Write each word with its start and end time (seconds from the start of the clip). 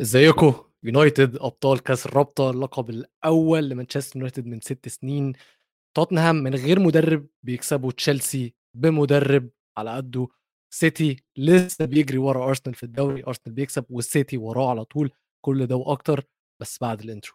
إزيكم؟ 0.00 0.54
يونايتد 0.82 1.36
أبطال 1.36 1.82
كأس 1.82 2.06
الرابطة 2.06 2.50
اللقب 2.50 2.90
الأول 2.90 3.68
لمانشستر 3.68 4.16
يونايتد 4.16 4.46
من 4.46 4.60
ست 4.60 4.88
سنين. 4.88 5.32
توتنهام 5.96 6.36
من 6.36 6.54
غير 6.54 6.80
مدرب 6.80 7.26
بيكسبوا 7.42 7.92
تشيلسي 7.92 8.54
بمدرب 8.76 9.50
على 9.78 9.96
قده. 9.96 10.28
سيتي 10.70 11.24
لسه 11.36 11.84
بيجري 11.84 12.18
ورا 12.18 12.48
أرسنال 12.48 12.74
في 12.74 12.82
الدوري 12.82 13.24
أرسنال 13.26 13.54
بيكسب 13.54 13.84
والسيتي 13.90 14.36
وراه 14.36 14.70
على 14.70 14.84
طول. 14.84 15.10
كل 15.44 15.66
ده 15.66 15.76
وأكتر 15.76 16.24
بس 16.60 16.78
بعد 16.80 17.00
ال 17.00 17.05
intro. 17.05 17.34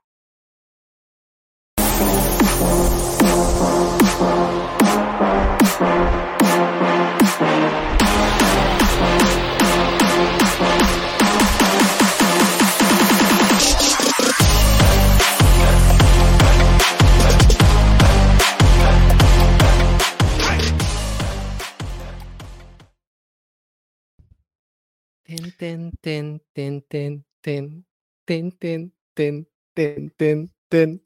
تن 25.30 25.52
تن 25.60 25.92
تن 26.02 26.40
تن 26.56 26.82
تن 26.92 27.22
تن 27.44 27.82
تن 28.28 28.52
تن 28.58 28.92
تن 29.16 29.46
تن 29.76 30.10
تن 30.18 30.48
تن 30.70 31.00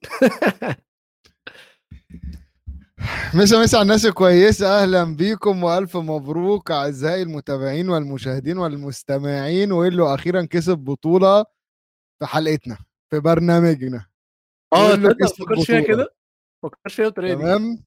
مسا 3.34 3.62
مسا 3.64 3.76
على 3.78 3.82
الناس 3.84 4.06
الكويسة 4.06 4.84
أهلا 4.84 5.04
بيكم 5.16 5.64
وألف 5.64 5.98
مبروك 5.98 6.72
أعزائي 6.72 7.22
المتابعين 7.22 7.90
والمشاهدين 7.90 8.58
والمستمعين 8.58 9.72
وإلو 9.72 10.14
أخيرا 10.14 10.46
كسب 10.46 10.78
بطولة 10.78 11.46
في 12.20 12.26
حلقتنا 12.26 12.78
في 13.10 13.20
برنامجنا 13.20 14.06
آه 14.74 14.96
ما 14.96 15.10
فكرتش 15.14 15.66
فيها. 15.68 15.80
كده 15.82 16.16
ما 16.64 16.70
فكرتش 16.70 16.96
فيها 16.96 17.06
بالطريقة 17.06 17.36
دي 17.36 17.42
تمام 17.42 17.84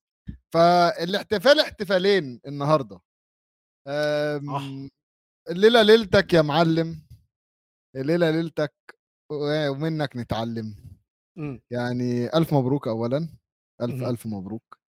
فالاحتفال 0.53 1.61
احتفالين 1.61 2.41
النهاردة 2.47 3.01
أم، 3.89 4.91
صح. 5.47 5.53
الليلة 5.53 5.83
ليلتك 5.83 6.33
يا 6.35 6.43
معلم 6.43 6.99
الليلة 7.97 8.31
ليلتك 8.31 8.75
ومنك 9.33 10.17
نتعلم 10.17 10.75
مم. 11.37 11.63
يعني 11.71 12.37
ألف 12.37 12.55
مبروك 12.55 12.89
أولا 12.89 13.29
ألف 13.83 13.95
مهم. 13.95 14.05
ألف 14.11 14.27
مبروك 14.27 14.79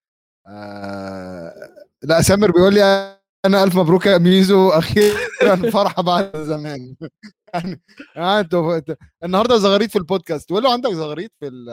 آه 0.46 1.68
لا 2.02 2.22
سامر 2.22 2.50
بيقول 2.50 2.74
لي 2.74 2.82
أنا 3.44 3.64
ألف 3.64 3.76
مبروك 3.76 4.06
يا 4.06 4.18
ميزو 4.18 4.68
أخيرا 4.78 5.70
فرحة 5.72 6.02
بعد 6.02 6.36
زمان 6.36 6.96
يعني 7.54 7.80
آه 8.16 8.40
أنتوا 8.40 8.80
النهارده 9.24 9.56
زغاريت 9.58 9.90
في 9.90 9.98
البودكاست 9.98 10.50
له 10.50 10.72
عندك 10.72 10.90
زغاريت 10.90 11.32
في 11.40 11.48
ال 11.48 11.66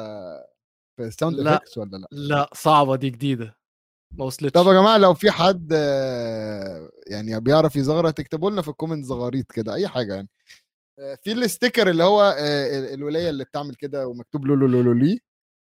في 0.98 1.04
ال 1.04 1.09
sound 1.09 1.36
لا. 1.40 1.60
ولا 1.78 1.98
لا 1.98 2.08
لا 2.12 2.50
صعبة 2.54 2.96
دي 2.96 3.10
جديدة 3.10 3.58
ما 4.12 4.26
وصلتش. 4.26 4.52
طب 4.52 4.68
يا 4.68 4.74
جماعة 4.74 4.98
لو 4.98 5.14
في 5.14 5.32
حد 5.32 5.72
يعني 7.08 7.40
بيعرف 7.40 7.76
يزغرط 7.76 8.14
تكتبوا 8.14 8.52
لنا 8.52 8.62
في 8.62 8.68
ال 8.68 8.73
comment 8.73 9.06
زغاريت 9.06 9.52
كده 9.52 9.74
أي 9.74 9.88
حاجة 9.88 10.16
يعني. 10.16 10.30
في 11.24 11.32
ال 11.32 11.39
sticker 11.39 11.90
اللي 11.90 12.04
هو 12.04 12.22
آه، 12.22 12.80
ال- 12.80 12.94
الولاية 12.94 13.30
اللي 13.30 13.44
بتعمل 13.44 13.76
كده 13.76 14.08
ومكتوب 14.08 14.46
له 14.46 14.56
لو 14.56 14.68
لو 14.68 14.82
لو 14.82 14.94
لي 14.94 15.20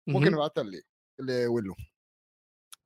ممكن 0.06 0.34
ليه 0.58 0.82
لولو 1.20 1.74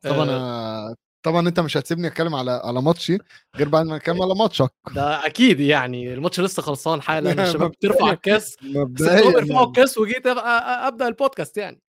طبعا 0.02 0.30
آه، 0.30 0.94
طبعا 1.22 1.48
أنت 1.48 1.60
مش 1.60 1.76
هتسيبني 1.76 2.06
أتكلم 2.06 2.34
على 2.34 2.50
على 2.64 2.82
ماتشي؟ 2.82 3.18
غير 3.56 3.68
بعد 3.68 3.86
ما 3.86 3.96
نتكلم 3.96 4.16
على 4.22 4.34
ماتشك. 4.34 4.70
ده 4.94 5.26
أكيد 5.26 5.60
يعني 5.60 6.14
الماتش 6.14 6.40
لسه 6.40 6.62
خلصان 6.62 7.02
حالا 7.02 7.32
الشباب 7.48 7.70
بترفع 7.70 8.10
الكاس 8.10 8.56
يرفعوا 8.64 9.40
يعني. 9.40 9.62
الكاس 9.62 9.98
وجيت 9.98 10.26
أبدأ 10.26 11.08
البودكاست 11.08 11.56
يعني. 11.56 11.80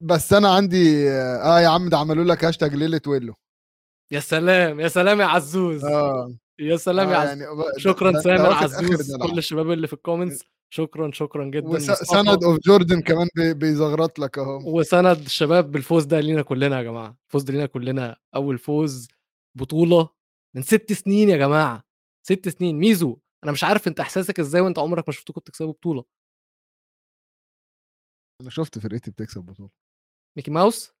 بس 0.00 0.32
أنا 0.32 0.54
عندي 0.54 1.10
آه 1.10 1.60
يا 1.60 1.68
عم 1.68 1.88
ده 1.88 1.98
عملوا 1.98 2.24
لك 2.24 2.44
هاشتاج 2.44 2.74
ليلة 2.74 3.00
ويلو. 3.06 3.34
يا 4.12 4.20
سلام 4.20 4.80
يا 4.80 4.88
سلام 4.88 5.20
يا 5.20 5.26
عزوز. 5.26 5.84
آه. 5.84 6.34
يا 6.58 6.76
سلام 6.76 7.10
يا 7.10 7.16
آه، 7.16 7.18
عزوز. 7.18 7.40
يعني 7.42 7.56
شكرا 7.78 8.20
سامر 8.20 8.52
عزوز. 8.52 9.16
كل 9.16 9.38
الشباب 9.38 9.70
اللي 9.70 9.86
في 9.86 9.92
ال 9.92 9.98
comments 9.98 10.44
شكرا 10.74 11.10
شكرا 11.12 11.44
جدا. 11.44 11.68
وسند 11.68 12.44
اوف 12.44 12.58
جوردن 12.66 13.00
كمان 13.00 13.28
بي- 13.36 13.54
بيزغرط 13.54 14.18
لك 14.18 14.38
اهو. 14.38 14.78
وسند 14.78 15.18
الشباب 15.18 15.70
بالفوز 15.72 16.04
ده 16.04 16.20
لينا 16.20 16.42
كلنا 16.42 16.78
يا 16.78 16.82
جماعة. 16.82 17.16
الفوز 17.26 17.42
ده 17.42 17.52
لينا 17.52 17.66
كلنا. 17.66 18.16
أول 18.34 18.58
فوز 18.58 19.08
بطولة 19.58 20.08
من 20.56 20.62
ست 20.62 20.92
سنين 20.92 21.28
يا 21.28 21.36
جماعة. 21.36 21.84
ست 22.26 22.48
سنين. 22.48 22.78
ميزو 22.78 23.16
أنا 23.44 23.52
مش 23.52 23.64
عارف 23.64 23.88
أنت 23.88 24.00
إحساسك 24.00 24.40
إزاي 24.40 24.60
وأنت 24.60 24.78
عمرك 24.78 25.04
ما 25.08 25.12
شفتكم 25.14 25.40
بتكسبوا 25.40 25.72
بطولة. 25.72 26.04
أنا 28.42 28.50
شفت 28.50 28.78
فرقتي 28.78 29.10
بتكسب 29.10 29.40
بطولة. 29.40 29.70
Mickey 30.36 30.50
Mouse؟ 30.50 30.92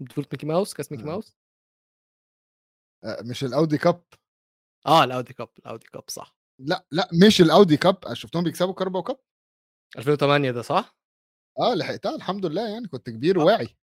بطوله 0.00 0.26
Mickey 0.32 0.46
Mouse؟ 0.46 0.74
كاس 0.74 0.92
Mickey 0.92 1.02
آه. 1.04 1.06
ماوس؟ 1.06 1.36
آه، 3.04 3.22
مش 3.22 3.44
ال 3.44 3.51
Audi 3.51 3.78
Cup؟ 3.78 4.02
آه 4.86 5.04
ال 5.04 5.10
Audi 5.10 5.32
Cup 5.32 5.48
ال 5.58 5.64
Audi 5.64 5.86
Cup 5.86 6.04
صح. 6.08 6.36
لا 6.60 6.86
لا 6.90 7.08
مش 7.26 7.40
ال 7.40 7.47
Audi 7.47 7.76
Cup 7.76 8.04
أنا 8.06 8.14
شفتهم 8.14 8.44
بيكسبوا 8.44 8.74
Carabao 8.74 9.02
Cup. 9.02 9.18
2008 9.98 10.50
ده 10.50 10.62
صح؟ 10.62 10.96
آه 11.60 11.74
لحقتها 11.74 12.16
الحمد 12.16 12.46
لله 12.46 12.68
يعني 12.68 12.88
كنت 12.88 13.10
كبير 13.10 13.40
آه. 13.40 13.44
واعي 13.44 13.76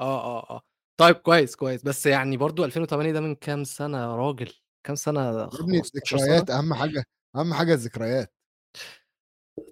آه 0.00 0.24
آه 0.24 0.50
آه. 0.50 0.62
طيب 1.00 1.16
كويس 1.16 1.56
كويس. 1.56 1.82
بس 1.82 2.06
يعني 2.06 2.36
برضو 2.36 2.64
2008 2.64 3.12
ده 3.12 3.20
من 3.20 3.34
كام 3.34 3.64
سنة 3.64 3.98
يا 3.98 4.16
راجل؟ 4.16 4.52
كام 4.86 4.96
سنة 4.96 5.44
ابني 5.44 5.82
15 5.82 6.16
الذكريات 6.16 6.50
أهم 6.50 6.74
حاجة 6.74 7.04
أهم 7.36 7.54
حاجة 7.54 7.74
الذكريات. 7.74 8.34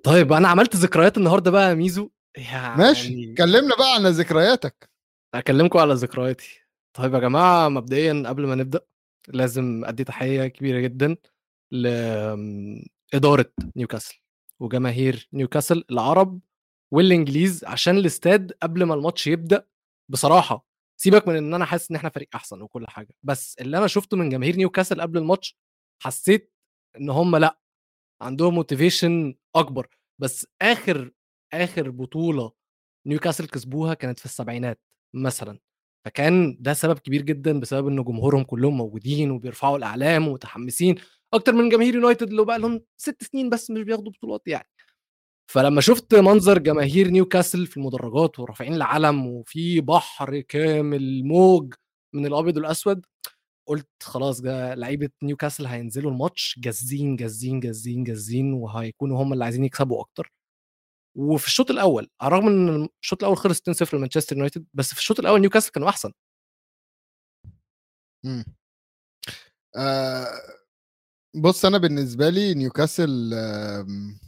طيب 0.04 0.32
أنا 0.32 0.48
عملت 0.48 0.76
ذكريات 0.76 1.16
النهارده 1.16 1.50
بقى 1.50 1.68
يا 1.68 1.74
ميزو. 1.74 2.10
يعني 2.36 2.78
ماشي 2.78 3.34
كلمنا 3.34 3.76
بقى 3.76 3.94
عن 3.94 4.06
ذكرياتك. 4.06 4.90
اكلمكم 5.34 5.78
على 5.78 5.94
ذكرياتي. 5.94 6.60
طيب 6.96 7.14
يا 7.14 7.18
جماعة 7.18 7.68
مبدئيا 7.68 8.22
قبل 8.26 8.46
ما 8.46 8.54
نبدأ 8.54 8.80
لازم 9.28 9.84
أدي 9.84 10.04
تحية 10.04 10.46
كبيرة 10.46 10.80
جدا 10.80 11.16
لإدارة 11.72 13.52
نيوكاسل 13.76 14.18
وجماهير 14.60 15.28
نيوكاسل 15.32 15.84
العرب 15.90 16.40
والإنجليز 16.92 17.64
عشان 17.64 17.96
الإستاد 17.96 18.52
قبل 18.62 18.82
ما 18.84 18.94
الماتش 18.94 19.26
يبدأ. 19.26 19.66
بصراحة 20.10 20.66
سيبك 21.00 21.28
من 21.28 21.36
إن 21.36 21.54
أنا 21.54 21.64
حاسس 21.64 21.90
إن 21.90 21.96
إحنا 21.96 22.08
فريق 22.10 22.28
أحسن 22.34 22.62
وكل 22.62 22.86
حاجة 22.88 23.14
بس 23.22 23.56
اللي 23.60 23.78
أنا 23.78 23.86
شفته 23.86 24.16
من 24.16 24.28
جماهير 24.28 24.56
نيوكاسل 24.56 25.00
قبل 25.00 25.18
الماتش 25.18 25.56
حسيت 26.02 26.52
إن 26.96 27.10
هم 27.10 27.36
لأ 27.36 27.58
عندهم 28.22 28.54
motivation 28.54 29.34
أكبر. 29.56 29.88
بس 30.20 30.46
آخر 30.62 31.10
آخر 31.54 31.90
بطولة 31.90 32.52
نيوكاسل 33.06 33.46
كسبوها 33.46 33.94
كانت 33.94 34.18
في 34.18 34.24
السبعينات 34.24 34.80
مثلا 35.14 35.58
فكان 36.04 36.56
ده 36.60 36.72
سبب 36.74 36.98
كبير 36.98 37.22
جدا 37.22 37.60
بسبب 37.60 37.88
إن 37.88 38.04
جمهورهم 38.04 38.42
كلهم 38.44 38.76
موجودين 38.76 39.30
وبيرفعوا 39.30 39.76
الأعلام 39.78 40.28
ومتحمسين 40.28 40.94
أكتر 41.34 41.52
من 41.52 41.68
جماهير 41.68 41.94
يونايتد 41.94 42.28
اللي 42.30 42.44
بقى 42.44 42.58
لهم 42.58 42.80
ست 42.96 43.22
سنين 43.24 43.50
بس 43.50 43.70
مش 43.70 43.82
بياخدوا 43.82 44.12
بطولات 44.12 44.42
يعني. 44.48 44.68
فلما 45.50 45.80
شفت 45.80 46.14
منظر 46.14 46.58
جماهير 46.58 47.08
نيوكاسل 47.08 47.66
في 47.66 47.76
المدرجات 47.76 48.38
ورافعين 48.40 48.74
العلم 48.74 49.26
وفي 49.26 49.80
بحر 49.80 50.40
كامل 50.40 51.24
موج 51.24 51.74
من 52.14 52.26
الأبيض 52.26 52.56
والأسود 52.56 53.06
قلت 53.68 53.88
خلاص 54.02 54.40
ده 54.40 54.74
لعيبة 54.74 55.10
نيوكاسل 55.22 55.66
هينزلوا 55.66 56.10
الماتش 56.10 56.58
جازين 56.58 57.16
جازين 57.16 57.60
جازين 57.60 58.04
جازين 58.04 58.52
وهيكونوا 58.52 59.22
هم 59.22 59.32
اللي 59.32 59.44
عايزين 59.44 59.64
يكسبوا 59.64 60.00
أكتر. 60.00 60.32
وفي 61.16 61.46
الشوط 61.46 61.70
الأول 61.70 62.08
على 62.20 62.28
الرغم 62.28 62.48
إن 62.48 62.88
الشوط 63.02 63.22
الأول 63.22 63.36
خلص 63.36 63.60
2-0 63.60 63.94
لمانشستر 63.94 64.36
يونايتد 64.36 64.66
بس 64.74 64.92
في 64.94 64.98
الشوط 64.98 65.20
الأول 65.20 65.40
نيوكاسل 65.40 65.70
كانوا 65.70 65.88
أحسن. 65.88 66.12
مم. 68.24 68.44
آه 69.76 70.26
بص 71.36 71.64
أنا 71.64 71.78
بالنسبة 71.78 72.28
لي 72.28 72.54
نيوكاسل 72.54 73.34
آم، 73.34 74.18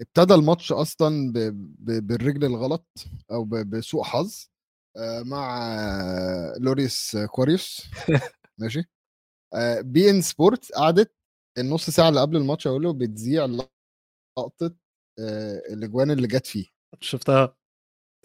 ابتدى 0.00 0.34
الماتش 0.34 0.72
أصلا 0.72 1.32
ب- 1.32 1.38
ب- 1.78 2.06
بالرجل 2.06 2.44
الغلط 2.44 2.86
أو 3.30 3.44
بسوء 3.44 4.02
حظ 4.02 4.46
آه، 4.96 5.22
مع 5.22 5.58
آه، 5.80 6.54
لوريس 6.58 7.16
كواريوس. 7.16 7.82
ماشي؟ 8.58 8.84
آه، 9.54 9.80
بي 9.80 10.10
إن 10.10 10.22
سبورت 10.22 10.72
قعدت 10.72 11.14
النص 11.58 11.90
ساعة 11.90 12.08
اللي 12.08 12.20
قبل 12.20 12.36
الماتش 12.36 12.66
كلها 12.66 12.92
بتذيع 12.92 13.44
لقطة 13.44 14.66
آه، 14.66 14.76
الأجوان 15.72 16.10
اللي 16.10 16.26
جت 16.26 16.46
فيه. 16.46 16.66
شفتها. 17.00 17.56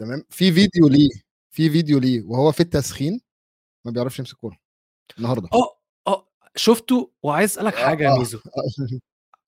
تمام؟ 0.00 0.24
في 0.30 0.52
فيديو 0.52 0.88
ليه 0.88 1.10
في 1.50 1.70
فيديو 1.70 1.98
ليه 1.98 2.22
وهو 2.22 2.52
في 2.52 2.60
التسخين 2.60 3.20
ما 3.86 3.90
بيعرفش 3.92 4.18
يمسك 4.18 4.36
كورة 4.36 4.56
النهارده. 5.18 5.48
آه 5.52 5.78
آه 6.06 6.28
شفته 6.56 7.12
وعايز 7.22 7.50
أسألك 7.50 7.74
حاجة 7.74 8.04
يا 8.04 8.14
آه. 8.14 8.18
ميزو. 8.18 8.38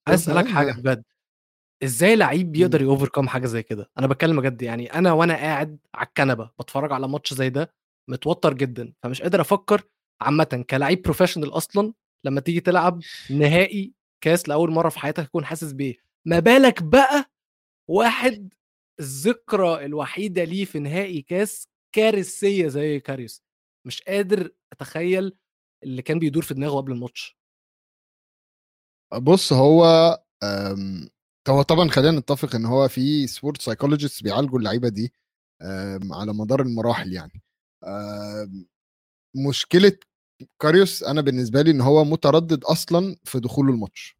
عايز 0.08 0.20
أسألك 0.20 0.46
حاجة 0.46 0.72
بجد. 0.72 1.04
إزاي 1.82 2.16
لعيب 2.16 2.52
بيقدر 2.52 2.82
يفوكس 2.82 3.15
في 3.15 3.28
حاجة 3.28 3.46
زي 3.46 3.62
كده؟ 3.62 3.90
أنا 3.98 4.06
بتكلم 4.06 4.40
بجد 4.40 4.62
يعني 4.62 4.94
أنا 4.94 5.12
وأنا 5.12 5.34
قاعد 5.34 5.78
على 5.94 6.06
الكنبة 6.06 6.50
بتفرج 6.60 6.92
على 6.92 7.08
ماتش 7.08 7.34
زي 7.34 7.50
ده 7.50 7.74
متوتر 8.08 8.54
جدا 8.54 8.92
فمش 9.02 9.22
قادر 9.22 9.40
أفكر، 9.40 9.82
أمال 10.20 10.64
كلاعب 10.70 11.02
professional 11.02 11.52
أصلا 11.56 11.92
لما 12.24 12.40
تيجي 12.40 12.60
تلعب 12.60 13.00
نهائي 13.30 13.92
كأس 14.20 14.48
لأول 14.48 14.70
مرة 14.70 14.88
في 14.88 14.98
حياتك 14.98 15.24
تكون 15.26 15.44
حاسس 15.44 15.72
بإيه؟ 15.72 15.96
ما 16.24 16.38
بالك 16.38 16.82
بقى 16.82 17.30
واحد 17.88 18.54
الذكرى 19.00 19.84
الوحيدة 19.84 20.44
ليه 20.44 20.64
في 20.64 20.78
نهائي 20.78 21.22
كاس 21.22 21.68
كارثية 21.94 22.68
زي 22.68 23.00
كاريوس 23.00 23.42
مش 23.86 24.02
قادر 24.02 24.50
أتخيل 24.72 25.36
اللي 25.84 26.02
كان 26.02 26.18
بيدور 26.18 26.42
في 26.42 26.54
دماغه 26.54 26.76
قبل 26.76 26.92
الماتش 26.92 27.36
بص 29.14 29.52
هو 29.52 29.84
آمم، 30.42 31.08
هو 31.48 31.62
طبعًا 31.62 31.88
خلّينا 31.88 32.18
نتّفق 32.20 32.54
إن 32.54 32.64
هو 32.66 32.88
في 32.88 33.26
sport 33.28 33.52
psychologists 33.64 34.22
بيعالجوا 34.22 34.58
اللعيبة 34.58 34.88
دي 34.88 35.12
آمم، 35.62 36.12
على 36.14 36.32
مدار 36.34 36.62
المراحل 36.62 37.12
يعني. 37.12 37.42
آمم، 37.84 38.66
مشكلة 39.48 39.98
كاريوس 40.62 41.02
أنا 41.04 41.20
بالنسبة 41.20 41.62
لي 41.62 41.70
إن 41.70 41.80
هو 41.80 42.04
متردد 42.04 42.64
أصلًا 42.64 43.16
في 43.24 43.40
دخوله 43.40 43.72
الماتش. 43.74 44.16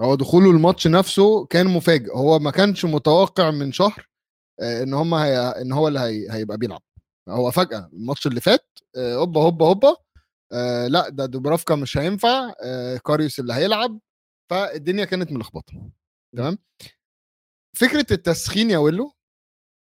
هو 0.00 0.14
دخوله 0.14 0.50
الماتش 0.50 0.86
نفسه 0.86 1.46
كان 1.46 1.66
مفاجئ، 1.66 2.12
هو 2.16 2.38
ما 2.38 2.50
كانش 2.50 2.84
متوقع 2.84 3.50
من 3.50 3.72
شهر 3.72 4.08
آآ، 4.60 4.82
إن 4.82 4.94
هم 4.94 5.14
هي 5.14 5.38
إن 5.38 5.72
هو 5.72 5.88
اللي 5.88 6.00
هي 6.00 6.28
هيبقى 6.32 6.58
بيلعب. 6.58 6.82
هو 7.28 7.50
فجأة 7.50 7.90
الماتش 7.92 8.26
اللي 8.26 8.40
فات 8.40 8.78
آآ، 8.96 9.16
هوبا، 9.16 9.42
هوبا، 9.42 9.66
هوبا 9.66 9.96
آآ، 10.52 10.88
لأ 10.88 11.08
ده 11.08 11.26
دوبرافكا 11.26 11.74
مش 11.76 11.98
هينفع 11.98 12.54
آآ، 12.64 12.96
كاريوس 12.98 13.40
اللي 13.40 13.54
هيلعب، 13.54 14.00
فالدنيا 14.50 15.04
كانت 15.04 15.32
ملخبطة. 15.32 15.74
تمام؟ 16.36 16.58
فكرة 17.76 18.06
التسخين 18.12 18.70
يا 18.70 18.78
ويلو 18.78 19.12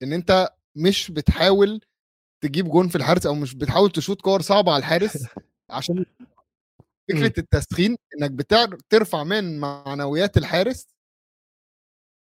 إن 0.03 0.13
أنت 0.13 0.49
مش 0.77 1.11
بتحاول 1.11 1.81
تجيب 2.44 2.69
جون 2.69 2.89
في 2.89 2.95
الحارس 2.97 3.25
أو 3.25 3.35
مش 3.35 3.55
بتحاول 3.55 3.91
تشوط 3.91 4.21
كور 4.21 4.41
صعبة 4.41 4.71
على 4.73 4.79
الحارس 4.79 5.27
عشان 5.71 6.05
إمم. 7.13 7.19
فكرة 7.30 7.39
التسخين 7.39 7.98
إنك 8.21 8.31
بتعر 8.31 8.77
ترفع 8.89 9.24
من 9.24 9.59
معنويات 9.59 10.38
الحارس 10.38 10.88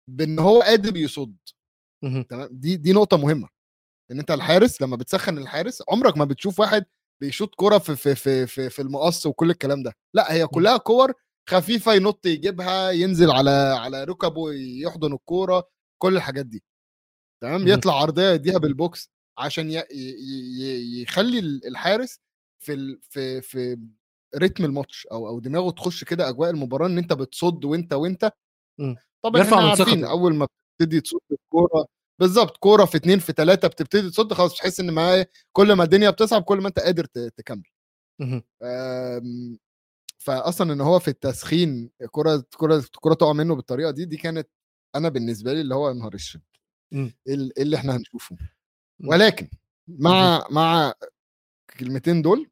بإن 0.09 0.39
هو 0.39 0.61
قادر 0.63 0.97
يصُد. 0.97 1.37
تمام؟ 2.31 2.49
دي 2.53 2.77
دي 2.77 2.93
نقطة 2.93 3.17
مهمة. 3.19 3.49
إن 4.13 4.21
أنت 4.21 4.31
الحارس 4.31 4.83
لمّا 4.83 4.97
بتسخّن 4.97 5.39
الحارس 5.39 5.83
عمرك 5.91 6.19
ما 6.19 6.27
بتشوف 6.27 6.61
واحد 6.61 6.87
بيشوط 7.23 7.57
كورة 7.57 7.79
في 7.79 7.97
في 7.97 8.15
في 8.15 8.47
في 8.49 8.71
في 8.71 8.83
المقص 8.83 9.27
وكل 9.27 9.51
الكلام 9.51 9.85
ده، 9.85 9.95
لأ 10.15 10.33
هي 10.35 10.43
إمم. 10.43 10.49
كلّها 10.51 10.77
كور 10.77 11.15
خفيفة 11.51 11.95
ينُط 11.95 12.27
يجيبها، 12.27 12.91
ينزل 12.91 13.31
على 13.31 13.51
على 13.81 14.05
ركبه 14.05 14.53
يحضن 14.55 15.15
الكورة، 15.15 15.69
كل 16.03 16.17
الحاجات 16.17 16.47
دي. 16.47 16.65
تمام؟ 17.43 17.69
يطلع 17.69 17.95
عرضية 18.03 18.31
يدّيها 18.31 18.59
بالbox 18.61 19.09
عشان 19.39 19.71
يخلّي 21.03 21.39
ال 21.39 21.67
الحارس 21.69 22.21
في 22.65 22.99
في 23.11 23.43
في 23.43 23.79
رتم 24.37 24.65
الماتش 24.65 25.07
أو 25.13 25.29
أو 25.29 25.41
دماغه 25.41 25.71
تخش 25.71 26.05
كده 26.05 26.29
أجواء 26.29 26.51
المباراة 26.51 26.87
إن 26.87 26.99
أنت 26.99 27.13
بتصُد 27.13 27.65
وأنت، 27.65 27.93
وأنت. 27.93 28.33
إمم. 28.81 28.97
طبعًا 29.23 29.43
من 29.45 29.55
عارفين. 29.55 30.05
أول 30.05 30.35
ما 30.35 30.47
بتبتدي 30.81 31.01
تصُد 31.01 31.21
الكورة 31.33 31.87
بالضبط، 32.21 32.57
كورة 32.57 32.85
في 32.85 32.97
2 32.97 33.19
في 33.19 33.33
3 33.33 33.69
بتبتدي 33.69 34.11
تصُد 34.11 34.33
خلاص 34.35 34.55
بتحس 34.55 34.81
إن 34.81 34.91
ما 34.93 35.27
كل 35.53 35.73
ما 35.73 35.85
الدنيا 35.85 36.11
بتصعب 36.11 36.43
كل 36.43 36.59
ما 36.59 36.69
أنت 36.69 36.79
قادر 36.81 37.05
تكمّل. 37.07 37.63
آمم، 38.65 39.59
فأصلًا 40.19 40.75
إن 40.75 40.83
هو 40.83 41.01
في 41.01 41.09
التسخين 41.09 41.91
الكورة 42.03 42.35
الكورة 42.37 42.77
الكورة 42.79 43.15
تقع 43.15 43.33
منه 43.35 43.57
بالطريقة 43.57 43.91
دي، 43.93 44.05
دي 44.07 44.17
كانت 44.19 44.49
أنا 44.97 45.11
بالنسبة 45.11 45.55
لي 45.55 45.63
اللي 45.63 45.77
هو 45.77 45.95
نهار 45.95 46.15
أسود! 46.17 46.43
إمم. 46.95 47.15
ال 47.29 47.61
اللي 47.63 47.77
إحنا 47.79 47.97
هنشوفه؟ 47.99 48.37
ولكن. 49.07 49.49
مع 49.89 50.47
مع 50.53 50.95
الكلمتين 51.73 52.23
دول 52.23 52.50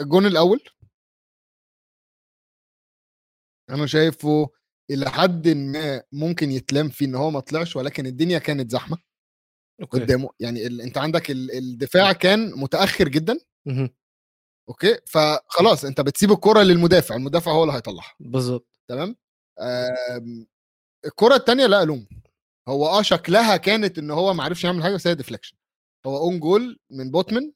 الجون 0.00 0.26
الأول 0.26 0.60
أنا 3.70 3.86
شايفه 3.86 4.48
إلى 4.90 5.10
حدٍ 5.10 5.48
ما 5.48 6.02
ممكن 6.12 6.50
يتلام 6.50 6.88
فيه 6.88 7.06
إن 7.06 7.14
هو 7.14 7.30
ما 7.30 7.40
طلعش، 7.40 7.76
ولكن 7.76 8.06
الدنيا 8.06 8.38
كانت 8.38 8.70
زحمة 8.70 8.98
أوكي. 9.82 10.00
قدّامه، 10.00 10.30
يعني 10.40 10.66
ال 10.66 10.80
أنت 10.80 10.98
عندك 10.98 11.30
ال 11.30 11.52
الدفاع 11.58 12.12
كان 12.12 12.52
متأخر 12.60 13.08
جدًا. 13.08 13.38
اهم. 13.68 13.90
أوكي، 14.68 14.98
فخلاص 15.06 15.84
أنت 15.84 16.00
بتسيب 16.00 16.32
الكورة 16.32 16.62
للمدافع، 16.62 17.16
المدافع 17.16 17.52
هو 17.52 17.62
اللي 17.64 17.74
هيطلّعها. 17.74 18.12
بالضبط. 18.20 18.68
تمام؟ 18.88 19.16
آمم، 19.60 20.46
الكورة 21.06 21.36
التانية 21.36 21.66
لا 21.66 21.82
ألومه، 21.84 22.06
هو 22.68 22.86
آه 22.88 23.02
شكلها 23.02 23.56
كانت 23.56 23.98
إن 23.98 24.10
هو 24.12 24.34
ما 24.34 24.44
عرفش 24.44 24.64
يعمل 24.64 24.82
حاجة 24.82 24.94
بس 24.94 25.06
هي 25.06 25.16
deflection 25.16 25.54
هو 26.06 26.30
own 26.32 26.40
goal 26.42 26.76
من 26.90 27.10
بوتمن 27.10 27.52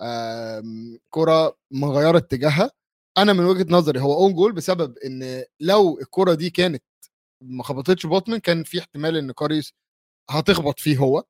آمم، 0.00 0.98
كورة 1.10 1.58
مغيّرة 1.70 2.18
اتجاهها، 2.18 2.70
أنا 3.18 3.32
من 3.32 3.44
وجهة 3.44 3.66
نظري 3.70 4.00
هو 4.00 4.28
own 4.30 4.32
goal 4.34 4.54
بسبب 4.54 4.98
إن 4.98 5.44
لو 5.60 5.98
الكورة 6.00 6.34
دي 6.34 6.50
كانت 6.50 6.82
ما 7.42 7.64
خبطتش 7.64 8.06
بوتمن 8.06 8.38
كان 8.38 8.64
في 8.64 8.80
احتمال 8.80 9.16
إن 9.16 9.32
كاريوس 9.32 9.74
هتخبط 10.30 10.80
فيه 10.80 10.98
هو. 10.98 11.24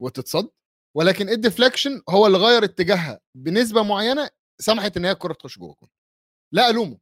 وتتصَد، 0.00 0.48
ولكن 0.96 1.26
الdeflection 1.28 2.02
هو 2.10 2.26
اللي 2.26 2.38
غيّر 2.38 2.64
اتجاهها 2.64 3.20
بنسبة 3.36 3.82
معيّنة 3.82 4.30
سمحت 4.60 4.96
إن 4.96 5.04
هي 5.04 5.10
الكورة 5.10 5.32
تخش 5.32 5.58
جوّه 5.58 5.72
الجون. 5.72 5.88
لا 6.54 6.70
ألومه، 6.70 6.98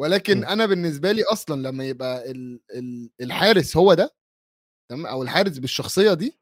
ولكن 0.00 0.32
إمم. 0.38 0.44
أنا 0.44 0.66
بالنسبة 0.66 1.12
لي 1.12 1.22
أصلًا 1.24 1.68
لمّا 1.70 1.84
يبقى 1.86 2.30
ال 2.30 2.60
ال 2.76 3.10
الحارس 3.22 3.78
هو 3.78 3.94
ده 3.94 4.14
تمام، 4.90 5.06
أو 5.06 5.22
الحارس 5.24 5.58
بالشخصية 5.58 6.14
دي، 6.14 6.38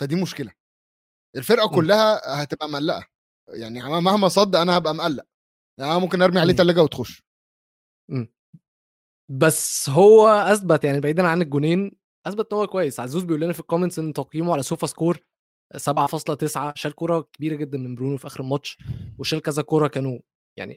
فدي 0.00 0.16
مشكلة. 0.16 0.52
الفرقة 1.36 1.64
إمم. 1.66 1.74
كلّها 1.74 2.20
هتبقى 2.42 2.68
مقلّقة، 2.68 3.06
يعني 3.48 3.82
مهما 4.00 4.28
صَد 4.28 4.56
أنا 4.56 4.76
هابقى 4.76 4.94
مقلّق، 4.94 5.24
يعني 5.80 5.92
أنا 5.92 6.00
ممكن 6.00 6.22
أرمي 6.22 6.40
عليه 6.40 6.52
إمم. 6.52 6.58
تلاجة 6.58 6.82
وتخش. 6.82 7.24
إمم. 8.10 8.28
بس 9.30 9.90
هو 9.90 10.28
أثبت 10.28 10.84
يعني 10.84 11.00
بعيدًا 11.00 11.28
عن 11.28 11.42
الجونين، 11.42 11.92
أثبت 12.26 12.52
إن 12.52 12.58
هو 12.58 12.66
كويس، 12.66 13.00
عزوز 13.00 13.24
بيقول 13.24 13.40
لنا 13.42 13.52
في 13.52 13.62
الcomments 13.62 13.98
إن 13.98 14.12
تقييمه 14.12 14.52
على 14.52 14.62
sofa 14.62 14.88
score 14.88 15.18
7.9 15.76 16.74
شال 16.76 16.92
كورة 16.94 17.20
كبيرة 17.32 17.56
جدًا 17.56 17.78
من 17.78 17.94
برونو 17.94 18.16
في 18.16 18.26
آخر 18.26 18.40
الماتش، 18.40 18.78
وشال 19.18 19.42
كذا 19.42 19.62
كورة 19.62 19.88
كانوا 19.88 20.18
يعني 20.58 20.76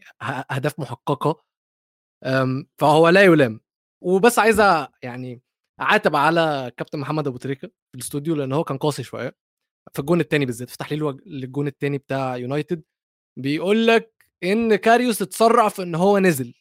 أهداف 0.52 0.80
محققة، 0.80 1.44
آمم، 2.26 2.68
فهو 2.82 3.10
لا 3.10 3.24
يُلام. 3.24 3.62
وبس 4.04 4.40
عايز 4.40 4.60
يعني 5.04 5.42
أعاتب 5.82 6.16
على 6.16 6.72
كابتن 6.78 7.00
محمد 7.00 7.28
أبو 7.28 7.38
تريكة 7.38 7.68
في 7.68 7.96
الإستوديو 7.96 8.36
لأن 8.36 8.54
هو 8.54 8.64
كان 8.64 8.78
قاسي 8.78 9.04
شوية، 9.04 9.38
في 9.94 10.00
الجون 10.00 10.20
التاني 10.20 10.46
بالذات، 10.46 10.70
في 10.70 10.78
تحليله 10.78 11.06
وج 11.06 11.22
للجون 11.26 11.68
التاني 11.68 11.98
بتاع 11.98 12.38
يونايتد، 12.38 12.84
بيقول 13.40 13.88
لك 13.88 14.14
إن 14.44 14.76
كاريوس 14.76 15.22
اتسرّع 15.22 15.70
في 15.70 15.84
إن 15.84 15.96
هو 15.96 16.20
نزل، 16.20 16.54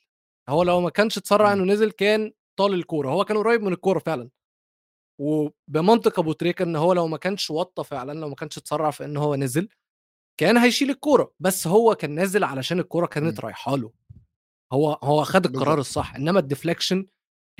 هو 0.49 0.63
لو 0.63 0.81
ما 0.81 0.91
كانش 0.91 1.19
اتسرّع 1.19 1.53
إمم. 1.55 1.63
إنه 1.63 1.73
نزل 1.75 1.91
كان 1.91 2.33
طال 2.59 2.75
الكورة، 2.75 3.11
هو 3.11 3.25
كان 3.25 3.37
قريب 3.39 3.63
من 3.63 3.73
الكورة 3.73 3.99
فعلًا. 3.99 4.31
وبمنطق 5.21 6.19
أبو 6.19 6.33
تريكة 6.33 6.63
إن 6.63 6.77
هو 6.77 6.93
لو 6.93 7.07
ما 7.09 7.17
كانش 7.19 7.51
وطّى 7.51 7.85
فعلًا، 7.85 8.21
لو 8.21 8.29
ما 8.29 8.35
كانش 8.35 8.59
اتسرّع 8.59 8.91
في 8.91 9.05
إن 9.05 9.17
هو 9.17 9.37
نزل، 9.37 9.69
كان 10.41 10.57
هيشيل 10.59 10.91
الكورة، 10.91 11.33
بس 11.41 11.67
هو 11.67 11.95
كان 11.95 12.11
نازل 12.17 12.45
علشان 12.45 12.79
الكورة 12.81 13.07
كانت 13.07 13.27
إمم. 13.41 13.47
رايحة 13.47 13.77
له. 13.77 13.93
هو 14.73 15.01
هو 15.05 15.25
خَد 15.25 15.47
القرار. 15.47 15.79
الصح، 15.81 16.17
إنما 16.17 16.41
ال 16.43 16.48
deflection 16.48 17.05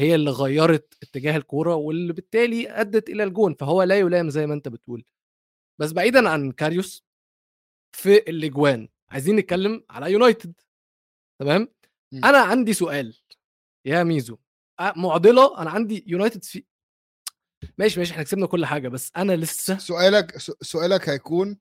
هي 0.01 0.15
اللي 0.15 0.31
غيّرت 0.31 0.95
اتجاه 1.03 1.37
الكورة، 1.37 1.75
واللي 1.75 2.13
بالتالي 2.13 2.71
أدّت 2.71 3.09
إلى 3.11 3.25
الجون، 3.25 3.55
فهو 3.55 3.83
لا 3.85 3.99
يُلام 3.99 4.31
زي 4.31 4.47
ما 4.47 4.55
أنت 4.55 4.69
بتقول. 4.69 5.05
بس 5.79 5.93
بعيدًا 5.93 6.29
عن 6.29 6.53
كاريوس، 6.53 7.05
في 7.93 8.17
الأجوان، 8.19 8.89
عايزين 9.11 9.37
نتكلم 9.37 9.85
على 9.91 10.13
يونايتد 10.13 10.55
تمام؟ 11.41 11.69
أنا 12.25 12.39
عندي 12.39 12.73
سؤال 12.75 13.15
يا 13.87 14.05
ميزو، 14.05 14.39
أ 14.81 14.95
مُعضلة 14.99 15.59
أنا 15.63 15.71
عندي 15.71 16.05
يونايتد 16.09 16.45
في 16.45 16.65
ماشي، 17.79 18.01
ماشي 18.01 18.13
إحنا 18.13 18.23
كسبنا 18.25 18.47
كل 18.47 18.67
حاجة، 18.67 18.89
بس 18.89 19.13
أنا 19.17 19.37
لسه 19.37 19.79
سؤالك 19.79 20.39
سؤالك 20.63 21.09
هيكون 21.09 21.59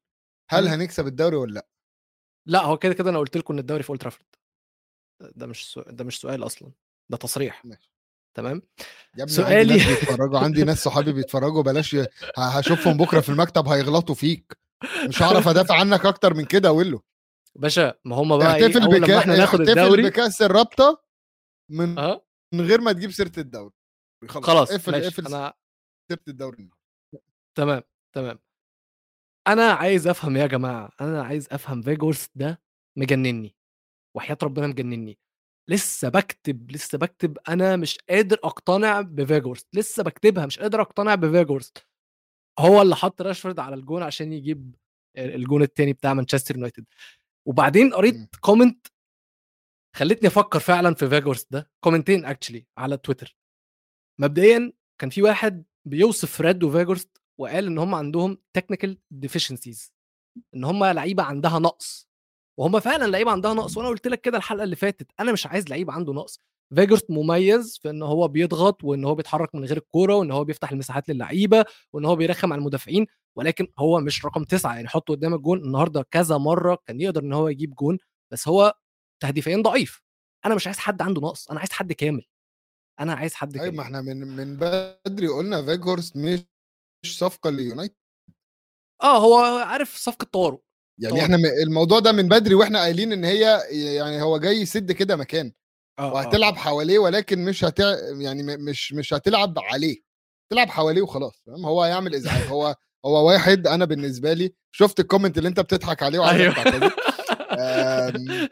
هل. 0.51 0.67
هنكسب 0.67 1.07
الدوري 1.07 1.35
والّا 1.37 1.53
لأ؟ 1.53 1.67
لأ، 2.47 2.63
هو 2.63 2.77
كده، 2.77 2.93
كده 2.93 3.09
أنا 3.09 3.19
قُلت 3.19 3.37
لكم 3.37 3.53
إن 3.53 3.59
الدوري 3.59 3.83
في 3.83 3.93
trafford 4.05 4.37
ده 5.37 5.47
مش 5.47 5.79
ده 5.87 6.03
مش 6.03 6.21
سؤال 6.21 6.45
أصلًا، 6.45 6.71
ده 7.09 7.17
تصريح. 7.17 7.65
ماشي. 7.65 7.89
تمام؟ 8.35 8.61
يا 9.17 9.23
ابني 9.23 9.37
عندي 9.37 9.65
سؤالي 9.65 9.77
ناس 9.77 9.87
بيتفرّجوا، 9.87 10.39
عندي 10.39 10.63
ناس 10.63 10.83
صحابي 10.83 11.11
بيتفرّجوا 11.13 11.61
بلاش 11.63 11.93
ي 11.93 12.01
ه 12.01 12.07
هاشوفهم 12.37 12.97
بُكرة 12.97 13.19
في 13.21 13.29
المكتب 13.29 13.67
هيغلطوا 13.67 14.15
فيك، 14.15 14.57
مش 15.07 15.21
هاعرف 15.21 15.47
أدافع 15.47 15.79
عنك 15.79 16.05
أكتر 16.05 16.33
من 16.33 16.45
كده 16.45 16.71
وِلّو. 16.71 17.03
باشا 17.55 17.93
ما 18.05 18.15
هم 18.15 18.37
بقى 18.37 18.55
إيه، 18.55 18.65
احتفل 18.65 18.81
أول 18.83 19.01
بك 19.01 19.09
لمّا 19.09 19.19
إحنا 19.19 19.35
ناخد 19.37 19.61
الدوري 19.61 20.03
بكأس 20.03 20.41
الرابطة 20.41 21.03
من 21.69 21.97
أها. 21.99 22.21
من 22.53 22.61
غير 22.61 22.81
ما 22.81 22.91
تجيب 22.91 23.11
سيرة 23.11 23.31
الدوري، 23.37 23.73
خلاص 24.29 24.45
خلاص 24.45 24.71
اقفل 24.71 24.95
اقفل 24.95 25.27
أنا 25.27 25.53
سيرة 26.09 26.21
الدوري. 26.27 26.69
تمام، 27.55 27.81
تمام. 28.13 28.39
أنا 29.47 29.71
عايز 29.71 30.07
أفهم 30.07 30.37
يا 30.37 30.47
جماعة، 30.47 30.89
أنا 31.01 31.23
عايز 31.23 31.47
أفهم 31.51 31.81
فيجورست 31.81 32.31
ده 32.35 32.61
مجنّني، 32.97 33.55
وحياة 34.15 34.37
ربنا 34.43 34.67
مجنّني. 34.67 35.19
لسه 35.69 36.09
باكتب، 36.09 36.71
لسه 36.71 36.97
باكتب 36.97 37.37
أنا 37.49 37.75
مش 37.75 37.97
قادر 38.09 38.39
أقتنع 38.43 39.01
بفيجورست، 39.01 39.67
لسه 39.73 40.03
باكتبها 40.03 40.45
مش 40.45 40.59
قادر 40.59 40.81
أقتنع 40.81 41.15
بفيجورست. 41.15 41.87
هو 42.59 42.81
اللي 42.81 42.95
حَط 42.95 43.21
راشفورد 43.21 43.59
على 43.59 43.75
الجون 43.75 44.03
عشان 44.03 44.33
يجيب 44.33 44.75
الجون 45.17 45.61
التاني 45.61 45.93
بتاع 45.93 46.13
مانشستر 46.13 46.55
يونايتد. 46.55 46.85
وبعدين 47.45 47.93
قريت 47.93 48.35
comment 48.47 48.93
خلتني 49.95 50.27
أفكر 50.27 50.59
فعلا 50.59 50.93
في 50.93 51.09
فيجورست 51.09 51.51
ده 51.51 51.71
comment-ين 51.83 52.25
actually 52.25 52.65
على 52.77 52.97
تويتر 52.97 53.37
مبدئيا 54.19 54.73
كان 55.01 55.09
في 55.09 55.21
واحد 55.21 55.63
بيوصف 55.85 56.41
فريد 56.41 56.63
وفيجورست 56.63 57.21
وقال 57.37 57.65
إن 57.65 57.77
هم 57.77 57.95
عندهم 57.95 58.37
technical 58.53 58.97
deficiencies 59.11 59.93
إن 60.55 60.63
هم 60.63 60.85
لعيبة 60.85 61.23
عندها 61.23 61.59
نقص 61.59 62.07
وهم 62.59 62.79
فعلا 62.79 63.05
لعيبة 63.11 63.31
عندها 63.31 63.53
نقص 63.53 63.77
وأنا 63.77 63.89
قلت 63.89 64.07
لك 64.07 64.21
كده 64.21 64.37
الحلقة 64.37 64.63
اللي 64.63 64.75
فاتت 64.75 65.07
أنا 65.19 65.31
مش 65.31 65.45
عايز 65.47 65.69
لعيب 65.69 65.91
عنده 65.91 66.13
نقص. 66.13 66.39
فيجورست 66.75 67.11
مميز 67.11 67.77
في 67.81 67.89
إن 67.89 68.01
هو 68.03 68.27
بيضغط 68.27 68.83
وإن 68.83 69.05
هو 69.05 69.15
بيتحرك 69.15 69.55
من 69.55 69.65
غير 69.65 69.77
الكورة 69.77 70.15
وإن 70.15 70.31
هو 70.31 70.43
بيفتح 70.43 70.71
المساحات 70.71 71.09
للعيبة 71.09 71.65
وإن 71.93 72.05
هو 72.05 72.15
بيرخم 72.15 72.53
على 72.53 72.59
المدافعين 72.59 73.05
ولكن 73.37 73.67
هو 73.79 73.99
مش 73.99 74.25
رقم 74.25 74.43
تسعة 74.43 74.75
يعني 74.75 74.87
حطه 74.87 75.13
قدام 75.13 75.33
الجون 75.33 75.57
النهارده 75.63 76.05
كذا 76.11 76.37
مرة 76.37 76.77
كان 76.85 77.01
يقدر 77.01 77.23
إن 77.23 77.33
هو 77.33 77.47
يجيب 77.47 77.75
جون 77.75 77.97
بس 78.31 78.47
هو 78.47 78.73
تهديفيا 79.21 79.61
ضعيف. 79.61 80.01
أنا 80.45 80.55
مش 80.55 80.67
عايز 80.67 80.77
حد 80.77 81.01
عنده 81.01 81.21
نقص 81.21 81.51
أنا 81.51 81.59
عايز 81.59 81.71
حد 81.71 81.93
كامل. 81.93 82.25
أنا 82.99 83.13
عايز 83.13 83.33
حد 83.33 83.53
أيوه 83.53 83.65
كامل. 83.65 83.77
ما 83.77 83.83
إحنا 83.83 84.01
من 84.01 84.17
من 84.17 84.57
بدري 84.57 85.27
قلنا 85.27 85.65
فيجورست 85.65 86.17
مش 86.17 87.17
صفقة 87.19 87.49
ليونايتد. 87.49 87.95
آه 89.03 89.17
هو 89.17 89.35
عارف 89.57 89.95
صفقة 89.95 90.25
طوارئ. 90.25 90.57
يعني 90.99 91.13
طبعاً. 91.15 91.23
إحنا 91.25 91.37
م- 91.37 91.45
الموضوع 91.45 91.99
ده 91.99 92.11
من 92.11 92.27
بدري 92.27 92.55
وإحنا 92.55 92.79
قايلين 92.79 93.11
إن 93.11 93.23
هي 93.25 93.61
يعني 93.69 94.21
هو 94.21 94.37
جاي 94.37 94.61
يسد 94.61 94.91
كده 94.91 95.15
مكان 95.15 95.51
آه 95.99 96.01
آه، 96.09 96.13
وهتلعب 96.13 96.53
آه. 96.53 96.57
حواليه 96.57 96.99
ولكن 96.99 97.45
مش 97.45 97.63
هت 97.65 97.79
يعني 98.17 98.43
مش 98.57 98.93
مش 98.93 99.13
هتلعب 99.13 99.59
عليه 99.59 99.97
تلعب 100.51 100.67
حواليه 100.69 101.01
وخلاص 101.01 101.43
فاهم 101.47 101.65
هو 101.65 101.83
هيعمل 101.83 102.15
إزعاج 102.15 102.47
هو 102.47 102.75
هو 103.05 103.27
واحد 103.27 103.67
أنا 103.67 103.85
بالنسبة 103.85 104.33
لي 104.33 104.53
شفت 104.71 104.99
ال 104.99 105.04
comment 105.04 105.37
اللي 105.37 105.49
أنت 105.49 105.59
بتضحك 105.59 106.03
عليه 106.03 106.19
وعايزك 106.19 106.41
أيوه 106.41 106.53
تعتذر 106.53 106.93
آم، 107.51 108.49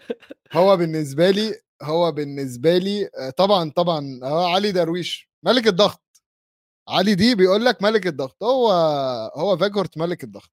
هو 0.54 0.78
بالنسبة 0.78 1.30
لي 1.32 1.56
هو 1.82 2.12
بالنسبة 2.12 2.78
لي 2.78 3.10
آه، 3.18 3.30
طبعا 3.30 3.70
طبعا 3.72 4.20
هو 4.24 4.46
علي 4.46 4.72
درويش 4.72 5.30
ملك 5.44 5.68
الضغط 5.68 6.02
علي 6.90 7.16
دي 7.16 7.36
بيقول 7.36 7.66
لك 7.66 7.84
ملك 7.84 8.08
الضغط 8.08 8.44
هو 8.44 8.72
هو 9.36 9.58
فيجهورست 9.58 9.98
ملك 9.98 10.24
الضغط. 10.24 10.52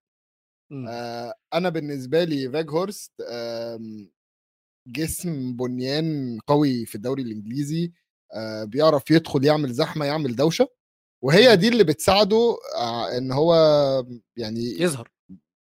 آه، 0.71 1.33
أنا 1.53 1.69
بالنسبة 1.69 2.23
لي 2.23 2.49
فيجهورست 2.51 3.11
آم، 3.21 4.11
جسم 4.87 5.55
بنيان 5.57 6.39
قوي 6.47 6.85
في 6.85 6.95
الدوري 6.95 7.21
الإنجليزي 7.21 7.91
آه، 8.33 8.63
بيعرف 8.63 9.11
يدخل 9.11 9.45
يعمل 9.45 9.73
زحمة 9.73 10.05
يعمل 10.05 10.35
دوشة 10.35 10.69
وهي 11.23 11.55
دي 11.55 11.67
اللي 11.67 11.83
بتساعده 11.83 12.57
آه، 12.77 13.17
إن 13.17 13.31
هو 13.31 13.53
يعني 14.37 14.59
يظهر. 14.81 15.11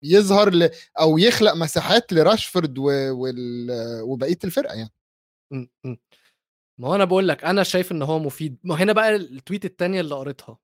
يظهر 0.03 0.55
ل... 0.55 0.71
أو 1.01 1.19
يخلق 1.19 1.53
مساحات 1.55 2.13
لراشفورد. 2.13 2.75
وبقية 4.03 4.39
الفرقة 4.45 4.75
يعني. 4.75 4.93
ما 6.81 6.89
هو 6.89 6.95
أنا 6.95 7.05
بقول 7.05 7.29
لك 7.29 7.45
أنا 7.45 7.63
شايف 7.63 7.93
إن 7.93 8.03
هو 8.03 8.19
مفيد. 8.19 8.59
ما 8.65 8.75
هنا 8.75 8.93
بقى 8.93 9.17
ال 9.17 9.25
tweet 9.25 9.65
التانية 9.65 10.01
اللي 10.01 10.15
قريتها. 10.15 10.59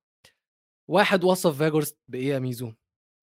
واحد 0.89 1.23
وصف 1.23 1.57
فيجورست 1.57 1.97
بإيه 2.07 2.27
يا 2.33 2.39
ميزو؟ 2.39 2.73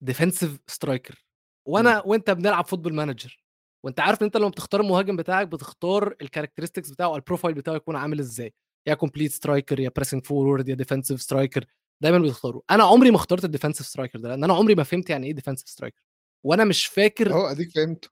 defensive 0.05 0.57
striker 0.67 1.25
وأنا 1.67 2.03
وأنت 2.05 2.29
بنلعب 2.29 2.65
Football 2.65 2.93
Manager 2.93 3.43
وأنت 3.85 3.99
عارف 3.99 4.21
إن 4.21 4.25
أنت 4.25 4.37
لما 4.37 4.49
بتختار 4.49 4.81
المهاجم 4.81 5.15
بتاعك 5.15 5.47
بتختار 5.47 6.15
ال 6.21 6.25
characteristics 6.25 6.89
بتاعه 6.89 7.15
ال 7.15 7.20
profile 7.20 7.55
بتاعه 7.55 7.75
يكون 7.75 7.95
عامل 7.95 8.19
إزاي. 8.19 8.53
يا 8.87 8.93
complete 8.93 9.31
striker 9.31 9.79
يا 9.79 9.91
pressing 9.95 10.25
forward 10.25 10.69
يا 10.69 10.75
defensive 10.75 11.15
striker 11.15 11.65
دايما 12.03 12.19
بيختاروا. 12.19 12.61
أنا 12.71 12.83
عمري 12.83 13.11
ما 13.11 13.15
اخترت 13.15 13.45
ال 13.45 13.49
defensive 13.49 13.81
striker 13.81 14.19
ده 14.19 14.29
لأن 14.29 14.43
أنا 14.43 14.53
عمري 14.53 14.75
ما 14.75 14.83
فهمت 14.83 15.09
يعني 15.09 15.27
إيه 15.27 15.35
defensive 15.35 15.65
striker 15.65 16.01
وأنا 16.45 16.65
مش 16.65 16.85
فاكر 16.85 17.31
أهو 17.31 17.45
أديك 17.45 17.71
فهمته. 17.71 18.09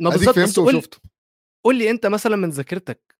ما 0.00 0.14
أديك 0.14 0.30
فهمته 0.30 0.62
وشفته. 0.62 0.98
قول 1.64 1.78
لي 1.78 1.90
أنت 1.90 2.06
مثلا 2.06 2.36
من 2.36 2.50
ذاكرتك 2.50 3.16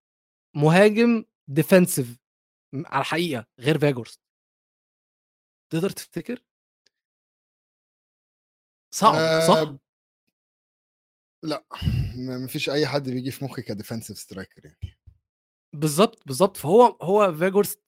مهاجم 0.57 1.25
defensive 1.49 2.19
على 2.75 3.01
الحقيقة 3.01 3.47
غير 3.61 3.79
فاجورست 3.79 4.21
تقدر 5.73 5.91
تفتكر؟ 5.91 6.43
صعب 8.95 9.15
صح؟ 9.49 9.57
آه، 9.57 9.79
لأ 11.43 11.65
م- 12.17 12.45
مفيش 12.45 12.71
أي 12.71 12.87
حد 12.87 13.11
بيجي 13.11 13.31
في 13.31 13.45
مخي 13.45 13.63
ك 13.63 13.68
defensive 13.68 14.19
striker 14.19 14.65
يعني. 14.65 14.97
بالظبط 15.75 16.23
بالظبط 16.27 16.57
فهو 16.57 16.97
هو 17.03 17.35
فاجورست 17.35 17.83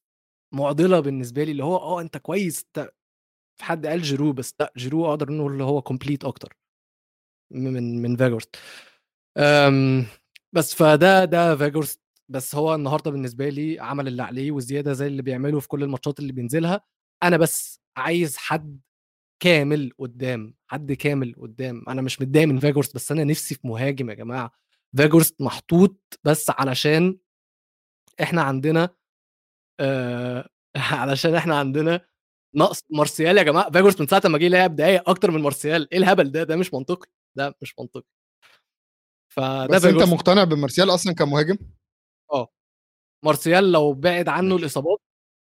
معضلة 0.55 1.01
بالنسبة 1.01 1.45
لي 1.45 1.51
اللي 1.53 1.65
هو 1.65 1.77
آه 1.77 2.01
أنت 2.01 2.17
كويس 2.17 2.65
أنت 2.65 2.93
في 3.59 3.65
حد 3.65 3.87
قال 3.87 4.03
جيرو 4.03 4.33
بس 4.33 4.55
لأ 4.61 4.73
جيرو 4.77 5.11
أقدر 5.11 5.33
نقول 5.33 5.53
اللي 5.53 5.65
هو 5.65 5.83
complete 5.83 6.25
أكتر 6.25 6.57
من 7.51 8.03
من 8.03 8.17
فاجورست 8.17 8.57
أم، 9.39 10.07
بس 10.53 10.75
فده 10.75 11.25
ده 11.25 11.57
فاجورست 11.57 12.01
بس 12.29 12.55
هو 12.55 12.75
النهارده 12.75 13.11
بالنسبة 13.11 13.49
لي 13.49 13.81
عمل 13.81 14.09
اللي 14.09 14.23
عليه 14.23 14.51
وزيادة 14.53 14.93
زي 14.93 15.07
اللي 15.07 15.23
بيعمله 15.23 15.61
في 15.61 15.69
كل 15.69 15.83
الماتشات 15.83 16.19
اللي 16.19 16.33
بينزلها. 16.33 16.81
أنا 17.23 17.37
بس 17.37 17.81
عايز 17.97 18.37
حد 18.37 18.81
كامل 19.45 19.93
قدام 19.99 20.55
حد 20.67 20.93
كامل 20.93 21.35
قدام. 21.39 21.85
أنا 21.89 22.03
مش 22.03 22.21
متضايق 22.21 22.49
من 22.49 22.59
فاجورست 22.59 22.95
بس 22.95 23.13
أنا 23.13 23.25
نفسي 23.25 23.55
في 23.55 23.69
مهاجم 23.69 24.11
يا 24.11 24.15
جماعة. 24.15 24.53
فاجورست 24.99 25.41
محطوط 25.41 26.19
بس 26.25 26.51
علشان 26.51 27.19
إحنا 28.23 28.43
عندنا 28.43 28.89
آه 29.81 30.49
علشان 30.93 31.35
إحنا 31.35 31.59
عندنا 31.59 32.01
نقص 32.55 32.83
مارسيال 32.91 33.39
يا 33.39 33.43
جماعة. 33.43 33.71
فاجورست 33.71 34.01
من 34.01 34.07
ساعة 34.07 34.23
ما 34.25 34.39
جه 34.39 34.49
لعب 34.49 34.77
دقايق 34.77 35.11
أكتر 35.11 35.31
من 35.31 35.41
مارسيال. 35.41 35.93
إيه 35.93 35.99
الهبل 35.99 36.33
ده؟ 36.33 36.43
ده 36.45 36.57
مش 36.57 36.75
منطقي. 36.75 37.09
ده 37.37 37.55
مش 37.63 37.75
منطقي. 37.79 38.09
فده 39.29 39.67
بس 39.67 39.85
أنت 39.85 40.03
مقتنع 40.03 40.45
بمارسيال 40.45 40.91
أصلا 40.91 41.15
كمهاجم؟ 41.15 41.57
مارسيال 43.25 43.73
لو 43.73 43.93
بعد 43.93 44.29
عنه. 44.29 44.57
الإصابات 44.57 45.04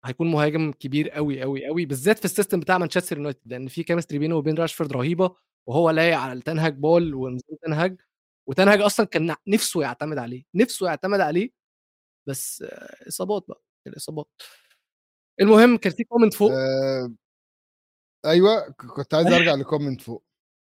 هيكون 0.08 0.30
مهاجم 0.30 0.72
كبير 0.72 1.10
قوي 1.10 1.42
قوي 1.42 1.66
قوي 1.66 1.84
بالذات 1.86 2.18
في 2.18 2.24
ال 2.24 2.29
system 2.29 2.60
بتاع 2.60 2.78
مانشستر 2.78 3.16
يونايتد 3.16 3.40
لأن 3.46 3.68
في 3.68 3.82
chemistry 3.82 4.18
بينه 4.18 4.36
وبين 4.36 4.54
راشفورد 4.58 4.92
رهيبة 4.92 5.36
وهو 5.68 5.90
لايق 5.90 6.18
على 6.18 6.32
التنهج 6.32 6.74
بول 6.74 7.14
ونظام 7.14 7.56
تنهج 7.62 8.00
وتنهج 8.48 8.80
أصلا 8.80 9.06
كان 9.06 9.36
نفسه 9.46 9.82
يعتمد 9.82 10.18
عليه 10.18 10.44
نفسه 10.54 10.86
يعتمد 10.86 11.20
عليه 11.20 11.50
بس 12.28 12.62
آه، 12.62 13.08
إصابات 13.08 13.44
بقى 13.48 13.62
الإصابات. 13.86 14.28
المهم 15.40 15.76
كان 15.76 15.92
في 15.92 16.04
كومنت 16.04 16.34
فوق. 16.34 16.52
آه 16.52 17.14
أيوه 18.26 18.70
كنت 18.70 19.14
عايز 19.14 19.26
أرجع 19.26 19.54
لكومنت 19.60 20.00
فوق. 20.00 20.24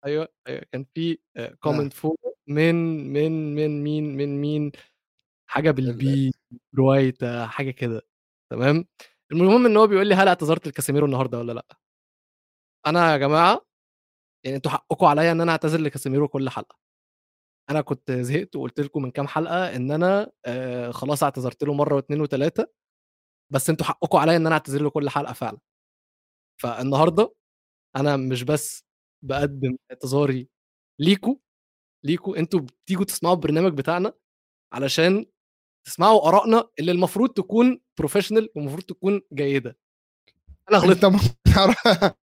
أيوه 0.06 0.28
أيوه 0.48 0.62
كان 0.72 0.86
في 0.94 1.18
كومنت 1.60 1.92
فوق 1.92 2.38
من 2.46 2.74
من 3.12 3.54
من 3.54 3.82
مين 3.84 4.16
من 4.16 4.40
مين؟ 4.40 4.72
حاجة 5.50 5.70
بالبي 5.70 6.32
روايته 6.78 7.46
حاجة 7.46 7.70
كده 7.70 8.02
تمام؟ 8.50 8.86
المهم 9.32 9.66
إن 9.66 9.76
هو 9.76 9.86
بيقول 9.86 10.06
لي 10.06 10.14
هل 10.14 10.28
اعتذرت 10.28 10.68
لكاسيميرو 10.68 11.06
النهارده 11.06 11.38
ولا 11.38 11.52
لأ؟ 11.52 11.66
أنا 12.86 13.12
يا 13.12 13.16
جماعة 13.16 13.62
يعني 14.44 14.56
أنتوا 14.56 14.70
حقكم 14.70 15.06
عليا 15.06 15.32
إن 15.32 15.40
أنا 15.40 15.52
أعتذر 15.52 15.80
لكاسيميرو 15.80 16.28
كل 16.28 16.50
حلقة. 16.50 16.76
أنا 17.70 17.80
كنت 17.80 18.12
زهقت 18.12 18.56
وقلت 18.56 18.80
لكم 18.80 19.02
من 19.02 19.10
كام 19.10 19.28
حلقة 19.28 19.76
إن 19.76 19.90
أنا 19.92 20.32
آه 20.46 20.90
خلاص 20.90 21.22
اعتذرت 21.22 21.64
له 21.64 21.74
مرة 21.74 21.94
واثنين 21.96 22.20
وثلاثه 22.20 22.68
بس 23.52 23.70
أنتوا 23.70 23.86
حقكم 23.86 24.18
عليا 24.18 24.36
إن 24.36 24.46
أنا 24.46 24.54
اعتذر 24.54 24.82
له 24.82 24.90
كل 24.90 25.10
حلقة 25.10 25.32
فعلا. 25.32 25.58
فالنهارده 26.62 27.34
أنا 27.96 28.16
مش 28.16 28.44
بس 28.44 28.84
بقدم 29.24 29.76
اعتذاري 29.92 30.48
ليكوا 31.00 31.36
ليكوا 32.06 32.38
أنتوا 32.38 32.60
بتيجوا 32.60 33.04
تسمعوا 33.06 33.34
البرنامج 33.36 33.74
بتاعنا 33.78 34.14
علشان 34.74 35.26
تسمعوا 35.86 36.28
آرائنا 36.28 36.64
اللي 36.78 36.92
المفروض 36.92 37.30
تكون 37.30 37.80
professional 37.98 38.48
والمفروض 38.54 38.82
تكون 38.82 39.20
جيدة. 39.34 39.76
أنا 40.70 40.78
غلطت. 40.78 41.04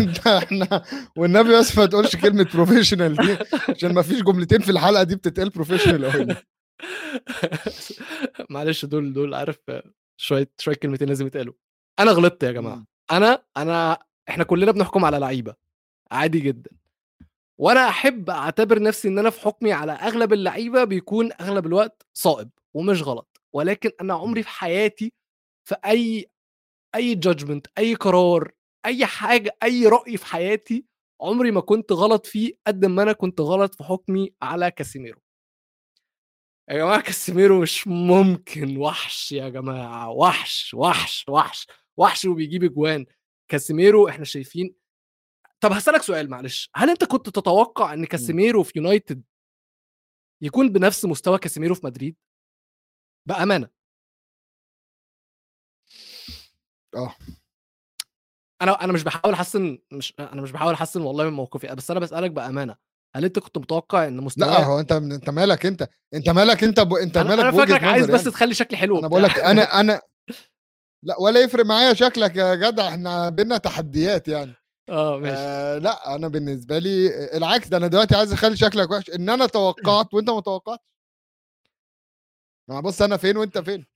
أنت 0.00 0.26
إحنا 0.26 0.82
والنبي 1.16 1.58
بس 1.58 1.78
ما 1.78 1.86
تقولش 1.86 2.16
كلمة 2.16 2.46
professional 2.54 3.16
دي 3.16 3.36
عشان 3.68 3.94
ما 3.94 4.02
فيش 4.02 4.22
جملتين 4.22 4.60
في 4.60 4.70
الحلقة 4.70 5.02
دي 5.02 5.16
بتتقال 5.16 5.50
professional 5.50 6.12
قوي 6.12 6.26
معلش 8.50 8.84
دول 8.84 9.12
دول 9.12 9.34
عارف 9.34 9.58
شوية 10.20 10.50
شوية 10.58 10.74
كلمتين 10.74 11.08
لازم 11.08 11.26
يتقالوا. 11.26 11.54
أنا 11.98 12.10
غلطت 12.10 12.42
يا 12.42 12.52
جماعة. 12.52 12.84
أنا 13.12 13.42
أنا 13.56 13.98
إحنا 14.28 14.44
كلنا 14.44 14.72
بنحكم 14.72 15.04
على 15.04 15.18
لعيبة. 15.18 15.54
عادي 16.12 16.40
جدا. 16.40 16.70
وأنا 17.60 17.88
أحب 17.88 18.30
أعتبر 18.30 18.82
نفسي 18.82 19.08
إن 19.08 19.18
أنا 19.18 19.30
في 19.30 19.40
حكمي 19.40 19.72
على 19.72 19.92
أغلب 19.92 20.32
اللعيبة 20.32 20.84
بيكون 20.84 21.30
أغلب 21.40 21.66
الوقت 21.66 22.06
صائب. 22.14 22.50
ومش 22.74 23.02
غلط 23.02 23.40
ولكن 23.52 23.90
أنا 24.00 24.14
عمري 24.14 24.42
في 24.42 24.48
حياتي 24.48 25.12
في 25.68 25.76
أي 25.86 26.30
أي 26.94 27.14
judgment 27.14 27.66
أي 27.78 27.94
قرار 27.94 28.52
أي 28.86 29.06
حاجة 29.06 29.56
أي 29.62 29.86
رأي 29.86 30.16
في 30.16 30.26
حياتي 30.26 30.84
عمري 31.20 31.50
ما 31.50 31.60
كنت 31.60 31.92
غلط 31.92 32.26
فيه 32.26 32.52
قد 32.66 32.84
ما 32.84 33.02
أنا 33.02 33.12
كنت 33.12 33.40
غلط 33.40 33.74
في 33.74 33.84
حكمي 33.84 34.34
على 34.42 34.70
كاسيميرو. 34.70 35.20
يا 36.70 36.76
جماعة 36.78 37.00
كاسيميرو 37.00 37.60
مش 37.60 37.86
ممكن 37.86 38.76
وحش 38.76 39.32
يا 39.32 39.48
جماعة 39.48 40.10
وحش 40.10 40.74
وحش 40.74 41.24
وحش 41.28 41.66
وحش 41.96 42.24
وبيجيب 42.24 42.64
اجوان 42.64 43.06
كاسيميرو 43.48 44.08
إحنا 44.08 44.24
شايفين 44.24 44.74
طب 45.60 45.72
هسألك 45.72 46.02
سؤال 46.02 46.30
معلش 46.30 46.70
هل 46.76 46.90
أنت 46.90 47.04
كنت 47.04 47.28
تتوقع 47.28 47.92
إن 47.94 48.04
كاسيميرو 48.04 48.62
في 48.62 48.72
يونايتد 48.76 49.22
يكون 50.42 50.68
بنفس 50.72 51.04
مستوى 51.04 51.38
كاسيميرو 51.38 51.74
في 51.74 51.86
مدريد؟ 51.86 52.16
بأمانة. 53.30 53.68
آه. 56.96 57.14
أنا 58.62 58.84
أنا 58.84 58.92
مش 58.92 59.02
بحاول 59.04 59.34
أحسن 59.34 59.78
مش 59.92 60.14
أنا 60.20 60.42
مش 60.42 60.52
بحاول 60.52 60.74
أحسن 60.74 61.00
والله 61.02 61.24
من 61.24 61.32
موقفي 61.32 61.74
بس 61.74 61.90
أنا 61.90 62.00
بسألك 62.00 62.30
بأمانة 62.30 62.76
هل 63.16 63.24
أنت 63.24 63.38
كنت 63.38 63.58
متوقع 63.58 64.06
إن 64.06 64.16
مستوى 64.16 64.48
لا 64.48 64.64
هو 64.64 64.80
أنت 64.80 64.92
أنت 64.92 65.30
مالك 65.30 65.66
أنت؟ 65.66 65.88
أنت 66.14 66.28
مالك 66.30 66.64
أنت 66.64 66.80
ب... 66.80 66.94
أنت 66.94 67.16
أنا, 67.16 67.36
مالك 67.36 67.46
بوجهة 67.54 67.66
فاكرك 67.66 67.84
عايز 67.84 68.04
نظر 68.04 68.14
بس 68.14 68.20
يعني. 68.20 68.32
تخلي 68.32 68.54
شكلي 68.54 68.76
حلو 68.78 68.98
أنا. 68.98 69.08
بقول 69.08 69.22
لك 69.22 69.38
أنا 69.38 69.62
أنا 69.80 70.02
لأ 71.04 71.20
ولا 71.20 71.40
يفرق 71.40 71.64
معايا 71.64 71.94
شكلك 71.94 72.36
يا 72.36 72.54
جدع 72.54 72.88
إحنا 72.88 73.28
بينا 73.28 73.56
تحديات 73.58 74.28
يعني. 74.28 74.54
آه 74.88 75.18
ماشي. 75.18 75.34
آه 75.38 75.78
لأ 75.78 76.14
أنا 76.14 76.28
بالنسبة 76.28 76.78
لي 76.78 77.08
العكس 77.36 77.68
ده 77.68 77.76
أنا 77.76 77.86
دلوقتي 77.86 78.16
عايز 78.16 78.32
أخلي 78.32 78.56
شكلك 78.56 78.90
وحش 78.90 79.10
إن 79.10 79.28
أنا 79.28 79.46
توقعت 79.46 80.14
وأنت 80.14 80.30
ما 80.30 80.40
توقعتش. 80.40 80.84
ما 82.70 82.80
بص 82.80 83.02
أنا 83.02 83.16
فين 83.16 83.36
وأنت 83.36 83.58
فين 83.58 83.86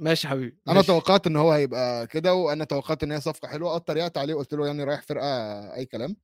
ماشي 0.00 0.28
حبيبي 0.28 0.58
أنا 0.68 0.74
ماشي. 0.74 0.86
توقعت 0.86 1.26
إن 1.26 1.36
هو 1.36 1.52
هيبقى 1.52 2.06
كده 2.06 2.34
وأنا 2.34 2.64
توقعت 2.64 3.02
إن 3.02 3.12
هي 3.12 3.20
صفقة 3.20 3.48
حلوة 3.48 3.70
أه 3.74 3.76
اتريقت 3.76 4.18
عليه 4.18 4.34
قلت 4.34 4.54
له 4.54 4.66
يعني 4.66 4.84
رايح 4.84 5.02
فرقة 5.02 5.26
أي 5.74 5.86
كلام. 5.86 6.16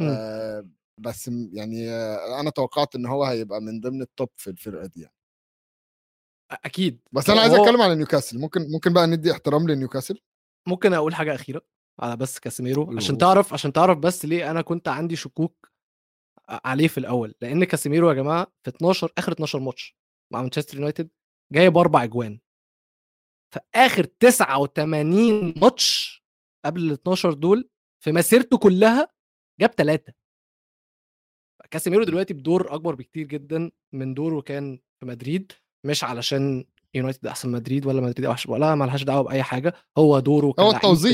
آه 0.00 0.68
بس 0.98 1.28
يعني 1.52 1.90
آه 1.90 2.40
أنا 2.40 2.50
توقعت 2.50 2.94
إن 2.94 3.06
هو 3.06 3.24
هيبقى 3.24 3.60
من 3.60 3.80
ضمن 3.80 4.02
ال 4.02 4.09
top 4.09 4.28
في 4.36 4.50
الفرقة 4.50 4.86
دي 4.86 5.00
يعني. 5.00 5.14
أكيد 6.50 7.00
بس 7.12 7.30
أنا 7.30 7.40
عايز 7.40 7.54
هو- 7.54 7.64
أتكلم 7.64 7.82
على 7.82 7.94
نيوكاسل 7.94 8.38
ممكن 8.38 8.66
ممكن 8.72 8.92
بقى 8.92 9.06
ندي 9.06 9.32
احترام 9.32 9.68
لنيوكاسل 9.68 10.18
ممكن 10.68 10.92
أقول 10.94 11.14
حاجة 11.14 11.34
أخيرة 11.34 11.62
على 12.00 12.16
بس 12.16 12.38
كاسيميرو 12.38 12.96
عشان. 12.96 13.18
تعرف 13.18 13.52
عشان 13.52 13.72
تعرف 13.72 13.98
بس 13.98 14.24
ليه 14.24 14.50
أنا 14.50 14.62
كنت 14.62 14.88
عندي 14.88 15.16
شكوك 15.16 15.70
عليه 16.48 16.88
في 16.88 16.98
الأول 16.98 17.34
لأن 17.40 17.64
كاسيميرو 17.64 18.08
يا 18.10 18.14
جماعة 18.14 18.46
في 18.62 18.70
12 18.70 19.12
آخر 19.18 19.32
12 19.32 19.58
ماتش 19.60 19.96
مع 20.32 20.42
مانشستر 20.42 20.76
يونايتد 20.76 21.10
جايب 21.52 21.78
أربع 21.78 22.04
أجوان 22.04 22.40
في 23.54 23.60
آخر 23.74 24.04
89 24.04 25.54
ماتش 25.60 26.22
قبل 26.64 26.80
ال 26.82 26.92
12 26.92 27.32
دول 27.32 27.68
في 28.04 28.12
مسيرته 28.12 28.58
كلها 28.58 29.08
جاب 29.60 29.70
ثلاثة 29.70 30.12
كاسيميرو 31.70 32.04
دلوقتي 32.04 32.34
بدور 32.34 32.74
أكبر 32.74 32.94
بكتير 32.94 33.26
جدا 33.26 33.70
من 33.92 34.14
دوره 34.14 34.40
كان 34.40 34.78
في 35.00 35.06
مدريد 35.06 35.52
مش 35.86 36.04
علشان 36.04 36.64
يونايتد 36.94 37.26
أحسن 37.26 37.52
مدريد 37.52 37.86
ولا 37.86 38.00
مدريد 38.00 38.24
أوحش 38.24 38.46
ولا 38.46 38.74
مالهاش 38.74 39.02
دعوة 39.02 39.22
بأي 39.22 39.42
حاجة 39.42 39.74
هو 39.98 40.18
دوره 40.18 40.52
كلاعب 40.52 40.74
التوظيف. 40.76 41.12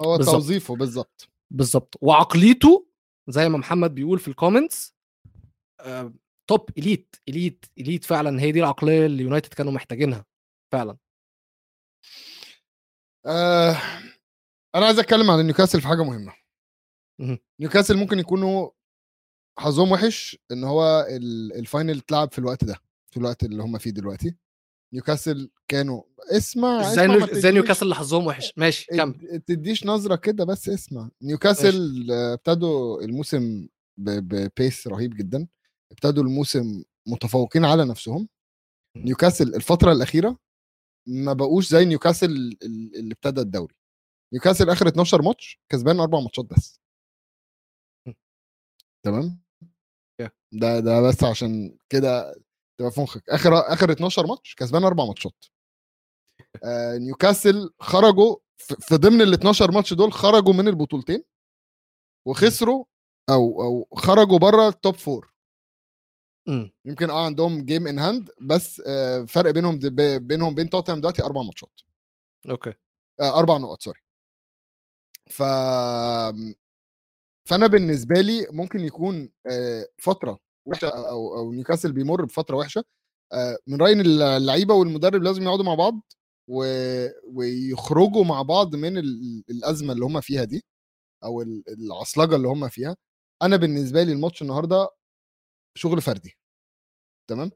هو 0.00 0.16
بالظبط. 0.16 0.34
توظيفه 0.34 0.76
بالظبط 0.76 1.28
بالظبط 1.50 1.94
وعقليته 2.00 2.86
زي 3.28 3.48
ما 3.48 3.58
محمد 3.58 3.94
بيقول 3.94 4.18
في 4.18 4.28
ال 4.28 4.35
comments 4.35 4.94
top 6.50 6.70
elite 6.78 7.16
elite 7.28 7.64
elite 7.78 8.04
فعلا 8.04 8.40
هي 8.42 8.52
دي 8.52 8.58
العقلية 8.60 9.06
اللي 9.06 9.22
يونايتد 9.22 9.54
كانوا 9.54 9.72
محتاجينها 9.72 10.24
فعلا. 10.72 10.96
آه 13.26 13.76
أنا 14.74 14.86
عايز 14.86 14.98
أتكلم 14.98 15.30
عن 15.30 15.44
نيوكاسل 15.46 15.80
في 15.80 15.88
حاجة 15.88 16.02
مهمة. 16.04 16.32
مهم. 17.20 17.38
نيوكاسل 17.60 17.96
ممكن 17.96 18.18
يكونوا 18.18 18.70
حظهم 19.58 19.92
وحش 19.92 20.38
إن 20.52 20.64
هو 20.64 21.06
ال- 21.10 21.52
ال 21.52 21.60
final 21.60 21.98
اتلعب 21.98 22.32
في 22.32 22.38
الوقت 22.38 22.64
ده 22.64 22.76
في 23.10 23.16
الوقت 23.16 23.44
اللي 23.44 23.62
هم 23.62 23.78
فيه 23.78 23.90
دلوقتي. 23.90 24.34
نيوكاسل 24.94 25.50
كانوا 25.68 26.02
اسمع 26.30 26.80
إزاي 26.92 27.06
نيو- 27.06 27.24
إزاي 27.32 27.52
نيوكاسل 27.52 27.82
اللي 27.82 27.94
حظهم 27.94 28.26
وحش؟ 28.26 28.52
ماشي 28.56 28.86
كمل. 28.86 29.40
تديش 29.46 29.86
نظرة 29.86 30.16
كده 30.16 30.44
بس 30.44 30.68
اسمع. 30.68 31.10
نيوكاسل 31.22 32.06
آه، 32.12 32.34
ابتدوا 32.34 33.02
الموسم 33.02 33.68
ب 33.96 34.14
pace 34.14 34.86
رهيب 34.86 35.16
جدا. 35.16 35.46
ابتدوا 35.92 36.22
الموسم 36.22 36.82
متفوقين 37.08 37.64
على 37.64 37.84
نفسهم. 37.84 38.28
نيوكاسل 38.96 39.54
الفترة 39.54 39.92
الأخيرة 39.92 40.36
ما 41.08 41.32
بقوش 41.32 41.68
زي 41.68 41.84
نيوكاسل 41.84 42.30
ال- 42.30 42.96
اللي 42.98 43.12
ابتدى 43.12 43.40
الدوري. 43.40 43.74
نيوكاسل 44.32 44.70
آخر 44.70 44.88
12 44.88 45.22
ماتش 45.22 45.60
كسبان 45.72 46.00
أربع 46.00 46.20
ماتشات 46.20 46.44
بس. 46.44 46.80
تمام. 49.04 49.40
ده 50.52 50.80
ده 50.80 51.00
بس 51.08 51.24
عشان 51.24 51.78
كده 51.88 52.34
تبقى 52.78 52.90
في 52.92 53.00
مخك. 53.00 53.28
آخر 53.30 53.54
آخر 53.72 53.92
12 53.92 54.26
ماتش 54.26 54.54
كسبان 54.54 54.84
أربع 54.84 55.04
ماتشات. 55.04 55.44
آه 56.64 56.96
نيوكاسل 56.98 57.70
خرجوا 57.80 58.36
في 58.58 58.76
في 58.80 58.94
ضمن 58.96 59.22
ال 59.22 59.34
12 59.34 59.70
ماتش 59.72 59.94
دول 59.94 60.12
خرجوا 60.12 60.52
من 60.52 60.68
البطولتين 60.68 61.24
وخسروا 62.28 62.84
أو 63.30 63.62
أو 63.62 63.88
خرجوا 63.96 64.38
بره 64.38 64.68
ال 64.68 64.75
top 64.75 64.94
four 64.94 65.32
مم. 66.50 66.72
يمكن 66.84 67.10
آه 67.10 67.24
عندهم 67.24 67.64
game 67.64 67.86
in 67.86 67.98
hand 67.98 68.30
بس 68.40 68.82
آه 68.86 69.24
فرق 69.24 69.50
بينهم 69.50 69.78
بينهم 70.18 70.54
بين 70.54 70.70
توتنهام 70.70 71.00
دلوقتي 71.00 71.22
أربع 71.22 71.42
ماتشات. 71.42 71.80
okay. 72.50 72.74
آه 73.20 73.38
أربع 73.38 73.56
نقط 73.58 73.82
sorry 73.82 74.00
ف 75.30 75.42
فأنا 77.48 77.66
بالنسبة 77.66 78.20
لي 78.20 78.46
ممكن 78.50 78.80
يكون 78.80 79.30
آه، 79.46 79.86
فترة 79.98 80.38
وحشة 80.66 80.88
أو 80.88 81.36
أو 81.38 81.52
نيوكاسل 81.52 81.92
بيمر 81.92 82.24
بفترة 82.24 82.56
وحشة. 82.56 82.84
آه، 83.32 83.58
من 83.66 83.80
رايي 83.82 83.94
إن 83.94 84.00
اللعيبة 84.00 84.74
والمدرب 84.74 85.22
لازم 85.22 85.42
يقعدوا 85.42 85.64
مع 85.64 85.74
بعض 85.74 86.00
و... 86.48 86.64
ويخرجوا 87.24 88.24
مع 88.24 88.42
بعض 88.42 88.76
من 88.76 88.98
ال- 88.98 89.44
الأزمة 89.50 89.92
اللي 89.92 90.04
هم 90.04 90.20
فيها 90.20 90.44
دي 90.44 90.64
أو 91.24 91.42
ال- 91.42 91.64
العصلجة 91.68 92.36
اللي 92.36 92.48
هم 92.48 92.68
فيها. 92.68 92.96
أنا 93.42 93.56
بالنسبة 93.56 94.02
لي 94.02 94.12
الماتش 94.12 94.42
النهارده 94.42 94.88
شغل 95.76 96.00
فردي. 96.02 96.36
تمام؟ 97.30 97.50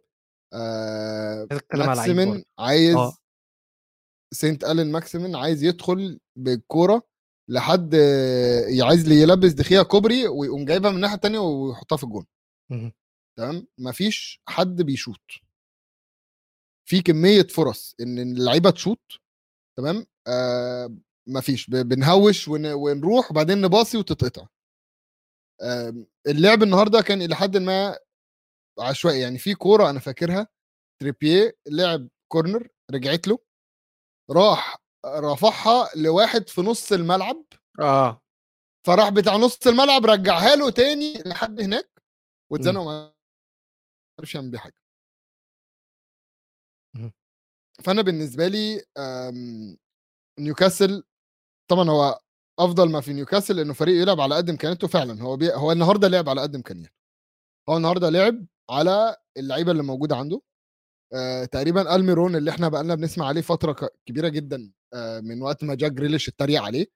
آه 0.54 1.48
ماكسيمن. 1.74 2.44
عايز 2.58 2.94
آه. 2.96 3.16
سينت 4.34 4.64
ألين 4.64 4.92
ماكسيمن 4.92 5.36
عايز 5.36 5.62
يدخل 5.64 6.20
بالكورة 6.38 7.02
لحد 7.50 7.94
عايز 8.82 9.08
يلبس 9.08 9.52
دخيا 9.52 9.82
كوبري 9.82 10.28
ويقوم 10.28 10.64
جايبها 10.64 10.90
من 10.90 10.96
الناحيه 10.96 11.14
الثانية 11.16 11.38
ويحطها 11.38 11.96
في 11.96 12.04
الجون. 12.04 12.26
تمام؟ 13.38 13.66
مفيش 13.78 14.40
حد 14.48 14.82
بيشوط 14.82 15.20
في 16.88 17.02
كمية 17.02 17.42
فرص 17.42 17.94
إن 18.00 18.18
اللعيبة 18.18 18.70
تشوط 18.70 19.20
تمام؟ 19.78 20.06
آه 20.26 20.96
مفيش. 21.28 21.70
بنهوش 21.70 22.48
ون- 22.48 22.72
ونروح 22.72 23.30
وبعدين 23.30 23.60
نباصي 23.60 23.98
وتتقطع. 23.98 24.46
آه 25.62 25.94
اللعب 26.26 26.62
النهارده 26.62 27.00
كان 27.00 27.22
إلى 27.22 27.34
حد 27.36 27.56
ما 27.56 27.98
عشوائي. 28.80 29.20
يعني 29.20 29.38
في 29.38 29.54
كورة 29.54 29.90
أنا 29.90 30.00
فاكرها 30.00 30.48
تريبيه 31.02 31.56
لعب 31.68 32.08
كورنر 32.32 32.68
رجعت 32.90 33.28
له 33.28 33.38
راح 34.30 34.76
رفعها 35.06 35.88
لواحد 35.96 36.48
في 36.48 36.60
نص 36.60 36.92
الملعب. 36.92 37.44
آه. 37.80 38.20
فراح 38.86 39.08
بتاع 39.08 39.36
نص 39.36 39.66
الملعب 39.66 40.06
رجعها 40.06 40.56
له 40.56 40.70
تاني 40.70 41.22
لحد 41.26 41.60
هناك 41.60 41.90
واتزنقوا 42.52 42.84
ما 42.84 43.14
عرفش 44.20 44.34
يعمل 44.34 44.50
بيه 44.50 44.58
حاجة. 44.58 44.74
فأنا 47.84 48.02
بالنسبة 48.02 48.48
لي 48.48 48.84
آم، 48.98 49.76
نيوكاسل 50.40 51.04
طبعا 51.70 51.90
هو 51.90 52.20
أفضل 52.58 52.90
ما 52.90 53.00
في 53.00 53.12
نيوكاسل 53.12 53.60
إنه 53.60 53.72
فريق 53.72 54.02
يلعب 54.02 54.20
على 54.20 54.36
قد 54.36 54.50
إمكانياته 54.50 54.88
فعلا. 54.88 55.22
هو 55.22 55.36
بي... 55.36 55.54
هو 55.54 55.72
النهارده 55.72 56.08
لعب 56.08 56.28
على 56.28 56.40
قد 56.40 56.54
إمكانياته. 56.54 56.94
هو 57.68 57.76
النهارده 57.76 58.10
لعب 58.10 58.46
على 58.70 59.16
اللعيبة 59.36 59.72
اللي 59.72 59.82
موجودة 59.82 60.16
عنده. 60.16 60.40
آه 61.14 61.44
تقريبا 61.44 61.94
ألميرون 61.94 62.36
اللي 62.36 62.50
إحنا 62.50 62.68
بقالنا 62.68 62.94
بنسمع 62.94 63.26
عليه 63.26 63.40
فترة 63.40 63.76
كبيرة 64.06 64.28
جدا 64.28 64.72
آه 64.94 65.20
من 65.20 65.42
وقت 65.42 65.64
ما 65.64 65.74
جاك 65.74 65.92
جريليش 65.92 66.28
اتريق 66.28 66.62
عليه 66.62 66.86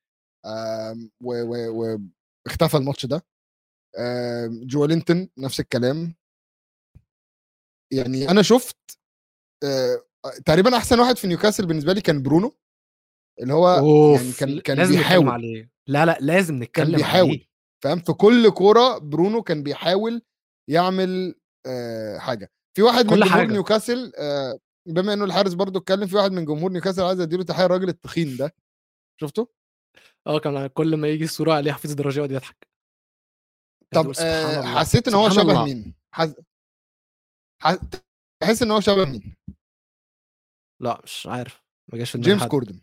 آم، 0.46 1.10
و... 1.20 1.42
و... 1.42 1.68
و... 1.94 1.98
اختفى 2.46 2.76
الماتش 2.76 3.06
ده. 3.06 3.26
آم، 3.98 4.64
جوالينتون 4.66 5.28
نفس 5.38 5.60
الكلام. 5.60 6.14
يعني 7.92 8.30
أنا 8.30 8.42
شفت 8.42 8.76
آه، 9.64 10.02
تقريبا 10.46 10.76
أحسن 10.76 11.00
واحد 11.00 11.16
في 11.16 11.26
نيوكاسل 11.26 11.66
بالنسبة 11.66 11.92
لي 11.92 12.00
كان 12.00 12.22
برونو 12.22 12.56
اللي 13.40 13.54
هو 13.54 13.68
أوف 13.68 14.20
يعني 14.20 14.32
كان 14.32 14.60
كان 14.60 14.76
لازم 14.76 14.90
نتكلم 14.92 15.02
بيحاول. 15.04 15.28
عليه. 15.28 15.70
لا 15.88 16.06
لا 16.06 16.18
لازم 16.20 16.54
كان 16.54 16.62
نتكلم 16.62 16.96
بيحاول 16.96 17.28
عليه. 17.30 17.48
فاهم؟ 17.84 17.98
في 17.98 18.12
كل 18.12 18.50
كورة 18.50 18.98
برونو 18.98 19.42
كان 19.42 19.62
بيحاول 19.62 20.22
يعمل 20.70 21.28
آه 21.30 21.37
حاجة 22.18 22.50
في 22.76 22.82
واحد 22.82 23.04
من 23.04 23.10
كل 23.10 23.16
جمهور 23.20 23.30
حاجة. 23.32 23.46
نيوكاسل 23.52 24.12
آه 24.18 24.58
بما 24.86 25.12
إنه 25.12 25.24
الحارس 25.24 25.52
برضو 25.54 25.78
اتكلم 25.78 26.06
في 26.06 26.16
واحد 26.16 26.32
من 26.32 26.44
جمهور 26.44 26.72
نيوكاسل 26.72 27.02
عايز 27.02 27.20
أديله 27.20 27.44
تحية 27.44 27.64
الراجل 27.66 27.88
التخين 27.88 28.36
ده 28.36 28.54
شفته 29.20 29.48
آه 30.26 30.38
كان 30.38 30.66
كل 30.66 30.96
ما 30.96 31.08
يجي 31.08 31.24
الصورة 31.24 31.52
عليه 31.54 31.72
حفيظ 31.72 31.90
الدرجة 31.90 32.18
يقعد 32.18 32.30
يضحك 32.30 32.68
طب 33.94 34.12
آه. 34.20 34.62
حسيت 34.78 35.08
إن 35.08 35.14
هو 35.14 35.28
شبه 35.30 35.42
الله. 35.42 35.64
مين 35.64 35.94
حس... 36.14 36.34
حس... 37.62 37.78
تحس 38.42 38.62
إن 38.62 38.70
هو 38.70 38.80
شبه 38.80 39.04
مين 39.04 39.36
لا 40.82 41.00
مش 41.04 41.26
عارف 41.26 41.62
ما 41.92 41.98
جاش 41.98 42.10
في 42.10 42.18
جيمس. 42.18 42.44
كوردن 42.44 42.80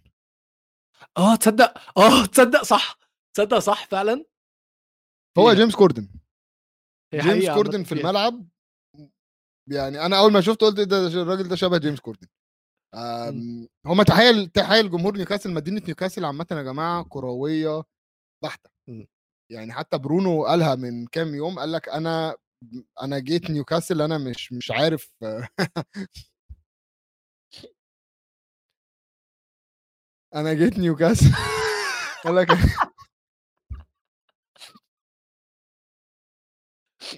آه 1.17 1.35
تصدق 1.35 1.97
آه 1.97 2.25
تصدق 2.25 2.63
صح 2.63 2.99
تصدق 3.35 3.59
صح 3.59 3.87
فعلا 3.87 4.25
هو 5.37 5.45
فيها. 5.45 5.53
جيمس 5.53 5.75
كوردن 5.75 6.07
جيمس 7.13 7.49
كوردن 7.55 7.83
في. 7.83 7.91
الملعب 7.91 8.47
يعني 9.67 10.05
أنا 10.05 10.19
أول 10.19 10.31
ما 10.31 10.41
شفته 10.41 10.65
قلت 10.67 10.79
إيه 10.79 10.85
ده 10.85 11.07
الراجل 11.07 11.47
ده 11.49 11.55
شبه 11.55 11.77
جيمس 11.77 11.99
كوردن 11.99 12.27
آم، 12.95 13.67
هما 13.85 14.03
تحيه 14.03 14.47
تحيه 14.47 14.81
لجمهور 14.81 15.17
نيوكاسل 15.17 15.53
مدينة 15.53 15.81
نيوكاسل 15.85 16.25
عامة 16.25 16.47
يا 16.51 16.61
جماعة 16.63 17.03
كروية 17.09 17.83
بحتة. 18.43 18.69
مم. 18.87 19.07
يعني 19.51 19.73
حتى 19.73 19.97
برونو 19.97 20.45
قالها 20.45 20.75
من 20.75 21.07
كام 21.07 21.35
يوم 21.35 21.59
قال 21.59 21.71
لك 21.71 21.89
أنا 21.89 22.35
أنا 23.01 23.19
جيت 23.19 23.49
نيوكاسل 23.51 24.01
أنا 24.01 24.17
مش 24.17 24.53
مش 24.53 24.71
عارف. 24.71 25.11
أنا 30.35 30.53
جيت 30.53 30.77
نيوكاسل. 30.79 31.25
قال 32.25 32.35
لك 32.35 32.47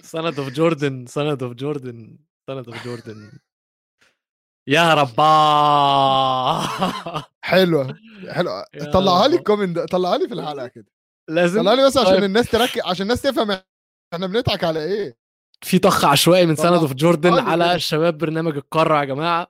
سند 0.02 0.38
اوف 0.38 0.48
جوردن 0.48 1.06
سند 1.06 1.42
اوف 1.42 1.52
جوردن 1.52 2.18
سند 2.48 2.68
اوف 2.68 2.84
جوردن. 2.84 3.38
يا 4.68 4.94
ربا! 4.94 5.28
حلوة. 7.50 7.98
حلوة. 8.30 8.64
يا 8.74 8.92
طلعها 8.92 9.28
لي 9.28 9.36
ده 9.72 9.86
طلعها 9.86 10.18
لي 10.18 10.28
في 10.28 10.34
الحلقة 10.34 10.66
كده. 10.68 10.86
لازم 11.30 11.60
طلعها 11.60 11.76
لي 11.76 11.86
بس 11.86 11.96
عشان 11.96 12.14
طيب. 12.14 12.24
الناس 12.24 12.50
تركز 12.50 12.80
عشان 12.84 13.02
الناس 13.02 13.22
تفهم 13.22 13.50
إحنا 14.14 14.26
بنضحك 14.26 14.64
على 14.64 14.84
إيه. 14.84 15.16
في 15.64 15.78
طخ 15.78 16.04
عشوائي 16.04 16.46
من 16.46 16.56
سند 16.56 16.72
أوف 16.72 16.92
جوردن 16.92 17.34
لي 17.34 17.40
على. 17.40 17.80
شباب 17.80 18.18
برنامج 18.18 18.56
القارة 18.56 19.00
يا 19.00 19.04
جماعة. 19.04 19.46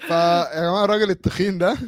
فيا 0.00 0.60
جماعة 0.60 0.84
الراجل 0.84 1.10
التخين 1.10 1.58
ده 1.58 1.78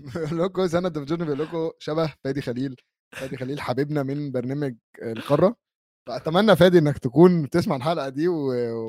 بيقول 0.00 0.38
لكم 0.44 0.66
سند 0.66 0.98
أوف 0.98 1.06
جون 1.06 1.18
بيقول 1.18 1.38
لكم 1.38 1.70
شبه 1.78 2.14
فادي 2.24 2.42
خليل. 2.42 2.76
فادي 3.16 3.36
خليل 3.36 3.60
حبيبنا 3.60 4.02
من 4.02 4.32
برنامج 4.32 4.74
القارة. 5.02 5.56
فأتمنى 6.06 6.56
فادي 6.56 6.78
إنك 6.78 6.98
تكون 6.98 7.42
بتسمع 7.42 7.76
الحلقة 7.76 8.08
دي 8.08 8.28
و... 8.28 8.34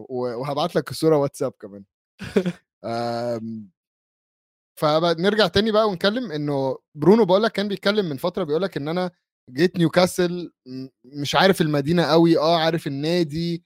و... 0.10 0.39
وهبعت 0.41 0.75
لك 0.75 0.91
الصورة 0.91 1.17
واتساب 1.17 1.51
كمان. 1.62 1.86
أم... 2.86 3.69
فنرجع 4.80 5.47
تاني 5.47 5.71
بقى 5.71 5.89
ونتكلم 5.89 6.32
إنه 6.32 6.78
برونو 6.95 7.25
بقول 7.25 7.43
لك 7.43 7.51
كان 7.51 7.67
بيتكلم 7.67 8.06
من 8.10 8.17
فترة 8.17 8.43
بيقول 8.43 8.62
لك 8.62 8.78
إن 8.78 8.88
أنا 8.88 9.12
جيت 9.49 9.78
نيوكاسل 9.78 10.51
مش 11.06 11.36
عارف 11.36 11.62
المدينة 11.62 12.04
قوي 12.04 12.38
آه 12.38 12.58
عارف 12.58 12.88
النادي 12.88 13.63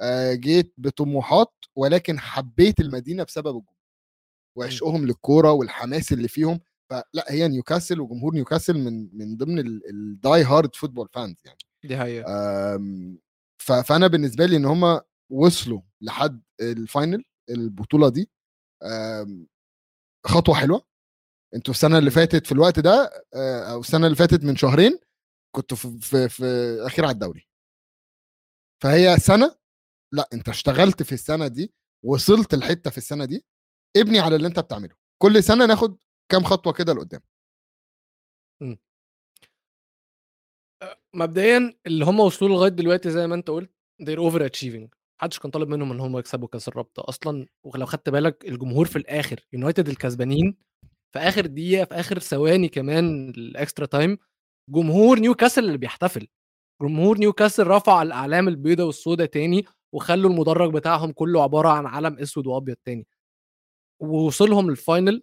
آه 0.00 0.34
جيت 0.34 0.74
بطموحات 0.78 1.52
ولكن 1.76 2.18
حبيت 2.20 2.80
المدينة 2.80 3.24
بسبب 3.24 3.46
الجمهور. 3.46 3.76
وعشقهم 4.58 5.06
للكورة 5.06 5.52
والحماس 5.52 6.12
اللي 6.12 6.28
فيهم. 6.28 6.60
فلا 6.90 7.24
هي 7.28 7.48
نيوكاسل 7.48 8.00
وجمهور 8.00 8.34
نيوكاسل 8.34 8.78
من 8.78 9.18
من 9.18 9.36
ضمن 9.36 9.58
ال 9.90 10.03
die 10.03 10.42
hard 10.44 10.76
football 10.76 11.08
fans 11.12 11.36
يعني. 11.44 11.58
دي 11.84 11.96
حقيقة. 11.98 12.26
أم، 12.74 13.18
ف- 13.62 13.72
فأنا 13.72 14.06
بالنسبة 14.06 14.46
لي 14.46 14.56
إن 14.56 14.64
هم 14.64 15.00
وصلوا 15.30 15.80
لحد 16.00 16.42
ال 16.60 16.71
final 16.71 17.24
البطولة 17.50 18.08
دي 18.08 18.30
أم، 18.82 19.46
خطوة 20.26 20.54
حلوة. 20.54 20.86
أنتوا 21.54 21.74
السنة 21.74 21.98
اللي 21.98 22.10
فاتت 22.10 22.46
في 22.46 22.52
الوقت 22.52 22.78
ده 22.80 23.24
آه، 23.34 23.72
أو 23.72 23.80
السنة 23.80 24.06
اللي 24.06 24.16
فاتت 24.16 24.44
من 24.44 24.56
شهرين 24.56 24.98
كنتوا 25.56 25.76
في, 25.76 25.98
في, 26.00 26.28
في 26.28 26.44
أخير 26.86 27.04
على 27.04 27.14
الدوري. 27.14 27.48
فهي 28.82 29.16
سنة 29.18 29.56
لأ 30.12 30.28
أنت 30.32 30.48
اشتغلت 30.48 31.02
في 31.02 31.12
السنة 31.12 31.46
دي 31.48 31.74
وصلت 32.04 32.54
لحتة 32.54 32.90
في 32.90 32.98
السنة 32.98 33.24
دي 33.24 33.44
ابني 33.96 34.20
على 34.20 34.36
اللي 34.36 34.48
أنت 34.48 34.58
بتعمله. 34.60 34.94
كل 35.22 35.42
سنة 35.44 35.66
ناخد 35.66 35.98
كام 36.32 36.44
خطوة 36.44 36.72
كده 36.72 36.92
لقدام. 36.92 37.20
مبدئيا 41.14 41.74
اللي 41.86 42.04
هم 42.04 42.20
وصلوا 42.20 42.50
لغاية 42.56 42.70
دلوقتي 42.70 43.10
زي 43.10 43.26
ما 43.26 43.34
انت 43.34 43.50
قلت 43.50 43.70
they're 44.02 44.30
over 44.30 44.40
achieving. 44.50 44.88
محدش 45.20 45.38
كان 45.38 45.50
طالب 45.50 45.68
منهم 45.68 45.92
إن 45.92 46.00
هم 46.00 46.18
يكسبوا 46.18 46.48
كأس 46.48 46.68
الرابطة 46.68 47.04
أصلا. 47.08 47.46
ولو 47.64 47.86
خدت 47.86 48.08
بالك 48.08 48.44
الجمهور 48.48 48.86
في 48.86 48.96
الآخر 48.96 49.40
يونايتد 49.52 49.88
الكسبانين 49.88 50.56
في 51.12 51.18
آخر 51.18 51.46
دقيقة 51.46 51.84
في 51.84 51.94
آخر 51.94 52.18
ثواني 52.18 52.68
كمان 52.68 53.28
ال 53.30 53.39
extra 53.39 53.86
time 53.86 54.18
جمهور 54.68 55.18
نيوكاسل 55.18 55.64
اللي 55.64 55.78
بيحتفل. 55.78 56.28
جمهور 56.82 57.18
نيوكاسل 57.18 57.66
رفع 57.66 58.02
الأعلام 58.02 58.48
البيضاء 58.48 58.86
والسوداء 58.86 59.26
تاني 59.26 59.64
وخلوا 59.92 60.30
المدرج 60.30 60.72
بتاعهم 60.74 61.12
كله 61.12 61.42
عبارة 61.42 61.68
عن 61.68 61.86
علم 61.86 62.18
أسود 62.18 62.46
وأبيض 62.46 62.76
تاني. 62.84 63.06
ووصولهم 64.00 64.70
لل 64.70 64.85
final 64.85 65.22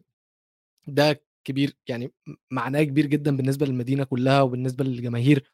ده 0.88 1.24
كبير 1.44 1.74
يعني 1.88 2.14
معناه 2.52 2.84
كبير 2.84 3.06
جدا 3.06 3.38
بالنسبة 3.38 3.66
للمدينة 3.66 4.04
كلها 4.04 4.42
وبالنسبة 4.42 4.84
للجماهير. 4.86 5.52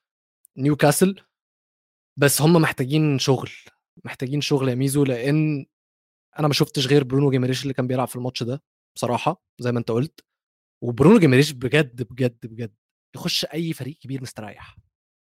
نيوكاسل 0.57 1.21
بس 2.19 2.41
هم 2.41 2.53
محتاجين 2.53 3.19
شغل 3.19 3.49
محتاجين 4.05 4.41
شغل 4.41 4.69
يا 4.69 4.75
ميزو 4.75 5.03
لأن 5.03 5.65
أنا 6.39 6.47
ما 6.47 6.53
شفتش 6.53 6.87
غير 6.87 7.03
برونو 7.03 7.29
جيميريش 7.31 7.63
اللي 7.63 7.73
كان 7.73 7.87
بيلعب 7.87 8.07
في 8.07 8.15
الماتش 8.15 8.43
ده 8.43 8.63
بصراحة 8.95 9.41
زي 9.59 9.71
ما 9.71 9.79
أنت 9.79 9.91
قلت. 9.91 10.25
وبرونو 10.83 11.19
جيميريش 11.19 11.51
بجد 11.51 12.03
بجد 12.03 12.37
بجد 12.47 12.75
يخش 13.15 13.45
أي 13.45 13.73
فريق 13.73 13.97
كبير 13.97 14.21
مستريح. 14.21 14.77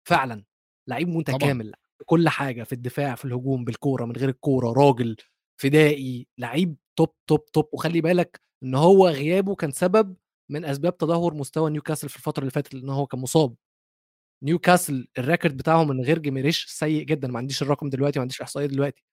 فعلا 0.07 0.43
لعيب 0.87 1.07
متكامل 1.07 1.73
كل 2.05 2.29
حاجة 2.29 2.63
في 2.63 2.73
الدفاع 2.73 3.15
في 3.15 3.25
الهجوم 3.25 3.65
بالكورة 3.65 4.05
من 4.05 4.15
غير 4.15 4.29
الكورة 4.29 4.73
راجل 4.85 5.15
فدائي 5.61 6.27
لعيب 6.37 6.75
top 6.95 7.15
top 7.27 7.45
top 7.45 7.69
وخلي 7.73 8.01
بالك 8.01 8.41
إن 8.63 8.75
هو 8.75 9.07
غيابه 9.07 9.55
كان 9.55 9.71
سبب 9.71 10.15
من 10.51 10.65
أسباب 10.65 10.97
تدهور 10.97 11.33
مستوى 11.33 11.71
نيوكاسل 11.71 12.09
في 12.09 12.15
الفترة 12.15 12.39
اللي 12.41 12.51
فاتت 12.51 12.73
لأن 12.73 12.89
هو 12.89 13.07
كان 13.07 13.19
مصاب. 13.19 13.55
نيوكاسل 14.43 15.07
ال 15.17 15.23
record 15.23 15.57
بتاعهم 15.57 15.87
من 15.87 16.01
غير 16.01 16.19
جيميريش 16.19 16.65
سيء 16.65 17.03
جدا. 17.03 17.27
ما 17.27 17.37
عنديش 17.37 17.61
الرقم 17.61 17.89
دلوقتي 17.89 18.19
ما 18.19 18.21
عنديش 18.21 18.41
إحصائية 18.41 18.67
دلوقتي. 18.67 19.03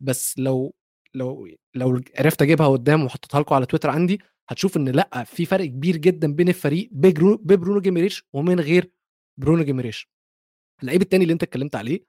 بس 0.00 0.38
لو 0.38 0.74
لو 1.14 1.48
لو 1.74 2.02
عرفت 2.18 2.42
أجيبها 2.42 2.68
قدام 2.68 3.04
وحطيتها 3.04 3.40
لكم 3.40 3.54
على 3.54 3.66
تويتر 3.66 3.90
عندي 3.90 4.20
هتشوف 4.50 4.76
إن 4.76 4.88
لأ 4.88 5.24
في 5.24 5.46
فرق 5.46 5.64
كبير 5.64 5.96
جدا 5.96 6.32
بين 6.32 6.48
الفريق 6.48 6.88
ببرونو 6.92 7.80
جيميريش 7.80 8.24
ومن 8.32 8.60
غير 8.60 8.92
برونو 9.40 9.64
جيميريش. 9.64 10.10
اللعيب 10.82 11.02
التاني 11.02 11.22
اللي 11.22 11.32
أنت 11.32 11.42
اتكلمت 11.42 11.76
عليه 11.76 12.06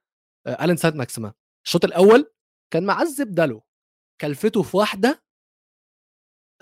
آه، 0.48 0.64
الين 0.66 0.78
سانت 0.78 0.96
ماكسيما. 0.96 1.34
الشوط 1.66 1.86
الأول 1.86 2.32
كان 2.74 2.86
معذب 2.86 3.36
دالو 3.36 3.64
كلفته 4.22 4.64
في 4.64 4.78
واحدة. 4.78 5.24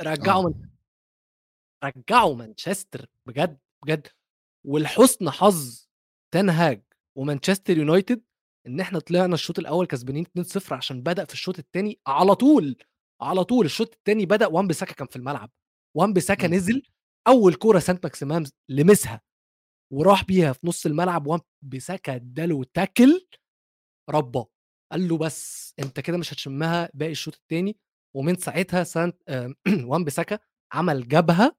رجعه 0.02 0.40
آه. 0.40 0.44
من 0.44 0.70
رجعوا 1.84 2.36
مانشستر. 2.36 3.06
بجد 3.26 3.60
بجد. 3.84 4.08
ولحسن 4.66 5.30
حظ 5.30 5.87
تنهاج 6.34 6.84
ومانشستر 7.18 7.78
يونايتد 7.78 8.24
إن 8.68 8.80
إحنا 8.80 9.00
طلعنا 9.00 9.34
الشوط 9.34 9.60
الأول 9.60 9.86
كسبانين 9.86 10.26
2-0 10.26 10.72
عشان 10.72 11.02
بدأ 11.04 11.26
في 11.26 11.34
الشوط 11.34 11.60
الثاني 11.60 12.00
على 12.08 12.36
طول 12.36 12.76
على 13.22 13.44
طول 13.44 13.66
الشوط 13.66 13.94
الثاني 13.96 14.26
بدأ 14.26 14.48
وان 14.48 14.68
بيساكا 14.68 14.94
كان 14.94 15.08
في 15.08 15.16
الملعب. 15.16 15.52
وان 15.98 16.14
بيساكا 16.14 16.48
مم. 16.48 16.54
نزل 16.54 16.84
أول 17.28 17.54
كورة 17.56 17.80
سانت 17.80 18.04
ماكسيمام 18.06 18.44
لمسها 18.70 19.22
وراح 19.94 20.24
بيها 20.24 20.54
في 20.54 20.68
نص 20.68 20.86
الملعب 20.86 21.28
وان 21.28 21.40
بيساكا 21.62 22.16
اداله 22.16 22.64
تاكل 22.74 23.28
ربا 24.10 24.46
قال 24.92 25.08
له 25.08 25.18
بس 25.18 25.74
أنت 25.80 26.00
كده 26.00 26.18
مش 26.18 26.34
هتشمها 26.34 26.90
باقي 26.94 27.12
الشوط 27.12 27.36
الثاني 27.36 27.78
ومن 28.16 28.36
ساعتها 28.36 28.84
سانت 28.84 29.18
وان 29.90 30.04
بيساكا 30.04 30.40
عمل 30.74 31.08
جبهة 31.08 31.56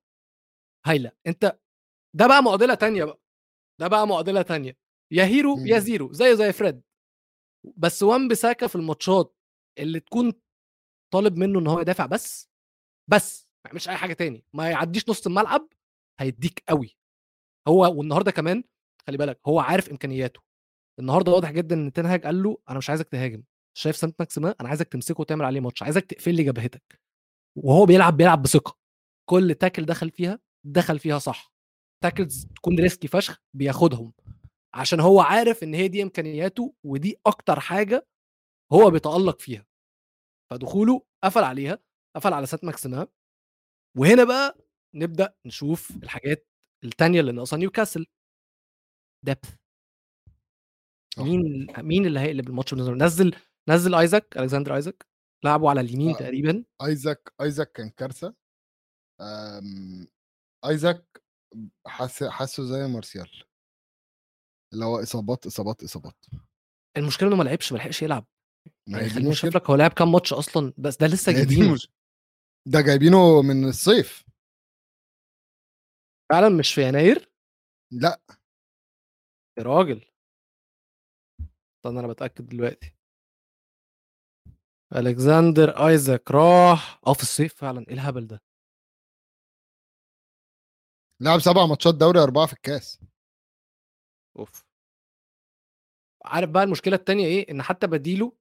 هايلة. 0.87 1.13
أنت 1.27 1.59
ده 2.17 2.27
بقى 2.27 2.43
معضلة 2.43 2.75
تانية 2.75 3.05
بقى. 3.05 3.21
ده 3.81 3.89
بقى 3.89 4.07
معضلة 4.07 4.43
تانية. 4.43 4.77
يا 5.13 5.25
هيرو 5.25 5.57
مم. 5.57 5.67
يا 5.67 5.79
زيرو 5.79 6.13
زيه 6.13 6.35
زي 6.35 6.53
فريد. 6.53 6.83
بس 7.77 8.03
وان 8.03 8.29
بيساكا 8.29 8.67
في 8.67 8.77
الماتشات 8.77 9.37
اللي 9.79 10.01
تكون 10.01 10.33
طالب 11.13 11.37
منه 11.37 11.59
إن 11.59 11.67
هو 11.67 11.81
يدافع 11.81 12.07
بس 12.07 12.51
بس 13.11 13.49
ما 13.65 13.69
يعملش 13.69 13.89
أي 13.89 13.97
حاجة 13.97 14.13
تاني 14.13 14.45
ما 14.55 14.71
يعديش 14.71 15.09
نص 15.09 15.27
الملعب 15.27 15.69
هيديك 16.21 16.63
قوي 16.69 16.97
هو 17.69 17.99
والنهارده 17.99 18.31
كمان 18.31 18.65
خلي 19.07 19.17
بالك 19.19 19.41
هو 19.49 19.61
عارف 19.61 19.91
إمكانياته. 19.91 20.41
النهارده 21.01 21.33
واضح 21.33 21.51
جدا 21.51 21.77
إن 21.77 21.93
تنهاج 21.93 22.25
قال 22.25 22.43
له 22.43 22.59
أنا 22.71 22.79
مش 22.79 22.91
عايزك 22.91 23.09
تهاجم. 23.09 23.43
شايف 23.79 23.97
سانت 23.97 24.17
ماكسيما 24.21 24.55
أنا 24.61 24.69
عايزك 24.69 24.89
تمسكه 24.89 25.21
وتعمل 25.21 25.45
عليه 25.45 25.61
ماتش. 25.61 25.83
عايزك 25.83 26.05
تقفل 26.07 26.35
لي 26.35 26.43
جبهتك. 26.45 27.01
وهو 27.57 27.87
بيلعب 27.87 28.17
بيلعب 28.17 28.43
بثقة. 28.43 28.79
كل 29.31 29.55
tackle 29.55 29.85
دخل 29.85 30.11
فيها 30.11 30.39
دخل 30.67 30.99
فيها 30.99 31.19
صح. 31.19 31.53
tackles 32.03 32.47
تكون 32.57 32.79
risky 32.79 33.09
فشخ 33.09 33.43
بياخدهم 33.55 34.13
عشان 34.75 35.01
هو 35.01 35.21
عارف 35.21 35.63
إن 35.63 35.75
هي 35.75 35.89
دي 35.89 36.03
إمكانياته 36.03 36.75
ودي 36.85 37.21
أكتر 37.27 37.61
حاجة 37.61 38.07
هو 38.73 38.91
بيتألق 38.91 39.41
فيها. 39.41 39.67
فدخوله 40.51 41.03
قفل 41.25 41.45
عليها 41.45 41.79
قفل 42.17 42.33
على 42.33 42.47
سانت 42.47 42.65
ماكسيما 42.65 43.07
وهنا 43.99 44.25
بقى 44.25 44.59
نبدأ 44.95 45.35
نشوف 45.47 45.91
الحاجات 46.03 46.49
التانية 46.85 47.21
اللي 47.21 47.33
ناقصة 47.33 47.57
نيوكاسل. 47.57 48.07
depth 49.27 49.55
صح. 51.17 51.23
مين 51.23 51.67
مين 51.79 52.07
اللي 52.07 52.21
هيقلب 52.21 52.49
الماتش؟ 52.49 52.75
نزل 52.75 53.35
نزل 53.69 53.95
ايزاك 53.95 54.37
الكسندر 54.39 54.77
ايزاك 54.77 55.07
لعبه 55.45 55.71
على 55.71 55.81
اليمين 55.81 56.11
آه. 56.15 56.19
تقريبا. 56.19 56.65
ايزاك 56.83 57.33
ايزاك 57.41 57.73
كان 57.73 57.91
كارثة. 57.91 58.35
ايزاك 60.65 61.23
حاسه 61.87 62.31
حاسه 62.31 62.65
زي 62.65 62.87
مارسيال. 62.87 63.45
اللي 64.73 64.85
هو 64.85 65.03
إصابات 65.03 65.47
إصابات 65.47 65.83
إصابات. 65.83 66.25
المشكلة 66.97 67.29
إنه 67.29 67.37
ما 67.37 67.43
لعبش 67.43 67.73
ما 67.73 67.79
لحقش 67.79 68.03
يلعب. 68.03 68.27
ما 68.89 68.99
يعني 68.99 69.11
خليني 69.11 69.33
أشوف 69.33 69.57
لك 69.57 69.71
هو 69.71 69.77
لعب 69.77 69.91
كام 69.91 70.13
ماتش 70.13 70.33
أصلا؟ 70.33 70.73
بس 70.79 70.97
ده 70.97 71.07
لسه 71.07 71.33
جايبينه 71.33 71.73
مش... 71.73 71.89
ده 72.67 72.81
جايبينه 72.81 73.43
من 73.43 73.69
الصيف. 73.69 74.25
فعلا 76.33 76.49
مش 76.49 76.75
في 76.75 76.89
يناير؟ 76.89 77.33
لأ. 77.93 78.21
يا 79.59 79.63
راجل. 79.63 80.05
استنى 81.77 82.01
أنا 82.01 82.09
بتأكد 82.09 82.47
دلوقتي. 82.47 82.95
الكسندر 84.97 85.87
آيزاك 85.89 86.31
راح. 86.31 87.01
آه 87.07 87.13
في 87.13 87.23
الصيف 87.23 87.55
فعلا. 87.55 87.89
إيه 87.89 87.95
الهبل 87.95 88.27
ده؟ 88.27 88.43
لعب 91.21 91.39
سبع 91.41 91.67
ماتشات 91.67 91.95
دوري 91.95 92.21
أربعة 92.21 92.47
في 92.47 92.53
الكاس. 92.53 93.01
أوف. 94.39 94.65
عارف 96.25 96.51
بقى 96.51 96.63
المشكلة 96.63 96.97
التانية 96.97 97.27
إيه؟ 97.27 97.51
إن 97.51 97.63
حتى 97.63 97.87
بديله 97.87 98.33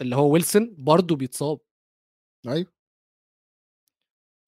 اللي 0.00 0.16
هو 0.16 0.32
ويلسون 0.32 0.74
برضه 0.78 1.16
بيتصاب. 1.16 1.60
أيوه. 2.48 2.72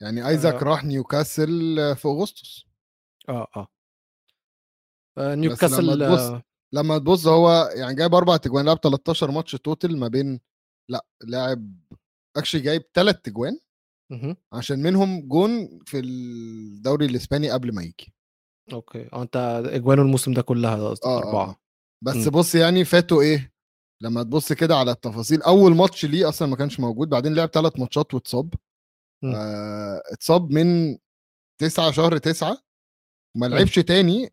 يعني 0.02 0.28
آيزاك 0.28 0.54
آه. 0.54 0.62
راح 0.64 0.84
نيوكاسل 0.84 1.76
في 1.96 2.08
أغسطس. 2.08 2.64
آه 3.28 3.46
آه. 3.56 3.68
آه، 5.18 5.22
لما 5.22 5.34
نيوكاسل 5.34 5.76
تبص- 5.98 6.20
آه، 6.20 6.42
لما 6.72 6.98
تبص 6.98 7.26
هو 7.26 7.50
يعني 7.76 7.94
جايب 7.94 8.14
أربع 8.14 8.36
تجوان 8.36 8.64
لعب 8.66 8.80
13 8.80 9.30
ماتش 9.30 9.52
total 9.52 9.98
ما 9.98 10.08
بين 10.08 10.40
لا 10.90 11.06
لاعب 11.22 11.74
actually 12.36 12.60
جايب 12.60 12.82
ثلاث 12.94 13.20
تجوان. 13.20 13.58
مهم. 14.10 14.36
عشان 14.52 14.82
منهم 14.82 15.28
جون 15.28 15.78
في 15.86 15.98
الدوري 15.98 17.06
الإسباني 17.06 17.50
قبل 17.50 17.74
ما 17.74 17.82
يجي. 17.82 18.14
okay. 18.72 19.08
آه 19.12 19.22
أنت 19.22 19.36
اجوانه 19.66 20.02
الموسم 20.02 20.32
ده 20.32 20.42
كلها 20.42 20.88
قصدك 20.88 21.06
آه 21.06 21.18
أربعة. 21.18 21.50
آه. 21.50 21.56
بس 22.04 22.16
مم. 22.16 22.30
بص 22.30 22.54
يعني 22.54 22.84
فاتوا 22.84 23.22
إيه 23.22 23.52
لما 24.02 24.22
تبص 24.22 24.52
كده 24.52 24.76
على 24.76 24.90
التفاصيل 24.90 25.42
أول 25.42 25.74
ماتش 25.76 26.04
ليه 26.04 26.28
أصلا 26.28 26.48
ما 26.48 26.56
كانش 26.56 26.80
موجود 26.80 27.08
بعدين 27.08 27.34
لعب 27.34 27.48
ثلاث 27.48 27.78
ماتشات 27.78 28.14
واتصاب. 28.14 28.54
مم. 29.24 29.34
آه 29.34 30.02
اتصاب 30.12 30.50
من 30.50 30.98
9 31.60 31.90
شهر 31.90 32.18
9 32.18 32.58
ما 33.36 33.46
لعبش 33.46 33.74
تاني 33.74 34.30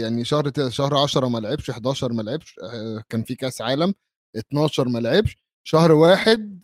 يعني 0.00 0.24
شهر 0.24 0.52
شهر 0.68 0.96
10 0.96 1.28
ما 1.28 1.38
لعبش 1.38 1.70
11 1.70 2.12
ما 2.12 2.22
لعبش 2.22 2.58
آه، 2.62 3.04
كان 3.08 3.22
في 3.22 3.34
كأس 3.34 3.62
عالم 3.62 3.94
12 4.36 4.88
ما 4.88 4.98
لعبش 4.98 5.36
شهر 5.68 5.92
واحد 5.92 6.60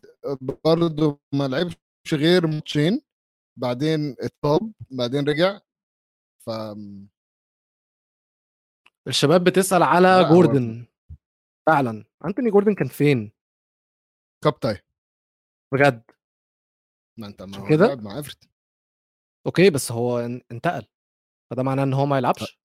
برضه 0.65 1.21
ما 1.35 1.49
لعبش. 1.49 1.75
غير 2.15 2.47
ماتشين 2.47 3.03
بعدين 3.57 4.17
اتصاب 4.21 4.73
بعدين 4.91 5.29
رجع 5.29 5.61
ف 6.47 6.51
الشباب 9.09 9.45
بتسأل 9.45 9.83
على 9.83 10.25
جوردن. 10.31 10.87
فعلا. 11.67 12.05
أنتوني 12.25 12.51
جوردن 12.51 12.75
كان 12.75 12.89
فين؟ 12.89 13.33
cup 14.45 14.61
tied 14.61 14.83
بجد. 15.73 16.03
ما 17.19 17.27
أنت 17.27 17.43
ما 17.43 17.69
كده؟ 17.69 17.95
مع 17.95 18.23
okay 19.47 19.71
بس 19.71 19.93
هو 19.93 20.29
إن- 20.29 20.43
انتقل. 20.53 20.87
فده 21.51 21.63
معناه 21.63 21.83
إن 21.83 21.93
هو 21.93 22.07
ما 22.07 22.19
يلعبش. 22.19 22.59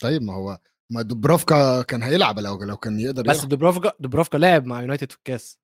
طيب 0.00 0.22
ما 0.22 0.34
هو 0.34 0.58
ما 0.90 1.02
دوبرافكا 1.02 1.82
كان 1.82 2.02
هيلعب 2.02 2.38
لو 2.38 2.62
لو 2.62 2.76
كان 2.76 3.00
يقدر 3.00 3.22
بس 3.22 3.44
دوبرافكا 3.44 3.92
دوبرافكا 4.00 4.38
لعب 4.38 4.66
مع 4.66 4.80
يونايتد 4.80 5.10
في 5.10 5.16
الكاس. 5.16 5.58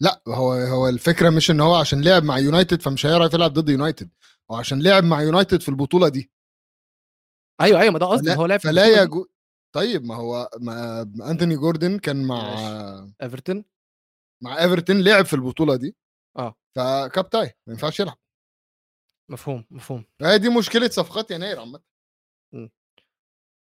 لا 0.00 0.22
هو 0.28 0.52
هو 0.52 0.88
الفكرة 0.88 1.30
مش 1.30 1.50
إن 1.50 1.60
هو 1.60 1.74
عشان 1.74 2.04
لعب 2.04 2.22
مع 2.24 2.38
يونايتد 2.38 2.82
فمش 2.82 3.06
هيعرف 3.06 3.34
يلعب 3.34 3.52
ضد 3.52 3.68
يونايتد. 3.68 4.10
هو 4.50 4.56
عشان 4.56 4.82
لعب 4.82 5.04
مع 5.04 5.22
يونايتد 5.22 5.60
في 5.60 5.68
البطولة 5.68 6.08
دي. 6.08 6.30
أيوه 7.60 7.80
أيوه 7.80 7.92
ما 7.92 7.98
ده 7.98 8.06
قصدي 8.06 8.34
هو 8.34 8.46
لعب 8.46 8.60
فلا. 8.60 9.02
يجو 9.02 9.26
طيب 9.74 10.04
ما 10.04 10.14
هو 10.14 10.50
ما 10.60 11.30
أنتوني 11.30 11.56
جوردن 11.56 11.98
كان 11.98 12.26
مع 12.26 12.54
إيفرتون؟ 13.22 13.64
مع 14.42 14.62
إيفرتون 14.62 15.00
لعب 15.00 15.24
في 15.24 15.34
البطولة 15.34 15.76
دي. 15.76 15.96
آه. 16.38 16.54
فكابتاي 16.76 17.52
ما 17.66 17.72
ينفعش 17.72 18.00
يلعب. 18.00 18.18
مفهوم 19.30 19.64
مفهوم. 19.70 20.04
هي 20.22 20.38
دي 20.38 20.48
مشكلة 20.48 20.88
صفقات 20.88 21.30
يناير 21.30 21.60
عامة. 21.60 21.80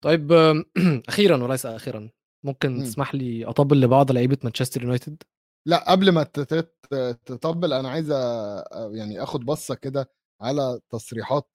طيب 0.03 0.31
أخيرا 1.09 1.43
وليس 1.43 1.65
أخيرا. 1.65 2.09
ممكن 2.45 2.71
مم. 2.77 2.83
تسمح 2.83 3.15
لي 3.15 3.45
أطبل 3.45 3.81
لبعض 3.81 4.11
لعيبة 4.11 4.37
مانشستر 4.43 4.81
يونايتد؟ 4.81 5.23
لا 5.65 5.91
قبل 5.91 6.09
ما 6.11 6.23
تطبل 7.25 7.73
أنا 7.73 7.89
عايز 7.89 8.09
يعني 8.91 9.23
آخد 9.23 9.45
بصة 9.45 9.75
كده 9.75 10.09
على 10.41 10.79
تصريحات 10.89 11.49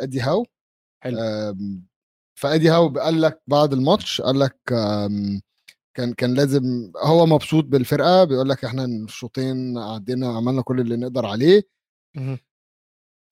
أدي 0.00 0.20
هاو. 0.20 0.46
حلو. 1.04 1.18
أم، 1.20 1.86
فأدي 2.40 2.70
هاو 2.70 2.88
قال 2.88 3.22
لك 3.22 3.42
بعد 3.46 3.72
الماتش 3.72 4.20
قال 4.20 4.38
لك 4.40 4.58
أم، 4.72 5.40
كان 5.94 6.14
كان 6.14 6.34
لازم 6.34 6.92
هو 6.98 7.26
مبسوط 7.26 7.64
بالفرقة 7.64 8.24
بيقول 8.24 8.48
لك 8.48 8.64
إحنا 8.64 8.84
الشوطين 8.84 9.78
عدينا 9.78 10.28
عملنا 10.36 10.62
كل 10.62 10.80
اللي 10.80 10.96
نقدر 10.96 11.26
عليه. 11.26 11.62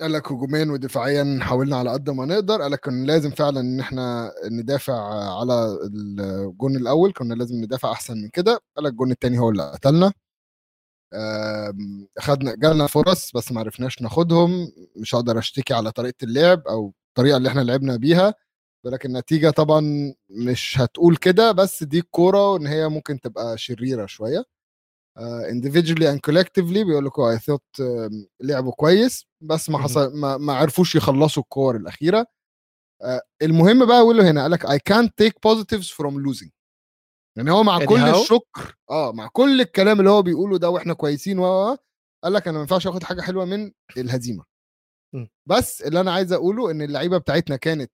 قال 0.01 0.13
لك 0.13 0.33
هجوميا 0.33 0.65
ودفاعيا 0.73 1.39
حاولنا 1.43 1.77
على 1.77 1.91
قد 1.91 2.11
ما 2.11 2.27
نقدر 2.27 2.63
قال 2.63 2.71
لك 2.73 2.81
كان 2.81 3.05
لازم 3.07 3.31
فعلا 3.31 3.61
إن 3.61 3.81
إحنا 3.81 4.33
ندافع 4.51 4.95
على 5.41 5.79
الجون 5.85 6.77
الأول 6.77 7.13
كنا 7.13 7.35
لازم 7.35 7.57
ندافع 7.57 7.93
أحسن 7.93 8.17
من 8.23 8.29
كده. 8.29 8.61
قال 8.77 8.85
لك 8.85 8.93
الجون 8.93 9.11
الثاني 9.13 9.39
هو 9.39 9.51
اللي 9.51 9.71
قتلنا. 9.73 10.13
خدنا 12.19 12.55
جالنا 12.55 12.87
فرص 12.87 13.33
بس 13.35 13.53
ما 13.53 13.61
عرفناش 13.61 14.03
ناخدهم. 14.03 14.73
مش 14.97 15.15
هقدر 15.15 15.39
أشتكي 15.39 15.75
على 15.75 15.93
طريقة 15.93 16.17
اللعب 16.25 16.63
أو 16.69 16.93
الطريقة 17.09 17.37
اللي 17.37 17.49
إحنا 17.49 17.61
لعبنا 17.61 17.97
بيها. 17.97 18.35
ولكن 18.85 19.09
النتيجة 19.09 19.51
طبعا 19.51 20.15
مش 20.31 20.81
هتقول 20.81 21.17
كده 21.17 21.53
بس 21.53 21.83
دي 21.85 21.99
الكوره 21.99 22.51
وإن 22.53 22.67
هي 22.67 22.89
ممكن 22.89 23.21
تبقى 23.21 23.59
شريرة 23.59 24.07
شوية. 24.07 24.45
Individually 25.51 26.07
and 26.13 26.21
collectively 26.31 26.85
بيقول 26.87 27.05
لكم 27.05 27.23
اي 27.23 27.39
ثوت 27.39 27.63
لعبوا 28.41 28.73
كويس 28.73 29.27
بس 29.41 29.71
ما. 29.71 29.79
حصل 29.79 30.17
ما, 30.17 30.37
ما 30.37 30.53
عرفوش 30.53 30.97
يخلصوا 30.97 31.43
الكور 31.43 31.77
الأخيرة 31.77 32.27
آه، 33.03 33.23
المهم 33.43 33.87
بقى 33.87 34.01
أقول 34.01 34.17
له 34.17 34.31
هنا 34.31 34.43
قال 34.43 34.51
لك 34.51 34.67
I 34.67 34.79
can't 34.93 35.11
take 35.23 35.35
positives 35.51 35.87
from 35.87 36.15
losing 36.27 36.51
يعني 37.39 37.51
هو 37.51 37.63
مع 37.63 37.75
إيدي 37.75 37.87
كل 37.87 37.95
هاو؟ 37.97 38.23
الشكر 38.23 38.77
آه 38.91 39.13
مع 39.13 39.29
كل 39.33 39.61
الكلام 39.61 39.99
اللي 39.99 40.11
هو 40.11 40.23
بيقوله 40.23 40.59
ده 40.59 40.71
وإحنا 40.71 40.95
كويسين 40.95 41.39
و 41.39 41.77
قال 42.25 42.33
لك 42.33 42.49
أنا 42.49 42.57
ما 42.57 42.61
ينفعش 42.61 42.87
آخد 42.87 43.03
حاجة 43.03 43.21
حلوة 43.21 43.45
من 43.45 43.73
الهزيمة 43.97 44.45
م. 45.15 45.27
بس 45.47 45.83
اللي 45.83 46.01
أنا 46.01 46.13
عايز 46.13 46.33
أقوله 46.33 46.71
إن 46.71 46.83
اللعيبة 46.83 47.19
بتاعتنا 47.19 47.57
كانت 47.57 47.93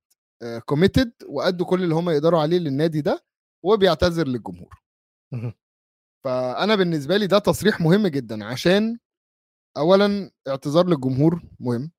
كوميتد 0.64 1.12
وادوا 1.26 1.66
كل 1.66 1.82
اللي 1.82 1.94
هم 1.94 2.10
يقدروا 2.10 2.40
عليه 2.40 2.58
للنادي 2.58 3.00
ده 3.00 3.24
وبيعتذر 3.64 4.26
للجمهور. 4.26 4.74
فأنا 6.26 6.74
بالنسبة 6.74 7.16
لي 7.16 7.26
ده 7.26 7.38
تصريح 7.38 7.80
مهم 7.80 8.06
جدا 8.06 8.44
عشان 8.44 8.98
اولا 9.76 10.30
اعتذار 10.48 10.86
للجمهور 10.86 11.42
مهم. 11.60 11.90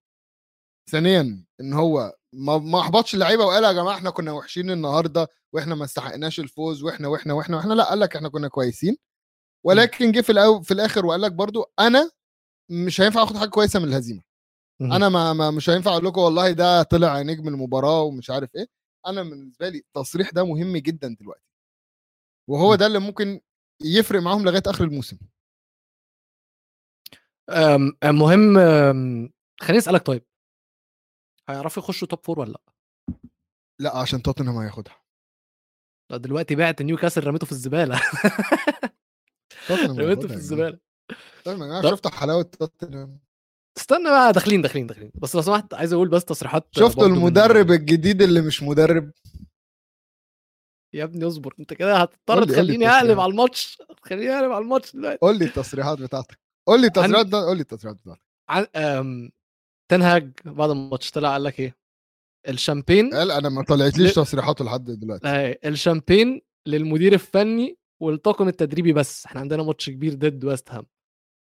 ثانيا 0.92 1.46
إن 1.62 1.74
هو 1.74 2.16
ما 2.34 2.58
ما 2.58 2.80
أحبطش 2.80 3.13
اللعيبة 3.13 3.46
وقال 3.46 3.63
يا 3.63 3.72
جماعة 3.72 3.96
إحنا 3.96 4.10
كنا 4.10 4.32
وحشين 4.32 4.72
النهارده 4.72 5.28
وإحنا 5.54 5.76
ما 5.76 5.86
استحقناش 5.86 6.40
الفوز 6.40 6.84
وإحنا 6.84 7.08
وإحنا 7.08 7.34
وإحنا 7.34 7.58
وإحنا 7.58 7.74
لا 7.74 7.84
قال 7.90 8.00
لك 8.00 8.16
إحنا 8.16 8.30
كنا 8.30 8.48
كويسين. 8.48 8.98
ولكن 9.66 10.12
جه 10.12 10.22
في 10.22 10.32
الأو 10.32 10.62
في 10.62 10.74
الآخر 10.74 11.06
وقال 11.06 11.22
لك 11.22 11.32
برضو 11.32 11.66
أنا 11.80 12.12
مش 12.70 13.02
هينفع 13.02 13.24
آخد 13.24 13.38
حاجة 13.38 13.50
كويسة 13.50 13.80
من 13.80 13.88
الهزيمة. 13.88 14.22
أنا 14.82 15.10
ما, 15.10 15.34
ما 15.34 15.52
مش 15.52 15.70
هينفع 15.70 15.92
أقول 15.92 16.06
لكم 16.06 16.22
والله 16.22 16.52
ده 16.52 16.84
طلع 16.84 17.22
نجم 17.22 17.48
المباراة 17.48 18.02
ومش 18.02 18.30
عارف 18.30 18.56
إيه. 18.56 18.68
أنا 19.08 19.24
بالنسبة 19.24 19.70
لي 19.70 19.78
التصريح 19.78 20.30
ده 20.32 20.44
مهم 20.46 20.78
جدا 20.78 21.16
دلوقتي. 21.20 21.44
وهو. 22.50 22.76
ده 22.76 22.86
اللي 22.88 23.00
ممكن 23.00 23.42
يفرق 23.82 24.22
معاهم 24.22 24.46
لغاية 24.46 24.63
آخر 24.68 24.84
الموسم. 24.84 25.18
مهم 28.04 28.54
خليني 29.62 29.78
أسألك 29.78 30.06
طيب. 30.06 30.26
هيعرفوا 31.50 31.84
يخشوا 31.84 32.08
top 32.08 32.20
four 32.26 32.39
ولا 32.40 32.52
لأ؟ 32.52 32.62
لأ 33.80 33.98
عشان 33.98 34.22
توتنهام 34.22 34.58
هياخدها. 34.58 35.02
لا 36.12 36.18
دلوقتي 36.18 36.56
بعت 36.56 36.82
نيوكاسل 36.82 37.28
رميته 37.28 37.46
في 37.46 37.52
الزبالة. 37.52 38.02
رميته 39.72 40.28
في. 40.28 40.34
الزبالة. 40.34 40.80
طيب 41.46 41.58
طب- 41.84 41.90
شفتوا 41.90 42.12
حلاوة 42.12 42.42
توتنهام. 42.44 43.20
استنى 43.78 44.10
بقى 44.10 44.34
داخلين 44.34 44.62
داخلين 44.62 44.88
داخلين. 44.88 45.12
بس 45.16 45.36
لو 45.36 45.42
سمحت 45.42 45.74
عايز 45.74 45.94
أقول 45.94 46.10
بس 46.10 46.26
تصريحات 46.26 46.68
من- 46.98 47.04
المدرب 47.04 47.72
الجديد 47.72 48.22
اللي 48.22 48.42
مش 48.42 48.63
مدرب؟ 48.63 49.12
يا 50.98 51.04
ابني 51.04 51.28
اصبر 51.28 51.54
انت 51.60 51.74
كده 51.74 51.98
هتضطر 51.98 52.44
تخليني 52.44 52.90
أقلب. 52.90 53.20
على 53.20 53.32
الماتش. 53.32 53.78
تخليني 54.04 54.30
أقلب 54.36 54.52
على 54.52 54.64
الماتش 54.64 54.96
دلوقتي. 54.96 55.18
قول 55.22 55.40
لي 55.40 55.46
التصريحات 55.46 56.00
بتاعتك. 56.02 56.40
قول 56.68 56.82
لي 56.82 56.88
التصريحات 56.88 57.26
ده 57.26 57.38
قول 57.38 57.58
لي 57.58 57.62
التصريحات 57.62 58.02
بتاعتك. 58.02 58.22
عن 58.50 58.68
أم... 58.76 59.32
تنهاج 59.92 60.32
بعد 60.46 60.70
الماتش 60.70 61.12
طلع 61.12 61.32
قال 61.32 61.44
لك 61.44 61.60
إيه؟ 61.60 61.76
الشامبين 62.50 63.14
قال 63.14 63.32
أنا 63.32 63.50
ما 63.50 63.64
طلعتليش 63.64 64.12
ل- 64.12 64.16
تصريحاته 64.16 64.66
لحد 64.66 64.86
دلوقتي. 64.86 65.28
أهي 65.28 65.60
الشامبين 65.66 66.42
للمدير 66.68 67.14
الفني 67.14 67.78
والطاقم 68.02 68.48
التدريبي 68.48 68.94
بس. 68.94 69.26
إحنا 69.26 69.42
عندنا 69.42 69.64
ماتش 69.64 69.90
كبير 69.90 70.14
ضد 70.14 70.46
ويست 70.46 70.72
هام. 70.72 70.86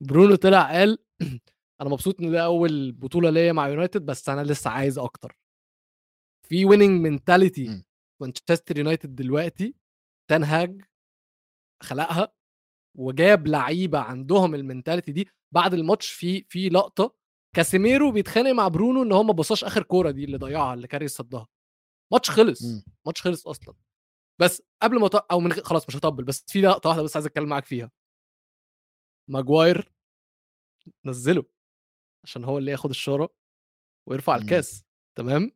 برونو 0.04 0.36
طلع 0.36 0.72
قال 0.72 0.98
أنا 1.82 1.90
مبسوط 1.90 2.22
إن 2.22 2.32
ده 2.32 2.46
أول 2.46 2.92
بطولة 2.92 3.30
ليا 3.30 3.52
مع 3.52 3.68
يونايتد 3.68 4.06
بس 4.06 4.30
أنا 4.30 4.44
لسه 4.44 4.70
عايز 4.70 5.00
أكتر. 5.00 5.38
في 6.50 6.66
winning. 6.66 7.02
mentality 7.02 7.84
مانشستر 8.22 8.78
يونايتد 8.78 9.16
دلوقتي 9.16 9.76
تنهاج 10.30 10.82
خلقها 11.84 12.34
وجاب 12.98 13.48
لعيبة 13.48 14.00
عندهم 14.00 14.56
ال 14.56 14.61
mentality 14.61 15.12
دي. 15.12 15.30
بعد 15.54 15.74
الماتش 15.74 16.10
في 16.12 16.44
في 16.50 16.70
لقطة 16.70 17.16
كاسيميرو 17.56 18.12
بيتخانق 18.12 18.52
مع 18.52 18.68
برونو 18.68 19.04
إن 19.04 19.12
هو 19.12 19.24
ما 19.24 19.34
بصاش 19.34 19.64
آخر 19.64 19.84
كورة 19.84 20.12
دي 20.12 20.24
اللي 20.24 20.38
ضيعها 20.38 20.74
اللي 20.74 20.88
كاري 20.88 21.08
صدها. 21.08 21.48
ماتش 22.14 22.30
خلص 22.32 22.64
مم. 22.66 22.84
ماتش 23.08 23.22
خلص 23.22 23.48
أصلا. 23.48 23.76
بس 24.42 24.62
قبل 24.82 25.00
ما 25.00 25.10
أو 25.32 25.40
من 25.40 25.54
خلاص 25.54 25.88
مش 25.90 25.96
هطبل 25.98 26.24
بس 26.24 26.46
في 26.48 26.62
لقطة 26.62 26.90
واحدة 26.90 27.04
بس 27.04 27.16
عايز 27.16 27.26
أتكلم 27.26 27.50
معاك 27.50 27.66
فيها. 27.66 27.92
ماجواير 29.30 29.92
نزله 31.06 31.44
عشان 32.24 32.44
هو 32.44 32.58
اللي 32.58 32.72
ياخد 32.72 32.90
الشارة 32.90 33.30
ويرفع 34.10 34.36
مم. 34.38 34.42
الكاس 34.42 34.86
تمام؟ 35.18 35.52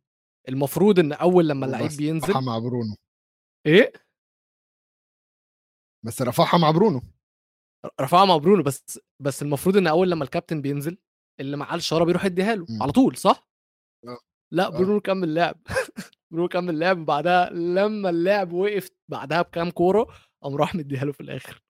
المفروض 0.49 0.99
إن 0.99 1.13
أول 1.13 1.47
لما 1.49 1.65
اللعيب 1.65 1.91
بينزل 1.97 2.29
رفعها 2.29 2.41
مع 2.41 2.59
برونو 2.59 2.95
إيه 3.65 3.93
بس 6.05 6.21
رفعها 6.21 6.57
مع 6.57 6.71
برونو 6.71 7.01
رفعها 8.01 8.25
مع 8.25 8.37
برونو 8.37 8.63
بس 8.63 8.99
بس 9.21 9.41
المفروض 9.41 9.77
إن 9.77 9.87
أول 9.87 10.11
لما 10.11 10.23
الكابتن 10.23 10.61
بينزل 10.61 10.97
اللي 11.39 11.57
معاه 11.57 11.75
الشاره 11.75 12.03
بيروح 12.03 12.25
يديها 12.25 12.55
له 12.55 12.65
مم. 12.69 12.83
على 12.83 12.91
طول 12.91 13.17
صح؟ 13.17 13.47
آه. 14.07 14.17
لا 14.53 14.67
آه. 14.67 14.69
برونو 14.69 14.99
كمل 15.01 15.33
لعب 15.35 15.61
برونو 16.33 16.47
كمل 16.47 16.79
لعب 16.79 17.05
بعدها 17.05 17.49
لما 17.49 18.09
اللعب 18.09 18.53
وقف 18.53 18.89
بعدها 19.11 19.41
بكام 19.41 19.71
كورة 19.71 20.07
قام 20.43 20.55
راح 20.55 20.75
مديها 20.75 21.05
له 21.05 21.11
في 21.11 21.21
الآخر 21.21 21.63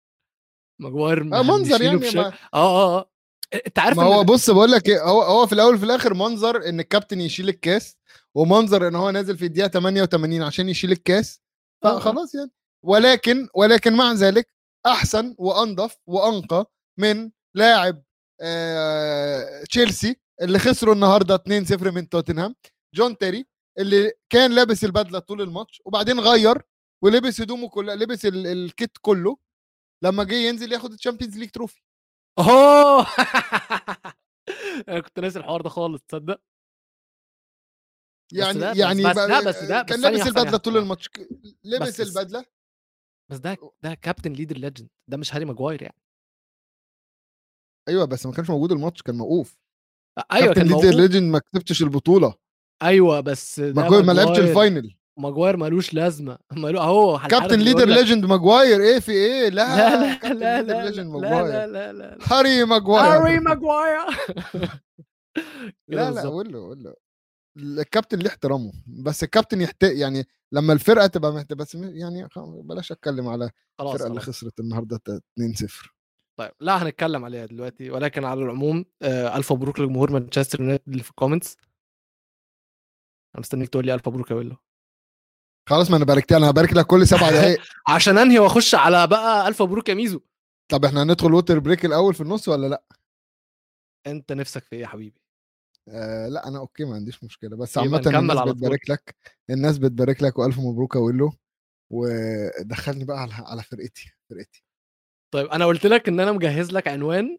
ماجواير 0.82 1.22
آه 1.22 1.44
منظر 1.44 1.82
يعني 1.82 1.98
بشكل- 1.98 2.18
ما, 2.20 2.28
آه 2.28 2.38
آه 2.54 3.00
آه 3.00 3.12
انت 3.54 3.80
عارف 3.80 3.98
ما 3.98 4.04
هو 4.04 4.24
بص 4.24 4.50
بقول 4.50 4.72
لك 4.72 4.90
إيه 4.90 5.04
هو 5.04 5.22
هو 5.22 5.48
في 5.48 5.54
الأول 5.54 5.76
وفي 5.76 5.84
الآخر 5.86 6.14
منظر 6.14 6.70
إن 6.70 6.80
الكابتن 6.80 7.22
يشيل 7.22 7.50
الكاس 7.50 7.98
ومنظر 8.36 8.88
إن 8.88 8.96
هو 8.96 9.10
نازل 9.12 9.38
في 9.38 9.46
الدقيقة 9.46 9.68
88 9.68 10.42
عشان 10.42 10.70
يشيل 10.70 10.92
الكاس 10.92 11.42
آه، 11.86 11.88
آه. 11.96 12.00
فخلاص 12.00 12.36
يعني 12.36 12.52
ولكن 12.86 13.48
ولكن 13.56 13.94
مع 13.94 14.14
ذلك 14.14 14.54
أحسن 14.86 15.36
وانظف 15.38 15.98
وأنقى 16.08 16.72
من 17.00 17.32
لاعب 17.56 18.04
آه 18.42 19.64
تشيلسي 19.64 20.16
اللي 20.42 20.60
خسروا 20.60 20.94
النهارده 20.94 21.38
2-0 21.38 21.82
من 21.84 22.10
توتنهام 22.10 22.56
جون 22.96 23.18
تيري 23.18 23.46
اللي 23.80 24.12
كان 24.30 24.52
لابس 24.52 24.84
البدلة 24.84 25.20
طول 25.20 25.42
الماتش 25.42 25.82
وبعدين 25.86 26.20
غير 26.20 26.62
ولبس 27.04 27.42
هدومه 27.42 27.70
كلها 27.70 27.96
لبس 27.96 28.26
ال- 28.26 28.48
الكيت 28.48 28.98
كله 29.02 29.38
لما 30.04 30.24
جه 30.24 30.36
ينزل 30.36 30.72
ياخد 30.74 30.94
ال 30.94 30.98
Champions 30.98 31.38
League 31.38 31.50
trophy 31.50 31.82
أوه! 32.40 33.06
أنا 34.90 35.00
كنت 35.00 35.20
ناسي 35.20 35.40
الحوار 35.40 35.62
ده 35.62 35.70
خالص 35.70 36.02
تصدق؟ 36.02 36.42
يعني 38.34 38.60
ده- 38.60 38.72
بس- 38.72 38.78
يعني 38.78 39.04
بس 39.04 39.16
بقى- 39.16 39.28
ده- 39.30 39.42
بس 39.46 39.64
ده- 39.64 39.82
كان 39.84 39.98
بس 40.00 40.06
لابس 40.06 40.28
البدلة. 40.28 40.58
طول 40.58 40.78
الماتش 40.78 41.10
لبس 41.64 42.02
بس- 42.02 42.18
البدلة؟ 42.18 42.46
بس 43.32 43.38
ده 43.38 43.58
ده 43.84 43.94
captain 43.94 44.34
leader 44.34 44.58
legend 44.58 44.90
ده 45.08 45.18
مش 45.18 45.34
هاري 45.36 45.46
ماجواير 45.46 45.82
يعني. 45.82 46.02
أيوه 47.90 48.06
بس 48.06 48.26
ما 48.26 48.32
كانش 48.32 48.50
موجود 48.50 48.72
الماتش 48.72 49.02
كان 49.02 49.16
موقوف. 49.16 49.58
أيوه 50.32 50.54
كابتن 50.54 50.70
كان 50.70 50.80
leader 50.82 50.98
legend 50.98 51.24
ما 51.32 51.40
كسبتش 51.40 51.82
البطولة. 51.84 52.36
أيوه 52.84 53.20
بس 53.20 53.60
ده 53.60 53.90
ما, 53.90 54.12
لعبش 54.12 54.40
ال 54.40 54.49
final 54.49 54.96
ماجواير 55.20 55.58
مالوش 55.58 55.94
لازمة. 55.94 56.38
مالو 56.58 56.80
أهو 56.80 57.20
captain 57.30 57.60
leader 57.60 57.86
legend 57.86 58.26
ماجواير. 58.26 58.82
إيه 58.82 59.00
في 59.00 59.12
إيه؟ 59.12 59.50
لا 59.50 59.78
لا 59.78 60.34
لا 60.34 60.62
لا 60.62 60.62
لا 60.62 60.90
لا 60.92 61.02
لا 61.02 61.68
لا 61.68 61.94
لا 61.94 61.94
لا. 61.94 62.18
هاري 62.24 62.66
ماجواير. 62.66 63.06
هاري 63.06 63.40
ماجواير. 63.50 64.00
لا 65.88 66.12
لا 66.12 66.22
قول 66.22 66.54
له 66.54 66.60
قول 66.60 66.84
له. 66.84 66.94
الكابتن 67.58 68.20
ليه 68.20 68.30
احترامه. 68.30 68.72
بس 68.88 69.24
الكابتن 69.24 69.62
يحت 69.62 69.84
يعني 69.84 70.26
لما 70.52 70.74
الفرقة 70.74 71.08
تبقى 71.08 71.34
محت... 71.34 71.54
بس 71.54 71.76
يعني 71.76 72.28
بلاش 72.64 72.92
أتكلم 72.92 73.28
على 73.28 73.50
خلاص 73.80 73.94
الفرقة 73.94 74.10
اللي. 74.10 74.20
خسرت 74.22 74.60
النهارده 74.60 75.00
2-0 75.40 75.90
طيب 76.40 76.52
لا 76.60 76.84
هنتكلم 76.84 77.26
عليها 77.26 77.46
دلوقتي. 77.46 77.92
ولكن 77.92 78.26
على 78.26 78.42
العموم 78.42 78.86
آه، 79.02 79.38
ألف 79.38 79.54
مبروك 79.54 79.80
لجمهور 79.80 80.12
مانشستر 80.12 80.62
يونايتد 80.62 80.90
اللي 80.90 81.04
في 81.04 81.10
ال 81.10 81.15
comments. 81.15 81.58
أنا 83.36 83.40
مستنيك 83.40 83.70
تقول 83.70 83.86
لي 83.86 83.94
ألف 83.94 84.08
مبروك 84.08 84.32
يا 84.32 84.36
ويلو. 84.36 84.56
خلاص 85.70 85.92
ما 85.92 85.98
أنا 85.98 86.06
باركت 86.06 86.32
أنا 86.32 86.50
هبارك 86.50 86.74
لك 86.74 86.86
كل 86.86 87.08
سبع 87.08 87.30
دقايق. 87.30 87.62
عشان 87.96 88.18
أنهي 88.18 88.40
وأخش 88.40 88.76
على 88.76 89.08
بقى 89.08 89.48
ألف 89.48 89.62
مبروك 89.62 89.90
يا 89.90 89.94
ميزو. 89.94 90.22
طب 90.72 90.86
إحنا 90.86 91.04
هندخل 91.04 91.34
water 91.34 91.60
break 91.60 91.86
الأول 91.86 92.14
في 92.14 92.22
النص 92.22 92.48
ولا 92.48 92.68
لأ؟ 92.68 92.84
أنت 94.08 94.32
نفسك 94.32 94.64
في 94.64 94.76
إيه 94.76 94.82
يا 94.82 94.88
حبيبي؟ 94.88 95.22
آه 95.90 96.28
لأ 96.28 96.48
أنا 96.48 96.60
okay 96.60 96.86
ما 96.86 96.96
عنديش 96.96 97.24
مشكلة. 97.24 97.58
بس 97.58 97.78
عامة 97.78 98.02
الناس. 98.06 98.40
بتبارك 98.40 98.90
لك 98.90 99.16
الناس 99.50 99.78
بتبارك 99.78 100.24
لك 100.24 100.40
وألف 100.40 100.60
مبروك 100.60 100.96
يا 100.96 101.00
ويلو. 101.02 101.34
ودخلني 101.90 103.06
بقى 103.06 103.22
على 103.22 103.34
على 103.34 103.64
فرقتي 103.64 104.14
فرقتي. 104.30 104.64
طيب 105.34 105.48
أنا 105.48 105.66
قلت 105.66 105.86
لك 105.86 106.08
إن 106.08 106.20
أنا 106.20 106.32
مجهز 106.32 106.72
لك 106.72 106.88
عنوان 106.88 107.38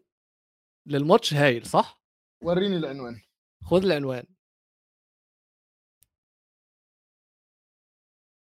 للماتش 0.85 1.33
هايل 1.33 1.65
صح؟ 1.65 2.01
وريني 2.43 2.77
العنوان. 2.77 3.21
خد 3.63 3.83
العنوان. 3.83 4.23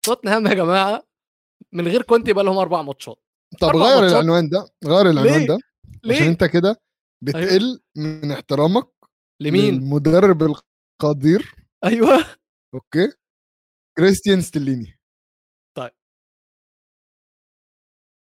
توتنهام 0.07 0.47
يا 0.47 0.55
جماعة 0.55 1.03
من 1.73 1.89
غير 1.89 2.03
كونتي 2.03 2.33
بقى 2.33 2.45
لهم 2.45 2.59
أربع 2.59 2.83
ماتشات. 2.83 3.19
طب 3.61 3.69
أربع 3.69 3.81
غير 3.85 4.01
ماتشات. 4.01 4.13
العنوان 4.13 4.49
ده 4.49 4.69
غير 4.85 5.11
العنوان 5.11 5.39
ليه؟ 5.41 5.47
ده 5.47 5.55
عشان 5.55 6.25
ليه 6.25 6.29
أنت 6.29 6.45
كده 6.45 6.81
بتقل 7.25 7.81
من 7.97 8.33
احترامك 8.33 8.89
لمين؟ 9.43 9.75
المدرب 9.75 10.43
القدير. 11.03 11.55
أيوه. 11.85 12.25
okay؟ 12.75 13.13
كريستيان 13.99 14.41
ستيليني. 14.41 14.99
طيب. 15.77 15.91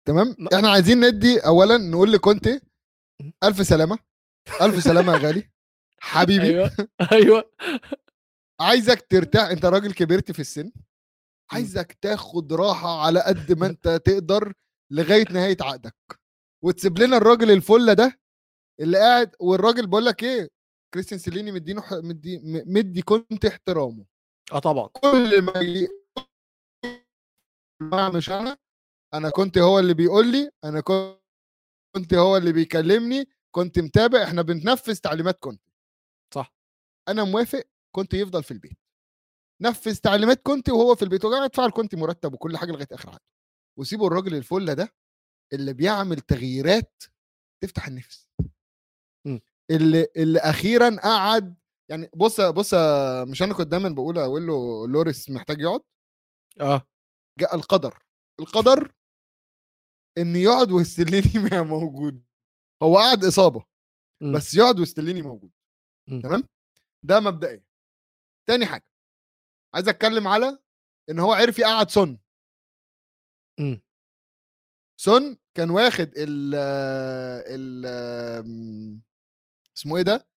تمام؟ 0.09 0.37
ما- 0.39 0.49
إحنا 0.55 0.71
عايزين 0.71 1.01
ندي 1.01 1.39
اولا 1.47 1.79
نقول 1.79 2.13
لكونتي 2.13 2.61
ألف 3.45 3.67
سلامة. 3.67 3.99
ألف 4.63 4.83
سلامة 4.85 5.13
يا 5.13 5.19
غالي. 5.19 5.51
حبيبي. 6.01 6.43
أيوه. 6.43 6.71
أيوه. 7.13 7.53
عايزك 8.61 9.07
ترتاح. 9.11 9.49
أنت 9.49 9.65
راجل 9.65 9.93
كبرت 9.93 10.33
في 10.33 10.41
السن. 10.41 10.73
عايزك 11.53 11.93
تاخد 12.01 12.53
راحة 12.53 13.01
على 13.01 13.21
قد 13.21 13.53
ما 13.59 13.67
انت 13.67 13.89
تقدر 13.89 14.53
لغاية 14.93 15.25
نهاية 15.31 15.57
عقدك. 15.61 15.97
وتسيب 16.65 16.99
لنا 16.99 17.17
الراجل 17.17 17.51
الفله 17.51 17.93
ده 17.93 18.21
اللي 18.81 18.99
قاعد 18.99 19.35
والراجل 19.41 19.87
بقول 19.87 20.05
لك 20.05 20.23
إيه 20.23 20.49
كريستيان 20.95 21.19
سيليني 21.19 21.53
مدينه 21.53 21.83
مدي 21.93 22.41
مدي 22.67 23.03
كنت 23.03 23.45
احترامه. 23.45 24.07
آه 24.53 24.59
طبعا. 24.59 24.89
كل 24.89 25.43
ما 25.43 25.61
ي... 25.61 25.89
ما 27.83 28.09
مش 28.09 28.31
أنا 28.31 28.59
أنا 29.15 29.31
كنت 29.31 29.59
هو 29.59 29.79
اللي 29.79 29.95
بيقول 29.95 30.33
لي 30.33 30.51
أنا 30.65 30.81
كنت 30.81 32.15
هو 32.15 32.37
اللي 32.37 32.53
بيكلمني 32.53 33.25
كنت 33.55 33.79
متابع 33.79 34.23
إحنا 34.25 34.43
بننفذ 34.43 34.97
تعليمات 34.97 35.39
كنت. 35.39 35.63
صح. 36.35 36.55
أنا 37.09 37.25
موافق 37.25 37.65
كنت 37.97 38.15
يفضل 38.15 38.43
في 38.43 38.51
البيت. 38.51 38.79
نفذ 39.63 39.97
تعليمات 39.97 40.43
كنت 40.43 40.69
وهو 40.69 40.95
في 40.95 41.03
البيت 41.03 41.25
وقاعد 41.25 41.43
ادفع 41.43 41.69
كنت 41.69 41.95
مرتب 41.95 42.35
وكل 42.35 42.57
حاجة 42.57 42.73
لغاية 42.73 42.87
آخر 42.93 43.09
عقد. 43.09 43.21
وسيبوا 43.79 44.07
الراجل 44.07 44.35
الفله 44.35 44.75
ده 44.75 44.95
اللي 45.53 45.73
بيعمل 45.73 46.21
تغييرات 46.21 47.03
تفتح 47.63 47.87
النفس. 47.87 48.29
اللي 49.71 50.07
اللي 50.17 50.39
أخيرا 50.39 50.97
قعد 50.97 51.55
يعني 51.91 52.11
بص 52.17 52.41
بص 52.41 52.75
مش 53.29 53.43
أنا 53.43 53.55
كنت 53.55 53.67
دايما 53.67 53.89
بقول 53.89 54.19
أقول 54.19 54.47
له 54.47 54.89
لوريس 54.89 55.31
محتاج 55.31 55.61
يقعد؟ 55.61 55.81
آه. 56.61 56.87
جاء 57.39 57.55
القدر. 57.55 58.03
القدر 58.41 58.93
إن 60.19 60.37
يقعد 60.37 60.73
وستليني 60.73 61.49
ما 61.51 61.63
موجود. 61.63 62.25
هو 62.83 62.99
قعد 62.99 63.25
إصابة 63.25 63.65
مم. 64.23 64.37
بس 64.37 64.55
يقعد 64.55 64.81
وستليني 64.81 65.23
موجود. 65.23 65.51
تمام؟ 66.23 66.45
ده 67.03 67.21
مبدئيا. 67.21 67.65
تاني 68.49 68.67
حاجة. 68.67 68.92
عايز 69.75 69.89
اتكلم 69.89 70.29
على 70.29 70.59
ان 71.11 71.19
هو 71.19 71.33
عرف 71.33 71.59
يقعد 71.59 71.91
سون 71.91 72.19
مم. 73.61 73.83
سون 75.01 75.39
كان 75.57 75.71
واخد 75.71 76.13
ال 76.17 76.55
ال 77.55 77.87
اسمه 79.77 79.97
إيه 79.97 80.03
ده 80.03 80.29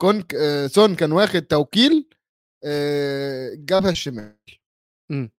كون 0.00 0.24
سون 0.68 0.96
كان 0.96 1.12
واخد 1.12 1.42
توكيل 1.42 2.08
آه، 2.66 3.48
الجبهة 3.48 3.90
الشمال 3.90 4.38
مم. 5.10 5.30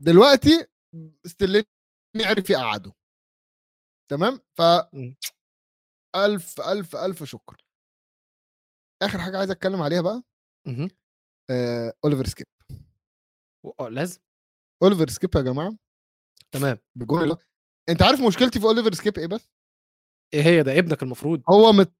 دلوقتي 0.00 0.66
ستيليني 1.26 1.66
عرف 2.24 2.50
يقعده 2.50 2.92
تمام 4.10 4.40
ف 4.58 4.62
مم. 4.92 5.16
ألف 6.16 6.60
ألف 6.60 6.96
ألف 6.96 7.24
شكر 7.24 7.64
آخر 9.02 9.18
حاجة 9.18 9.38
عايز 9.38 9.50
اتكلم 9.50 9.82
عليها 9.82 10.00
بقى 10.00 10.22
مهم. 10.66 10.88
آه، 11.50 11.92
اوليفر 12.04 12.26
سكيب 12.26 12.46
آه 13.80 13.88
لازم. 13.88 14.20
اوليفر 14.82 15.08
سكيب 15.08 15.30
يا 15.36 15.40
جماعة. 15.40 15.76
تمام. 16.52 16.78
بجون 16.98 17.22
الله 17.22 17.38
أنت 17.88 18.02
عارف 18.02 18.20
مشكلتي 18.20 18.60
في 18.60 18.64
اوليفر 18.66 18.92
سكيب 18.94 19.18
إيه 19.18 19.26
بس؟ 19.26 19.50
إيه 20.34 20.42
هي؟ 20.42 20.62
ده 20.62 20.78
ابنك 20.78 21.02
المفروض. 21.02 21.42
هو 21.50 21.72
مت... 21.72 21.92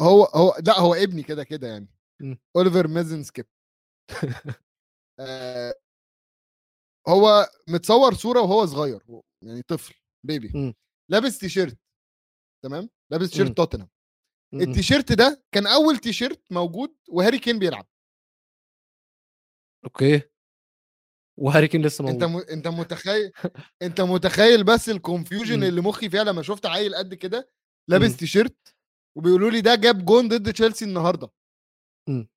هو 0.00 0.24
هو 0.24 0.56
لا 0.66 0.78
هو 0.78 0.94
ابني 0.94 1.22
كده 1.22 1.44
كده 1.44 1.68
يعني. 1.68 1.88
اوليفر 2.56 2.88
ميزن 2.88 3.22
سكيب 3.22 3.46
آه 5.20 5.74
هو 7.08 7.46
متصور 7.68 8.14
صورة 8.14 8.40
وهو 8.40 8.66
صغير 8.66 9.02
يعني 9.44 9.62
طفل 9.62 9.94
بيبي 10.26 10.52
إمم. 10.54 10.74
لابس 11.10 11.38
تيشيرت 11.38 11.78
تمام؟ 12.64 12.88
لابس. 13.12 13.30
تيشيرت 13.30 13.56
توتنهام 13.56 13.88
إمم، 14.54 14.62
إمم. 14.62 14.70
التيشيرت 14.70 15.12
ده 15.12 15.42
كان 15.54 15.66
أول 15.66 15.98
تيشيرت 15.98 16.42
موجود 16.52 16.96
وهاري 17.08 17.38
كين 17.38 17.58
بيلعب. 17.58 17.86
أوكي. 19.84 20.22
وهاري 21.36 21.68
كين 21.68 21.82
لسه 21.86 22.08
أنت 22.08 22.24
موجود. 22.24 22.46
م... 22.46 22.52
أنت 22.52 22.68
متخيل 22.68 23.32
أنت 23.82 24.00
متخيل 24.00 24.64
بس 24.64 24.88
ال 24.88 24.95
confusion 24.95 25.54
إمم. 25.54 25.62
اللي 25.62 25.80
مخي 25.80 26.10
فيها 26.10 26.24
لما 26.24 26.42
شفت 26.42 26.66
عيل 26.66 26.94
قد 26.94 27.14
كده 27.14 27.50
لابس 27.88 28.08
إمم. 28.08 28.16
تيشيرت 28.16 28.74
وبيقولوا 29.16 29.50
لي 29.50 29.60
ده 29.60 29.74
جاب 29.74 30.04
جون 30.04 30.28
ضد 30.28 30.52
تشيلسي 30.52 30.84
النهارده 30.84 31.30
إمم. 32.08 32.28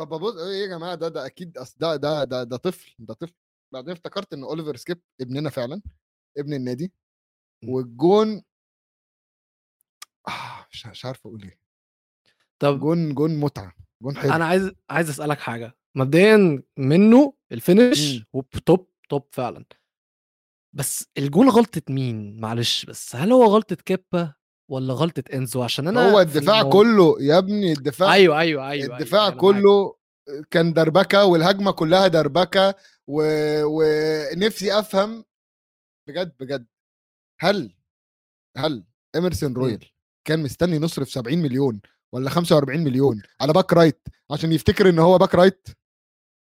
طب 0.00 0.08
ببص 0.08 0.34
إيه 0.36 0.62
يا 0.62 0.66
جماعة 0.66 0.94
ده 0.94 1.08
ده 1.08 1.26
أكيد 1.26 1.58
أصل 1.58 1.74
ده 1.78 1.96
ده 1.96 2.24
ده 2.24 2.44
ده 2.44 2.56
طفل 2.56 2.94
ده 2.98 3.14
طفل 3.14 3.34
بعدين 3.72 3.92
افتكرت 3.92 4.32
إن 4.32 4.42
أوليفر 4.44 4.76
سكيب 4.76 5.00
ابننا 5.20 5.50
فعلا 5.50 5.82
ابن 6.38 6.54
النادي. 6.54 6.92
والجون 7.64 8.42
آه 10.28 10.66
مش 10.72 11.04
عارف 11.04 11.26
أقول 11.26 11.42
إيه 11.42 11.58
طب 12.58 12.80
جون 12.80 13.14
جون 13.14 13.40
متعة 13.40 13.74
جون 14.02 14.16
حلو 14.16 14.32
أنا 14.32 14.44
عايز 14.46 14.70
عايز 14.90 15.08
أسألك 15.10 15.38
حاجة، 15.38 15.76
مبدئيًا 15.98 16.62
منه 16.76 17.34
إمم. 17.78 18.24
و 18.36 18.80
top 19.14 19.18
top 19.18 19.22
فعلًا. 19.32 19.64
بس 20.72 21.06
الجون 21.18 21.48
غلطة 21.48 21.82
مين؟ 21.90 22.40
معلش 22.40 22.84
بس 22.84 23.16
هل 23.16 23.32
هو 23.32 23.44
غلطة 23.44 23.76
كيبا 23.76 24.34
والّا 24.70 24.94
غلطة 24.94 25.22
إنزو؟ 25.34 25.62
عشان 25.62 25.88
أنا 25.88 26.12
هو 26.12 26.20
الدفاع 26.20 26.60
المو 26.60 26.70
كله 26.70 27.16
يا 27.20 27.38
ابني 27.38 27.72
الدفاع 27.72 28.12
أيوه، 28.12 28.40
أيوه، 28.40 28.72
الدفاع 28.72 29.20
أيوه، 29.20 29.32
أنا 29.32 29.42
معاك. 29.42 29.62
كله 29.62 29.96
كان 30.50 30.72
دربكة 30.72 31.24
والهجمة 31.24 31.70
كلها 31.70 32.08
دربكة 32.08 32.74
و... 33.06 33.22
ونفسي 33.64 34.78
أفهم 34.78 35.24
بجد 36.08 36.34
بجد 36.40 36.66
هل 37.40 37.74
هل 38.56 38.84
إيمرسون 39.14 39.48
إمم. 39.48 39.58
رويال 39.58 39.90
كان 40.24 40.42
مستني 40.42 40.78
نصرف 40.78 41.10
70 41.10 41.38
مليون 41.38 41.80
ولا 42.12 42.30
45 42.30 42.84
مليون 42.84 43.22
على 43.40 43.52
back 43.52 43.72
right 43.72 44.08
عشان 44.30 44.52
يفتكر 44.52 44.88
إن 44.88 44.98
هو 44.98 45.18
back 45.18 45.34
right 45.34 45.68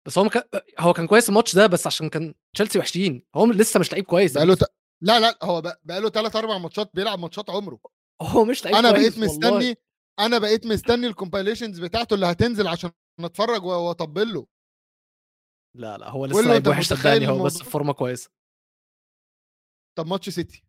بس 0.06 0.18
هو 0.18 0.28
كان 0.28 0.42
هو 0.78 0.92
كان 0.92 1.06
كويس 1.06 1.28
الماتش 1.28 1.54
ده 1.56 1.66
بس 1.66 1.86
عشان 1.86 2.08
كان 2.08 2.34
تشيلسي 2.54 2.78
وحشين، 2.78 3.22
هو 3.34 3.46
لسه 3.46 3.80
مش 3.80 3.92
لعيب 3.92 4.04
كويس. 4.04 4.34
بقاله 4.34 4.54
ت... 4.54 4.62
لا 5.02 5.20
لا 5.20 5.38
هو 5.42 5.60
بق- 5.60 5.78
بقاله 5.84 6.08
3 6.10 6.38
4 6.38 6.58
ماتشات 6.58 6.90
بيلعب 6.94 7.18
ماتشات 7.18 7.50
عمره. 7.50 7.78
هو 8.22 8.44
مش 8.44 8.64
لعيب 8.64 8.76
أنا 8.76 8.90
كويس 8.90 9.18
بقيت 9.18 9.30
والله. 9.30 9.58
مستني 9.58 9.76
أنا 10.20 10.38
بقيت 10.38 10.66
مستني 10.66 11.06
ال 11.06 11.12
compilations 11.12 11.80
بتاعته 11.80 12.14
اللي 12.14 12.26
هتنزل 12.26 12.66
عشان 12.68 12.90
أتفرج 13.20 13.64
و- 13.64 13.88
وأطبل 13.88 14.34
له. 14.34 14.46
لا، 15.76 15.98
لا، 15.98 16.08
هو 16.08 16.26
لسه 16.26 16.40
لعيب 16.40 16.66
وحش 16.66 16.86
صدقني 16.92 17.28
هو 17.28 17.44
بس؟ 17.44 17.58
في 17.62 17.70
فورمة 17.70 17.92
كويسة. 17.92 18.30
طب 19.98 20.06
ماتش 20.06 20.28
سيتي. 20.28 20.64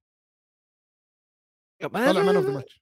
طالع 1.82 2.24
man 2.24 2.36
of 2.36 2.46
the 2.46 2.54
match 2.54 2.82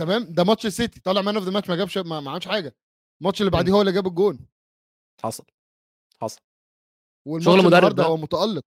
تمام؟ 0.00 0.24
ده 0.32 0.44
ماتش 0.44 0.66
السيتي 0.66 1.00
طالع 1.00 1.22
man 1.22 1.36
of 1.36 1.44
the 1.44 1.50
match 1.50 1.68
ما 1.68 1.76
جابش 1.76 1.98
ما 1.98 2.30
عملش 2.30 2.48
حاجة. 2.48 2.76
الماتش 3.20 3.40
اللي 3.40 3.50
بعديه 3.50 3.72
هو 3.72 3.80
اللي 3.80 3.92
جاب 3.92 4.06
الجون 4.06 4.46
حصل، 5.22 5.44
حصل. 6.20 6.40
شغل 7.38 7.64
مدرب 7.64 7.94
ده. 7.94 8.04
هو 8.04 8.16
متألق 8.16 8.62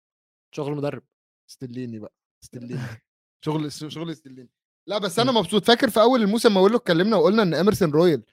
شغل 0.56 0.76
مدرب. 0.76 1.04
ستيليني 1.49 1.99
بقى 1.99 2.14
ستيليني 2.43 2.80
شغل 3.45 3.72
شغل 3.72 4.10
ستيليني 4.11 4.49
لا 4.89 4.97
بس 4.97 5.20
أنا 5.20 5.32
مبسوط 5.32 5.66
فاكر 5.66 5.89
في 5.89 6.01
أول 6.01 6.22
الموسم 6.22 6.54
ما 6.54 6.60
أقول 6.60 6.72
له 6.72 6.78
اتكلمنا 6.78 7.18
وقلنا 7.18 7.43
إن 7.43 7.54
اميرسون 7.54 7.91
رويال 7.91 8.24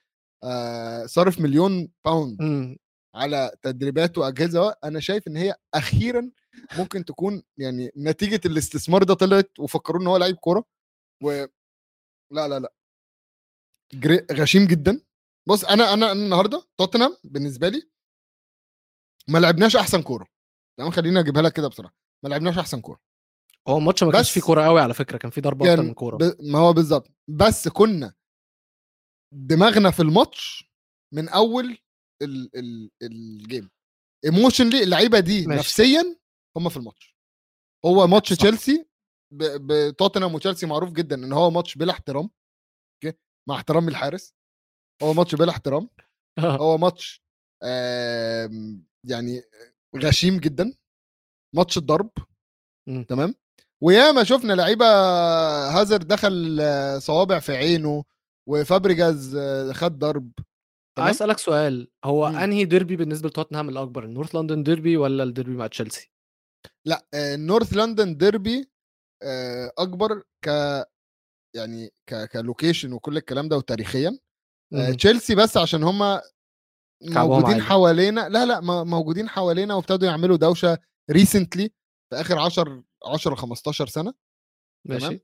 آه 0.45 1.07
صرف 1.07 1.41
مليون 1.41 1.89
pound 2.05 2.43
إمم. 2.43 2.77
على 3.15 3.51
تدريبات 3.63 4.19
وأجهزة 4.19 4.75
أنا 4.85 5.01
شايف 5.01 5.29
إن 5.29 5.37
هي 5.37 5.55
أخيرا 5.75 6.31
ممكن 6.79 7.05
تكون 7.05 7.43
يعني 7.59 7.91
نتيجة 7.97 8.41
الاستثمار 8.47 9.03
ده 9.03 9.15
طلعت 9.15 9.51
وفكروا 9.59 10.01
إن 10.03 10.07
هو 10.07 10.17
لعيب 10.17 10.37
كورة 10.37 10.65
و 11.23 11.31
لا 12.33 12.49
لا 12.49 12.59
لا. 12.59 12.73
غشيم 14.33 14.67
جدا 14.67 15.01
بص 15.51 15.65
أنا 15.65 15.93
أنا 15.93 16.13
أنا 16.13 16.25
النهارده 16.25 16.69
توتنهام 16.79 17.17
بالنسبة 17.25 17.69
لي 17.69 17.91
ما 19.29 19.39
لعبناش 19.39 19.77
أحسن 19.77 20.03
كورة. 20.03 20.27
تمام؟ 20.79 20.91
خليني 20.91 21.21
أجيبها 21.21 21.43
لك 21.43 21.53
كده 21.53 21.69
بسرعة. 21.69 21.93
ما 22.25 22.29
لعبناش 22.29 22.59
أحسن 22.59 22.81
كورة. 22.81 23.01
هو 23.69 23.79
الماتش 23.79 24.03
ما 24.03 24.13
كانش 24.13 24.31
فيه 24.31 24.41
بس 24.41 24.47
كورة 24.47 24.67
أوي 24.67 24.81
على 24.81 24.95
فكرة، 24.95 25.19
كان 25.19 25.31
فيه 25.31 25.43
ضربة 25.43 25.65
أكتر 25.65 25.77
كان 25.77 25.87
من 25.87 25.95
كورة. 25.95 26.17
ب... 26.17 26.37
ما 26.41 26.59
هو 26.59 26.73
بالظبط 26.73 27.11
بس 27.29 27.69
كنا 27.69 28.15
دماغنا 29.35 29.91
في 29.91 30.03
الماتش 30.03 30.71
من 31.15 31.29
أول 31.29 31.79
ال... 32.23 32.57
ال... 32.57 32.91
ال 33.03 33.16
game 33.16 33.71
emotionally 34.25 34.83
اللعيبة 34.83 35.21
دي 35.21 35.47
ماشي. 35.47 35.61
نفسيا 35.61 36.17
هم 36.57 36.69
في 36.69 36.77
الماتش. 36.77 37.17
هو 37.87 38.07
ماتش. 38.07 38.29
تشيلسي 38.29 38.89
بتوتنهام 39.33 40.35
وتشيلسي 40.35 40.67
معروف 40.67 40.93
جدا 40.93 41.17
إن 41.17 41.33
هو 41.33 41.51
ماتش 41.51 41.79
بلا 41.79 41.93
احترام 41.93 42.31
أوكي؟ 43.05 43.19
مع 43.49 43.55
احترامي 43.55 43.89
الحارس. 43.89 44.35
هو 45.03 45.15
ماتش 45.15 45.35
بلا 45.35 45.51
احترام 45.51 45.89
هو 46.39 46.79
ماتش 46.79 47.23
آم، 47.65 48.85
يعني 49.05 49.43
غشيم 49.97 50.39
جدا 50.39 50.75
ماتش 51.57 51.79
الضرب 51.79 52.11
إمم. 52.89 53.05
تمام 53.05 53.35
وياما 53.83 54.25
شفنا 54.25 54.53
لعيبة 54.53 54.87
هازارد 55.69 56.07
دخل 56.09 56.59
آه، 56.61 56.99
صوابع 56.99 57.39
في 57.39 57.57
عينه 57.57 58.05
وفابريجاز 58.49 59.37
آه، 59.37 59.73
خد 59.73 59.99
ضرب 59.99 60.33
عايز 60.99 61.17
أسألك 61.17 61.39
سؤال، 61.39 61.89
هو 62.05 62.27
إمم. 62.27 62.37
أنهي 62.37 62.65
ديربي 62.65 62.97
بالنسبة 62.97 63.29
لتوتنهام 63.29 63.69
الأكبر، 63.69 64.05
ال 64.05 64.10
North 64.10 64.35
London 64.35 64.63
derby 64.63 64.97
والّا 64.97 65.23
الديربي 65.23 65.53
مع 65.57 65.67
تشيلسي؟ 65.67 66.11
لأ 66.87 67.07
آه، 67.15 67.37
North 67.37 67.73
London 67.73 68.17
derby 68.17 68.71
آه، 69.23 69.73
أكبر 69.79 70.23
ك 70.45 70.49
يعني 71.57 71.91
ك 72.11 72.29
ك 72.33 72.39
location 72.39 72.93
وكل 72.93 73.17
الكلام 73.17 73.49
ده 73.49 73.57
وتاريخيا 73.57 74.09
آه،. 74.09 74.19
تشيلسي 74.97 75.35
بس 75.35 75.57
عشان 75.57 75.83
هم 75.83 76.21
موجودين. 77.03 77.63
حوالينا 77.63 78.29
لا 78.29 78.47
لا 78.47 78.61
م- 78.61 78.91
موجودين 78.91 79.29
حوالينا 79.29 79.75
وابتدوا 79.75 80.09
يعملوا 80.09 80.37
دوشة 80.37 80.79
recently 81.11 81.69
في 82.11 82.21
آخر 82.21 82.39
10 82.39 82.85
10 83.07 83.35
15 83.35 83.87
سنة 83.87 84.15
ماشي. 84.89 85.21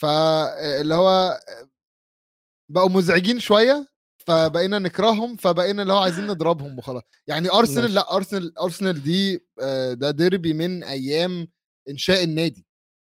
فاللي 0.00 0.94
هو 0.94 1.40
بقوا 2.70 2.88
مزعجين 2.88 3.40
شوية 3.40 3.88
فبقينا 4.26 4.78
نكرههم 4.78 5.36
فبقينا 5.36 5.82
اللي 5.82 5.92
هو 5.92 5.98
عايزين 5.98 6.26
نضربهم 6.30 6.78
وخلاص 6.78 7.02
يعني 7.26 7.50
أرسنال 7.50 7.82
ماشي. 7.82 7.94
لا 7.94 8.16
أرسنال 8.16 8.58
أرسنال 8.58 9.02
دي 9.02 9.46
آه، 9.62 9.92
ده 9.92 10.10
ديربي 10.10 10.52
من 10.52 10.84
أيام 10.84 11.48
إنشاء 11.88 12.24
النادي 12.24 12.66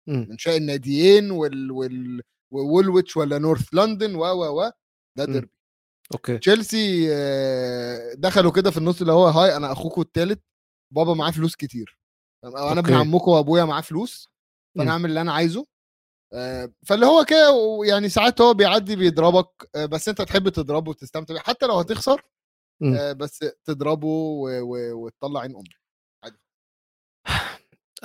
إمم. 0.09 0.29
إنشاء 0.31 0.57
الناديين 0.57 1.31
وال 1.31 1.71
وال 1.73 2.23
وولويتش 2.53 3.17
ولا 3.17 3.39
نورث 3.39 3.75
لندن 3.75 4.15
و 4.15 4.21
و 4.25 4.61
و 4.63 4.71
ده. 5.19 5.25
ديربي 5.25 5.51
أوكي. 6.13 6.39
تشيلسي 6.39 7.09
آه، 7.15 8.15
دخلوا 8.15 8.53
كده 8.53 8.71
في 8.71 8.77
النص 8.77 9.01
اللي 9.01 9.13
هو 9.13 9.27
hi 9.27 9.57
أنا 9.57 9.73
اخوكم 9.73 10.01
الثالث 10.01 10.39
بابا 10.95 11.15
معاه 11.15 11.31
فلوس 11.31 11.57
كتير 11.57 11.99
أنا 12.45 12.81
ابن. 12.81 12.95
عمكم 12.95 13.31
وأبويا 13.31 13.65
معاه 13.65 13.81
فلوس. 13.81 14.29
فأنا 14.79 14.91
اعمل 14.91 15.09
اللي 15.09 15.21
أنا 15.21 15.33
عايزه 15.33 15.67
آه، 16.33 16.73
فاللي 16.87 17.07
هو 17.07 17.25
كده 17.25 17.49
يعني 17.89 18.09
ساعات 18.09 18.41
هو 18.41 18.55
بيعدي 18.55 18.97
بيضربك 18.97 19.71
آه، 19.75 19.87
بس 19.87 20.09
أنت 20.09 20.23
تحب 20.23 20.49
تضربه 20.49 20.91
وتستمتع 20.91 21.35
بيه 21.35 21.41
حتى 21.41 21.67
لو 21.67 21.75
هتخسر 21.79 22.23
بس 23.17 23.39
تضربه 23.65 24.09
وتطلع 24.93 25.41
عين 25.41 25.57
أمك 25.57 25.81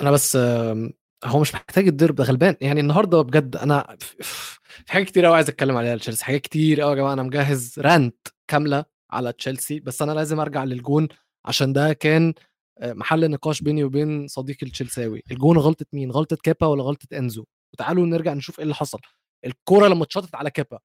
أنا 0.00 0.10
بس 0.10 0.38
هو 1.26 1.40
مش 1.40 1.54
محتاج 1.54 1.86
الديربي 1.88 2.16
ده 2.16 2.24
غلبان، 2.24 2.56
يعني 2.60 2.80
النهارده 2.80 3.22
بجد 3.22 3.56
ف 4.00 4.14
في 4.86 4.92
حاجات 4.92 5.06
كتير 5.06 5.26
أوي 5.26 5.34
عايز 5.36 5.48
أتكلم 5.48 5.76
عليها 5.76 5.96
لتشيلسي، 5.96 6.24
حاجات 6.24 6.40
كتير 6.40 6.82
أوي 6.82 6.90
يا 6.90 6.96
جماعة. 6.96 7.12
أنا 7.12 7.22
مجهّز 7.22 7.80
rant 7.80 8.32
كاملة 8.48 8.84
على 9.10 9.32
تشيلسي، 9.32 9.80
بس 9.80 10.02
أنا 10.02 10.12
لازم 10.12 10.40
أرجع 10.40 10.64
للجون 10.64 11.08
عشان 11.44 11.72
ده 11.72 11.92
كان 11.92 12.34
آآ، 12.78 12.94
محل 12.94 13.30
نقاش 13.30 13.62
بيني 13.62 13.84
وبين 13.84 14.26
صديقي 14.28 14.66
التشيلساوي، 14.66 15.22
الجون 15.30 15.58
غلطة 15.58 15.86
مين؟ 15.92 16.10
غلطة 16.10 16.36
كيبا 16.36 16.66
والّا 16.66 16.82
غلطة 16.82 17.18
إنزو؟ 17.18 17.44
وتعالوا 17.74 18.06
نرجع 18.06 18.32
نشوف 18.34 18.58
إيه 18.58 18.62
اللي 18.64 18.74
حصل، 18.74 18.98
الكورة 19.46 19.88
لمّا 19.88 20.02
اتشاطت 20.04 20.34
على 20.34 20.50
كيبا 20.50 20.78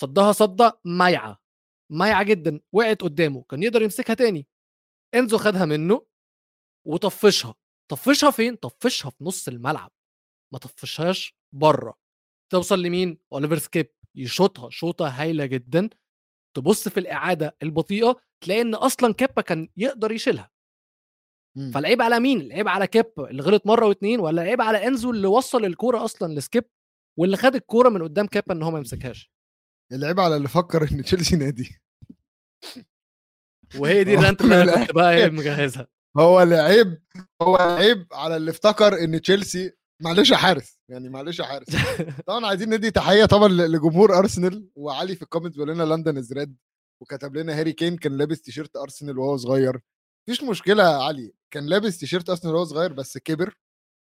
صدّها 0.00 0.32
صدّة 0.32 0.80
مايعة، 0.84 1.38
مايعة 1.92 2.22
جدًا، 2.22 2.60
وقعت 2.72 3.02
قدّامه، 3.02 3.44
كان 3.50 3.62
يقدر 3.62 3.82
يمسكها 3.82 4.14
تاني، 4.14 4.46
إنزو 5.16 5.38
خدها 5.38 5.64
منه 5.66 6.06
وطفّشها، 6.86 7.54
طفّشها 7.90 8.30
فين؟ 8.30 8.56
طفّشها 8.56 9.10
في 9.10 9.24
نُص 9.24 9.48
الملعب، 9.48 9.90
ما 10.52 10.58
طفّشهاش 10.58 11.36
برّه، 11.54 11.94
توصل 12.52 12.82
لمين؟ 12.82 13.18
أوليفر 13.32 13.58
سكيب 13.58 13.92
يشوطها 14.16 14.70
شوطة 14.70 15.08
هايلة 15.08 15.46
جدًا، 15.46 15.90
تبُص 16.56 16.88
في 16.88 17.00
الإعادة 17.00 17.56
البطيئة 17.62 18.16
تلاقي 18.44 18.60
إن 18.60 18.74
أصلًا 18.74 19.14
كيبا 19.14 19.42
كان 19.42 19.68
يقدر 19.76 20.12
يشيلها، 20.12 20.50
مم. 21.56 21.70
فالعيب 21.74 22.02
على 22.02 22.20
مين؟ 22.20 22.40
العيب 22.40 22.68
على 22.68 22.86
كيبا 22.86 23.30
اللي 23.30 23.42
غلط 23.42 23.66
مرّة 23.66 23.92
و2 23.94 24.20
والّا 24.20 24.42
العيب 24.42 24.60
على 24.60 24.86
إنزو 24.86 25.10
اللي 25.10 25.26
وصّل 25.26 25.64
الكورة 25.64 26.04
أصلًا 26.04 26.34
لسكيب 26.34 26.64
واللي 27.18 27.36
خد 27.36 27.54
الكورة 27.54 27.88
من 27.88 28.02
قدّام 28.02 28.26
كيبا 28.26 28.54
إن 28.54 28.62
هو 28.62 28.70
ما 28.70 28.78
يمسكهاش؟ 28.78 29.30
العيب 29.92 30.20
على 30.20 30.36
اللي 30.36 30.48
فكر 30.48 30.82
إن 30.92 31.02
تشيلسي 31.02 31.36
نادي 31.36 31.80
وهي 33.80 34.04
دي 34.04 34.14
اللي 34.40 34.72
كنت 34.72 34.92
بقى 34.92 35.14
إيه. 35.16 35.30
مجهّزها. 35.30 35.99
هو 36.18 36.42
العيب 36.42 37.02
هو 37.42 37.56
العيب 37.56 38.06
على 38.12 38.36
اللي 38.36 38.50
افتكر 38.50 39.04
إن 39.04 39.20
تشيلسي 39.20 39.72
معلش 40.02 40.30
يا 40.30 40.36
حارس 40.36 40.80
يعني 40.88 41.08
معلش 41.08 41.38
يا 41.38 41.44
حارس. 41.44 41.66
طبعا 42.26 42.46
عايزين 42.46 42.74
ندي 42.74 42.90
تحية 42.90 43.24
طبعا 43.24 43.48
لجمهور 43.48 44.18
أرسنال 44.18 44.70
وعلي 44.76 45.16
في 45.16 45.22
ال 45.22 45.26
comment 45.26 45.54
بيقول 45.54 45.68
لنا 45.70 45.82
London 45.82 46.16
is 46.18 46.32
red 46.32 46.56
وكتب 47.02 47.36
لنا 47.36 47.58
هاري 47.60 47.72
كين 47.72 47.96
كان 47.96 48.16
لابس 48.16 48.40
تيشيرت 48.42 48.76
أرسنال 48.76 49.18
وهو 49.18 49.36
صغير. 49.36 49.80
مفيش 50.28 50.42
مشكلة 50.44 50.82
يا 50.82 51.02
علي 51.02 51.32
كان 51.50 51.66
لابس 51.66 51.98
تيشيرت 51.98 52.30
أرسنال 52.30 52.54
وهو 52.54 52.64
صغير 52.64 52.92
بس 52.92 53.18
كبر 53.18 53.54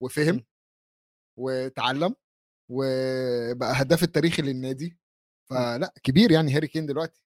وفهم. 0.04 0.44
وتعلم 1.40 2.16
وبقى 2.72 3.82
هداف 3.82 4.04
التاريخي 4.04 4.42
للنادي. 4.42 4.98
فلا 5.50 5.94
كبير 6.04 6.32
يعني 6.32 6.56
هاري 6.56 6.68
كين 6.68 6.86
دلوقتي. 6.86 7.24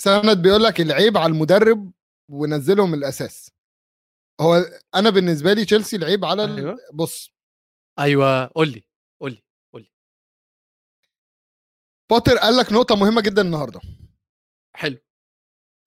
سند 0.00 0.42
بيقول 0.42 0.62
لك 0.62 0.80
العيب 0.80 1.16
على 1.16 1.32
المدرب 1.32 1.92
ونزلهم 2.32 2.90
من 2.90 2.98
الأساس. 2.98 3.50
هو 4.40 4.54
أنا 4.94 5.10
بالنسبة 5.10 5.52
لي 5.52 5.64
تشيلسي 5.64 5.96
العيب 5.96 6.24
على. 6.24 6.56
أيوة. 6.56 6.76
بص. 6.94 7.32
أيوه 7.98 8.46
قول 8.46 8.68
لي 8.68 8.84
قول 9.20 9.32
لي 9.32 9.42
بوتر 12.10 12.38
قال 12.38 12.56
لك 12.56 12.72
نقطة 12.72 12.96
مهمة 12.96 13.20
جدا 13.20 13.42
النهارده. 13.42 13.80
حلو. 14.76 14.98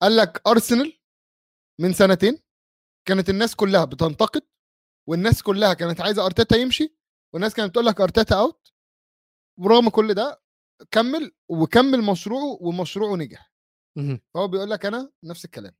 قال 0.02 0.16
لك 0.16 0.42
ارسنال 0.46 1.00
من 1.80 1.92
سنتين 1.92 2.38
كانت 3.08 3.30
الناس 3.30 3.54
كلها 3.54 3.84
بتنتقد 3.84 4.42
والناس 5.08 5.42
كلها 5.42 5.74
كانت 5.74 6.00
عايزة 6.00 6.26
أرتيتا 6.26 6.56
يمشي 6.56 6.96
والناس 7.32 7.54
كانت 7.54 7.70
بتقول 7.70 7.86
لك 7.86 8.00
أرتيتا 8.00 8.40
out 8.40 8.72
ورغم 9.58 9.88
كل 9.88 10.14
ده 10.14 10.42
كمل 10.90 11.32
وكمل 11.48 12.02
مشروعه 12.02 12.58
ومشروعه 12.60 13.16
نجح. 13.16 13.52
فهو 14.34 14.48
بيقول 14.48 14.70
لك 14.70 14.86
أنا 14.86 15.12
نفس 15.24 15.44
الكلام. 15.44 15.74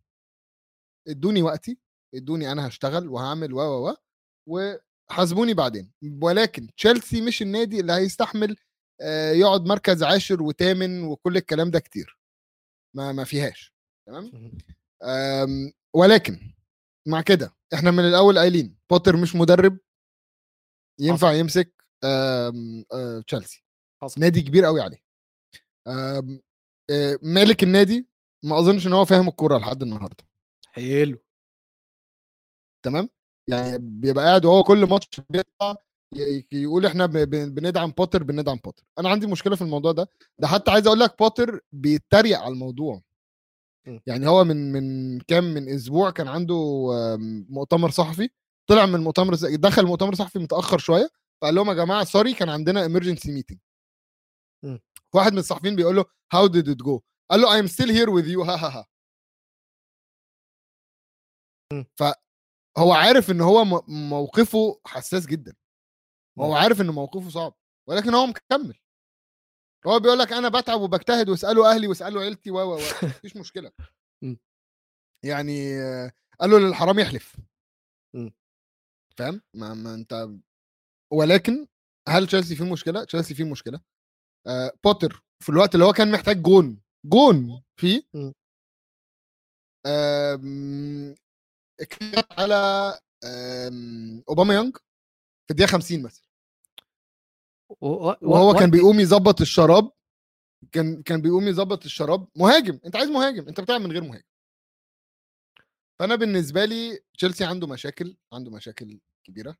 ادوني 1.08 1.42
وقتي 1.42 1.78
ادوني 2.14 2.52
أنا 2.52 2.68
هشتغل 2.68 3.08
وهعمل 3.08 3.52
و 3.54 3.60
و 3.60 3.96
و 4.48 4.74
وحاسبوني 5.10 5.54
بعدين. 5.54 5.92
ولكن 6.22 6.68
تشيلسي 6.76 7.20
مش 7.20 7.42
النادي 7.42 7.80
اللي 7.80 7.92
هيستحمل 7.92 8.56
آه، 9.00 9.32
يقعد 9.32 9.64
مركز 9.64 10.02
عاشر 10.02 10.42
وثامن 10.42 11.02
وكل 11.04 11.36
الكلام 11.36 11.70
ده 11.70 11.78
كتير. 11.80 12.18
ما 12.96 13.12
ما 13.12 13.24
فيهاش. 13.24 13.74
تمام؟ 14.06 14.30
ولكن 15.94 16.40
مع 17.08 17.20
كده 17.22 17.56
إحنا 17.74 17.90
من 17.90 18.04
الأول 18.04 18.38
قايلين 18.38 18.76
بوتر 18.90 19.16
مش 19.16 19.36
مدرب. 19.36 19.78
ينفع 21.00 21.32
يمسك 21.32 21.72
أم، 22.04 22.84
أه، 22.92 23.20
تشيلسي. 23.26 23.64
حصل. 24.02 24.20
نادي 24.20 24.42
كبير 24.42 24.64
قوي 24.64 24.80
عليه. 24.80 25.02
أه، 25.86 26.38
مالك 27.22 27.62
النادي؟ 27.62 28.08
ما 28.44 28.58
أظنش 28.58 28.86
إن 28.86 28.92
هو 28.92 29.04
فاهم 29.04 29.28
الكورة 29.28 29.58
لحد 29.58 29.82
النهارده. 29.82 30.25
حلو 30.76 31.18
تمام؟ 32.84 33.08
يعني 33.50 33.78
بيبقى 33.78 34.24
قاعد 34.24 34.44
وهو 34.44 34.62
كل 34.62 34.86
ماتش 34.88 35.20
بيطلع 35.30 35.76
يقول 36.52 36.86
إحنا 36.86 37.06
بندعم 37.06 37.90
بوتر 37.90 38.22
بندعم 38.22 38.56
بوتر. 38.56 38.84
أنا 38.98 39.08
عندي 39.08 39.26
مشكلة 39.26 39.56
في 39.56 39.62
الموضوع 39.62 39.92
ده. 39.92 40.08
ده 40.38 40.48
حتى 40.48 40.70
عايز 40.70 40.86
أقول 40.86 41.00
لك 41.00 41.18
بوتر 41.18 41.60
بيتريق 41.72 42.38
على 42.38 42.52
الموضوع. 42.52 43.02
م. 43.86 43.98
يعني 44.06 44.28
هو 44.28 44.44
من 44.44 44.72
من 44.72 45.20
كام 45.20 45.44
من 45.44 45.68
أسبوع 45.68 46.10
كان 46.10 46.28
عنده 46.28 46.54
آم، 47.14 47.46
مؤتمر 47.50 47.90
صحفي. 47.90 48.28
طلع 48.70 48.86
من 48.86 48.94
المؤتمر 48.94 49.34
دخل 49.34 49.82
المؤتمر 49.82 50.12
الصحفي 50.12 50.38
متأخر 50.38 50.78
شوية 50.78 51.08
فقال 51.42 51.54
لهم 51.54 51.68
يا 51.68 51.74
جماعة 51.74 52.04
سوري 52.04 52.34
كان 52.34 52.48
عندنا 52.48 52.88
emergency 52.88 53.28
meeting. 53.28 53.58
م. 54.64 54.78
واحد 55.14 55.32
من 55.32 55.38
الصحفيين 55.38 55.76
بيقول 55.76 55.96
له 55.96 56.04
how 56.34 56.48
did 56.48 56.66
it 56.68 56.86
go 56.86 57.00
قال 57.30 57.40
له 57.40 57.62
I'm 57.62 57.68
still 57.68 57.88
here 57.90 58.10
with 58.10 58.26
you 58.34 58.40
ها 58.48 58.56
ها 58.56 58.68
ها. 58.68 58.80
م. 58.80 58.95
فهو 61.70 62.92
عارف 62.92 63.30
إن 63.30 63.40
هو 63.40 63.64
موقفه 63.88 64.80
حساس 64.86 65.26
جدا. 65.26 65.56
هو 66.40 66.50
م. 66.50 66.54
عارف 66.54 66.80
إن 66.80 66.86
موقفه 66.86 67.30
صعب 67.30 67.54
ولكن 67.88 68.14
هو 68.14 68.26
مكمل. 68.26 68.78
هو 69.86 70.00
بيقول 70.00 70.18
لك 70.18 70.32
أنا 70.32 70.48
بتعب 70.48 70.80
وبجتهد 70.80 71.28
واسالوا 71.28 71.74
أهلي 71.74 71.86
واسالوا 71.86 72.22
عيلتي 72.22 72.50
و 72.50 72.58
و 72.58 72.74
و 72.74 72.78
مفيش 73.02 73.36
مشكلة. 73.36 73.72
م. 74.24 74.36
يعني 75.24 75.80
آه، 75.80 76.12
قالوا 76.40 76.58
للحرام 76.58 76.98
يحلف. 76.98 77.36
فاهم؟ 79.18 79.42
ما, 79.54 79.74
ما 79.74 79.94
أنت 79.94 80.28
ولكن 81.12 81.66
هل 82.08 82.26
تشيلسي 82.26 82.56
فيه 82.56 82.72
مشكلة؟ 82.72 83.04
تشيلسي 83.04 83.34
فيه 83.34 83.44
مشكلة. 83.44 83.80
آه 84.46 84.72
بوتر 84.84 85.22
في 85.42 85.48
الوقت 85.48 85.74
اللي 85.74 85.84
هو 85.84 85.92
كان 85.92 86.10
محتاج 86.10 86.42
جون 86.42 86.80
جون 87.06 87.62
فيه 87.80 88.02
م. 88.14 88.32
اتكلم 91.80 92.22
على 92.30 92.98
يونج 94.36 94.76
في 95.46 95.50
الدقيقة 95.50 95.70
50 95.70 96.02
مثلا. 96.02 96.26
وهو 97.80 98.54
كان 98.54 98.70
بيقوم 98.70 99.00
يظبط 99.00 99.40
الشراب 99.40 99.90
كان 100.72 101.02
كان 101.02 101.20
بيقوم 101.22 101.48
يظبط 101.48 101.84
الشراب. 101.84 102.28
مهاجم 102.36 102.80
أنت 102.86 102.96
عايز 102.96 103.08
مهاجم 103.08 103.48
أنت 103.48 103.60
بتلعب 103.60 103.80
من 103.80 103.92
غير 103.92 104.02
مهاجم. 104.02 104.24
فأنا 105.98 106.14
بالنسبة 106.14 106.64
لي 106.64 107.00
تشيلسي 107.18 107.44
عنده 107.44 107.66
مشاكل 107.66 108.16
عنده 108.32 108.50
مشاكل 108.50 109.00
كبيرة. 109.24 109.56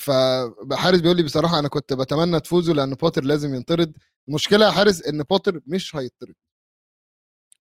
فحارس 0.00 1.00
بيقول 1.00 1.16
لي 1.16 1.22
بصراحة 1.22 1.58
أنا 1.58 1.68
كنت 1.68 1.92
بتمنى 1.92 2.40
تفوزوا 2.40 2.74
لأن 2.74 2.94
بوتر 2.94 3.24
لازم 3.24 3.54
ينطرد. 3.54 3.98
المشكلة 4.28 4.66
يا 4.66 4.70
حارس 4.70 5.02
إن 5.02 5.22
بوتر 5.22 5.60
مش 5.66 5.96
هيطرد 5.96 6.34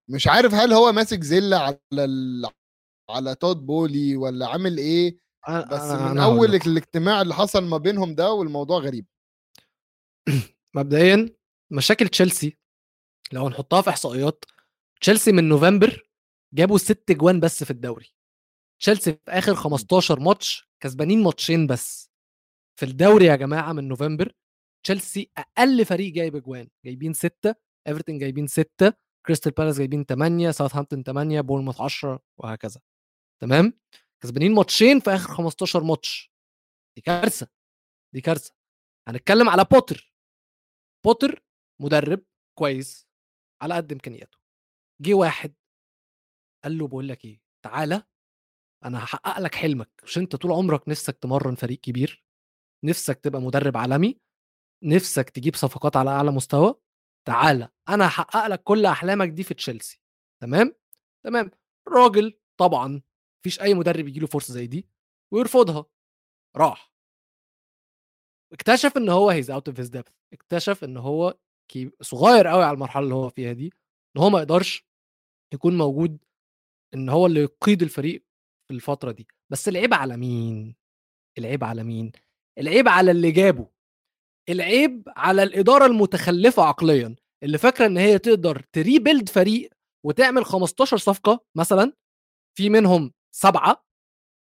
مش 0.09 0.27
عارف 0.27 0.53
هل 0.53 0.73
هو 0.73 0.91
ماسك 0.91 1.23
زله 1.23 1.57
على 1.57 1.79
ال... 1.93 2.45
على 3.09 3.35
تود 3.35 3.65
بولي 3.65 4.15
ولا 4.17 4.47
عامل 4.47 4.77
إيه 4.77 5.17
بس 5.49 5.79
أنا- 5.79 6.01
من 6.01 6.07
أنا 6.07 6.23
أول 6.25 6.51
لك. 6.51 6.67
الاجتماع 6.67 7.21
اللي 7.21 7.33
حصل 7.33 7.63
ما 7.65 7.77
بينهم 7.77 8.15
ده 8.15 8.31
والموضوع 8.31 8.79
غريب. 8.79 9.05
مبدئيا 10.75 11.29
مشاكل 11.71 12.07
تشيلسي 12.07 12.57
لو 13.33 13.45
هنحطها 13.47 13.81
في 13.81 13.89
إحصائيات 13.89 14.45
تشيلسي 15.01 15.31
من 15.31 15.49
نوفمبر 15.49 16.03
جابوا 16.53 16.77
ست 16.77 17.11
جوان 17.11 17.39
بس 17.39 17.63
في 17.63 17.71
الدوري. 17.71 18.13
تشيلسي 18.81 19.11
في 19.13 19.19
آخر 19.31 19.55
15 19.55 20.19
ماتش 20.19 20.69
كسبانين 20.83 21.23
ماتشين 21.23 21.67
بس. 21.67 22.09
في 22.79 22.85
الدوري 22.85 23.25
يا 23.25 23.35
جماعة 23.35 23.73
من 23.73 23.87
نوفمبر 23.87 24.31
تشيلسي 24.83 25.31
أقل 25.37 25.85
فريق 25.85 26.13
جايب 26.13 26.37
جوان 26.37 26.67
جايبين 26.85 27.13
ستة 27.13 27.55
ايفرتون 27.87 28.17
جايبين 28.19 28.47
ستة. 28.47 28.93
كريستال 29.28 29.51
بالاس 29.51 29.78
جايبين 29.78 30.05
8 30.05 30.51
ساوثهامبتون 30.51 31.03
8 31.03 31.41
بورنموث 31.41 31.82
10 31.82 32.23
وهكذا. 32.38 32.82
تمام؟ 33.41 33.73
كسبانين 34.23 34.53
ماتشين 34.53 34.99
في 34.99 35.09
آخر 35.09 35.34
15 35.34 35.84
ماتش. 35.84 36.32
دي 36.97 37.01
كارثة 37.01 37.47
دي 38.13 38.21
كارثة. 38.21 38.53
هنتكلم 39.07 39.49
على 39.49 39.65
بوتر. 39.71 40.13
بوتر 41.05 41.43
مدرب 41.82 42.23
كويس 42.57 43.07
على 43.61 43.73
قد 43.73 43.91
إمكانياته. 43.91 44.38
جه 45.01 45.13
واحد 45.13 45.55
قال 46.63 46.78
له 46.78 46.88
بقول 46.88 47.07
لك 47.07 47.25
إيه 47.25 47.41
تعالى 47.65 48.03
أنا 48.86 49.03
هحقق 49.03 49.39
لك 49.39 49.55
حلمك. 49.55 49.89
مش 50.03 50.17
أنت 50.17 50.36
طول 50.36 50.51
عمرك 50.51 50.89
نفسك 50.89 51.17
تمرن 51.17 51.55
فريق 51.55 51.80
كبير؟ 51.80 52.25
نفسك 52.86 53.19
تبقى 53.19 53.41
مدرب 53.41 53.78
عالمي؟ 53.78 54.19
نفسك 54.84 55.30
تجيب 55.30 55.55
صفقات 55.55 55.95
على 55.97 56.09
أعلى 56.09 56.32
مستوى؟ 56.32 56.75
تعالى 57.28 57.69
أنا 57.89 58.07
هحقق 58.07 58.47
لك 58.47 58.63
كل 58.63 58.86
أحلامك 58.86 59.30
دي 59.30 59.43
في 59.43 59.53
تشيلسي. 59.53 60.01
تمام؟ 60.41 60.75
تمام. 61.23 61.51
راجل 61.88 62.39
طبعا 62.57 63.01
مفيش 63.39 63.61
أي 63.61 63.73
مدرب 63.73 64.07
يجي 64.07 64.19
له 64.19 64.28
فرصة 64.28 64.53
زي 64.53 64.67
دي 64.67 64.88
ويرفضها. 65.34 65.86
راح. 66.57 66.93
اكتشف 68.53 68.97
إن 68.97 69.09
هو 69.09 69.30
he's 69.29 69.51
out 69.51 69.67
of 69.67 69.79
his 69.79 69.89
depth 69.89 70.11
اكتشف 70.34 70.84
إن 70.84 70.97
هو 70.97 71.38
صغير 72.01 72.47
قوي 72.47 72.63
على 72.63 72.73
المرحلة 72.75 73.03
اللي 73.03 73.15
هو 73.15 73.30
فيها 73.30 73.53
دي 73.53 73.73
إن 74.17 74.21
هو 74.21 74.30
ما 74.30 74.39
يقدرش 74.39 74.88
يكون 75.53 75.78
موجود 75.78 76.25
إن 76.93 77.09
هو 77.09 77.25
اللي 77.25 77.39
يقود 77.39 77.81
الفريق 77.82 78.25
في 78.67 78.73
الفترة 78.73 79.11
دي. 79.11 79.28
بس 79.49 79.67
العيب 79.67 79.93
على 79.93 80.17
مين؟ 80.17 80.75
العيب 81.38 81.63
على 81.63 81.84
مين؟ 81.84 82.11
العيب 82.57 82.88
على 82.88 83.11
اللي 83.11 83.32
جابه. 83.32 83.76
العيب 84.49 85.03
على 85.17 85.43
الإدارة 85.43 85.85
المتخلفة 85.85 86.63
عقليا 86.63 87.15
اللي 87.43 87.57
فاكرة 87.57 87.85
إن 87.85 87.97
هي 87.97 88.19
تقدر 88.19 88.65
ت 88.73 88.80
rebuild 88.80 89.29
فريق 89.29 89.69
وتعمل 90.05 90.45
15 90.45 90.97
صفقة 90.97 91.39
مثلا 91.55 91.93
في 92.57 92.69
منهم 92.69 93.13
سبعة 93.35 93.85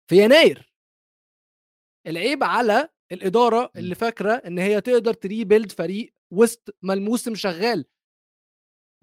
في 0.10 0.24
يناير. 0.24 0.72
العيب 2.08 2.44
على 2.44 2.90
الإدارة 3.12 3.72
اللي 3.76 3.96
فاكرة 3.96 4.32
إن 4.34 4.60
هي 4.60 4.82
تقدر 4.82 5.14
ت 5.14 5.21
rebuild 5.21 5.72
فريق 5.72 6.14
وسط 6.34 6.76
ما 6.82 6.94
الموسم 6.94 7.36
شغال. 7.36 7.86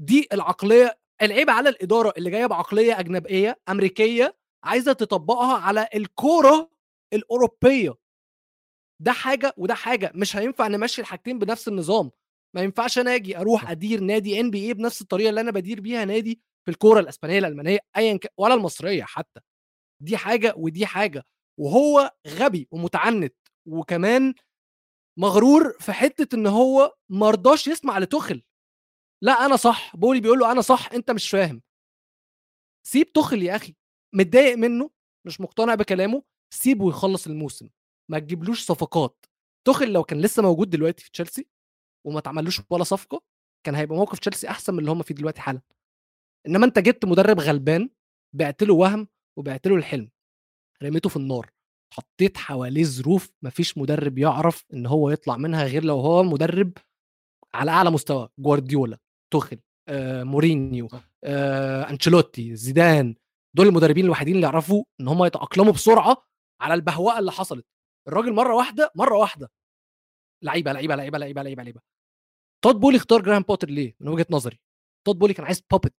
دي 0.00 0.28
العقلية 0.32 0.98
العيب 1.22 1.50
على 1.50 1.68
الإدارة 1.68 2.12
اللي 2.18 2.30
جاية 2.30 2.46
بعقلية 2.46 3.00
أجنبية 3.00 3.60
أمريكية 3.68 4.36
عايزة 4.64 4.92
تطبقها 4.92 5.56
على 5.58 5.88
الكورة 5.94 6.70
الأوروبية. 7.12 7.94
ده 9.00 9.12
حاجة 9.12 9.54
وده 9.56 9.74
حاجة 9.74 10.12
مش 10.14 10.36
هينفع 10.36 10.66
نمشي 10.66 11.00
الحاجتين 11.00 11.38
بنفس 11.38 11.68
النظام. 11.68 12.10
ما 12.54 12.62
ينفعش 12.62 12.98
أنا 12.98 13.14
آجي 13.14 13.38
أروح 13.38 13.70
أدير 13.70 14.00
نادي 14.00 14.40
ان 14.40 14.50
بي 14.50 14.66
اي 14.66 14.74
بنفس 14.74 15.00
الطريقة 15.02 15.30
اللي 15.30 15.40
أنا 15.40 15.50
بدير 15.50 15.80
بيها 15.80 16.04
نادي 16.04 16.40
في 16.64 16.70
الكورة 16.70 17.00
الإسبانية 17.00 17.38
الألمانية 17.38 17.78
ايا 17.96 18.16
كان 18.16 18.30
ولا 18.38 18.54
المصرية 18.54 19.02
حتى. 19.04 19.40
دي 20.02 20.16
حاجة 20.16 20.54
ودي 20.56 20.86
حاجة. 20.86 21.24
وهو 21.60 22.12
غبي 22.28 22.68
ومتعنت 22.70 23.34
وكمان 23.66 24.34
مغرور 25.18 25.76
في 25.80 25.92
حتة 25.92 26.34
إن 26.36 26.46
هو 26.46 26.94
ما 27.08 27.30
رضاش 27.30 27.66
يسمع 27.68 27.98
لتخل 27.98 28.42
لا 29.22 29.32
أنا 29.32 29.56
صح. 29.56 29.96
بولي 29.96 30.20
بيقول 30.20 30.38
له 30.38 30.52
أنا 30.52 30.60
صح 30.60 30.92
أنت 30.92 31.10
مش 31.10 31.30
فاهم. 31.30 31.62
سيب 32.86 33.12
تخل 33.12 33.42
يا 33.42 33.56
أخي. 33.56 33.76
متضايق 34.14 34.56
منه 34.56 34.90
مش 35.26 35.40
مقتنع 35.40 35.74
بكلامه 35.74 36.22
سيبه 36.54 36.84
ويخلص 36.84 37.26
الموسم. 37.26 37.68
ما 38.10 38.18
تجيبلوش 38.18 38.64
صفقات. 38.64 39.26
تخل 39.66 39.92
لو 39.92 40.04
كان 40.04 40.20
لسه 40.20 40.42
موجود 40.42 40.70
دلوقتي 40.70 41.04
في 41.04 41.10
تشيلسي 41.10 41.46
وما 42.06 42.20
تعملوش 42.20 42.62
ولا 42.70 42.84
صفقة 42.84 43.22
كان 43.66 43.74
هيبقى 43.74 43.96
موقف 43.96 44.18
تشيلسي 44.18 44.48
أحسن 44.48 44.72
من 44.74 44.78
اللي 44.78 44.90
هم 44.90 45.02
فيه 45.02 45.14
دلوقتي 45.14 45.40
حالا. 45.40 45.60
إنما 46.46 46.66
أنت 46.66 46.78
جبت 46.78 47.04
مدرب 47.04 47.40
غلبان 47.40 47.90
بعت 48.34 48.62
له 48.62 48.74
وهم 48.74 49.08
وبعت 49.38 49.66
له 49.66 49.74
الحلم 49.76 50.10
رميته 50.82 51.08
في 51.08 51.16
النار. 51.16 51.50
حطيت 51.94 52.36
حواليه 52.38 52.84
ظروف 52.84 53.30
مفيش 53.42 53.78
مدرب 53.78 54.18
يعرف 54.18 54.64
إن 54.74 54.86
هو 54.86 55.10
يطلع 55.10 55.36
منها 55.36 55.64
غير 55.64 55.84
لو 55.84 56.00
هو 56.00 56.22
مدرب 56.22 56.72
على 57.54 57.70
أعلى 57.70 57.90
مستوى 57.90 58.28
جوارديولا 58.38 58.98
توخل 59.32 59.58
آه، 59.88 60.22
مورينيو 60.24 60.88
آه، 61.24 61.90
أنشيلوتي 61.90 62.56
زيدان 62.56 63.14
دول 63.56 63.66
المدربين 63.66 64.04
الوحيدين 64.04 64.34
اللي 64.34 64.46
يعرفوا 64.46 64.84
إن 65.00 65.08
هم 65.08 65.24
يتأقلموا 65.24 65.72
بسرعة 65.72 66.26
على 66.60 66.74
البهوأة 66.74 67.18
اللي 67.18 67.32
حصلت. 67.32 67.66
الراجل 68.08 68.32
مرة 68.32 68.54
واحدة 68.54 68.92
مرة 68.94 69.16
واحدة. 69.16 69.50
لعيبة 70.44 70.72
لعيبة 70.72 70.96
لعيبة 70.96 71.18
لعيبة 71.18 71.42
لعيبة 71.42 71.62
لعيبة. 71.62 71.80
تود 72.64 72.74
بولي 72.80 72.96
اختار 72.96 73.22
جراهام 73.22 73.42
بوتر 73.42 73.68
ليه؟ 73.68 73.96
من 74.00 74.08
وجهة 74.08 74.26
نظري. 74.30 74.60
تود 75.06 75.18
بولي 75.18 75.34
كان 75.34 75.46
عايز 75.46 75.60
بابت 75.70 75.94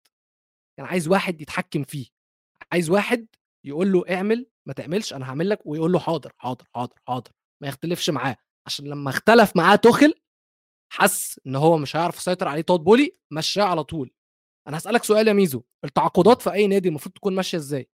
كان 0.78 0.86
عايز 0.86 1.08
واحد 1.08 1.40
يتحكم 1.40 1.84
فيه. 1.84 2.06
عايز 2.72 2.90
واحد 2.90 3.26
يقول 3.66 3.92
له 3.92 4.04
اعمل 4.10 4.46
ما 4.66 4.72
تعملش 4.72 5.12
أنا 5.12 5.30
هعمل 5.30 5.48
لك 5.48 5.66
ويقول 5.66 5.92
له 5.92 5.98
حاضر 5.98 6.32
حاضر 6.38 6.66
حاضر 6.74 6.94
حاضر. 7.08 7.30
ما 7.62 7.68
يختلفش 7.68 8.10
معاه. 8.10 8.36
عشان 8.66 8.86
لما 8.86 9.10
اختلف 9.10 9.56
معاه 9.56 9.76
توخيل 9.76 10.14
حس 10.92 11.40
إن 11.46 11.56
هو 11.56 11.78
مش 11.78 11.96
هيعرف 11.96 12.16
يسيطر 12.16 12.48
عليه 12.48 12.62
تود 12.62 12.80
بولي 12.80 13.12
مشاه 13.30 13.64
على 13.64 13.84
طول. 13.84 14.10
أنا 14.68 14.78
هسألك 14.78 15.04
سؤال 15.04 15.28
يا 15.28 15.32
ميزو. 15.32 15.62
التعاقدات 15.84 16.42
في 16.42 16.52
أي 16.52 16.66
نادي 16.66 16.88
المفروض 16.88 17.14
تكون 17.14 17.34
ماشية 17.34 17.58
إزاي؟ 17.58 17.90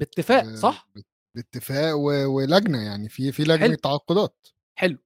باتفاق 0.00 0.44
آه، 0.44 0.54
صح؟ 0.54 0.88
باتفاق 1.36 1.94
و- 1.96 2.36
ولجنة 2.36 2.82
يعني 2.82 3.08
في 3.08 3.32
في 3.32 3.42
لجنة 3.42 3.58
حلو. 3.58 3.74
تعاقدات. 3.74 4.48
حلو. 4.78 4.98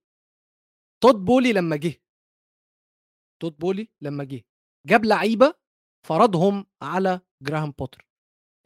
تود 1.02 1.14
بولي 1.14 1.52
لما 1.52 1.76
جه. 1.76 2.02
تود 3.42 3.56
بولي 3.58 3.88
لما 4.00 4.24
جه. 4.24 4.44
جاب 4.86 5.04
لعيبة 5.04 5.54
فرضهم 6.06 6.66
على 6.82 7.20
جراهام 7.42 7.70
بوتر. 7.70 8.08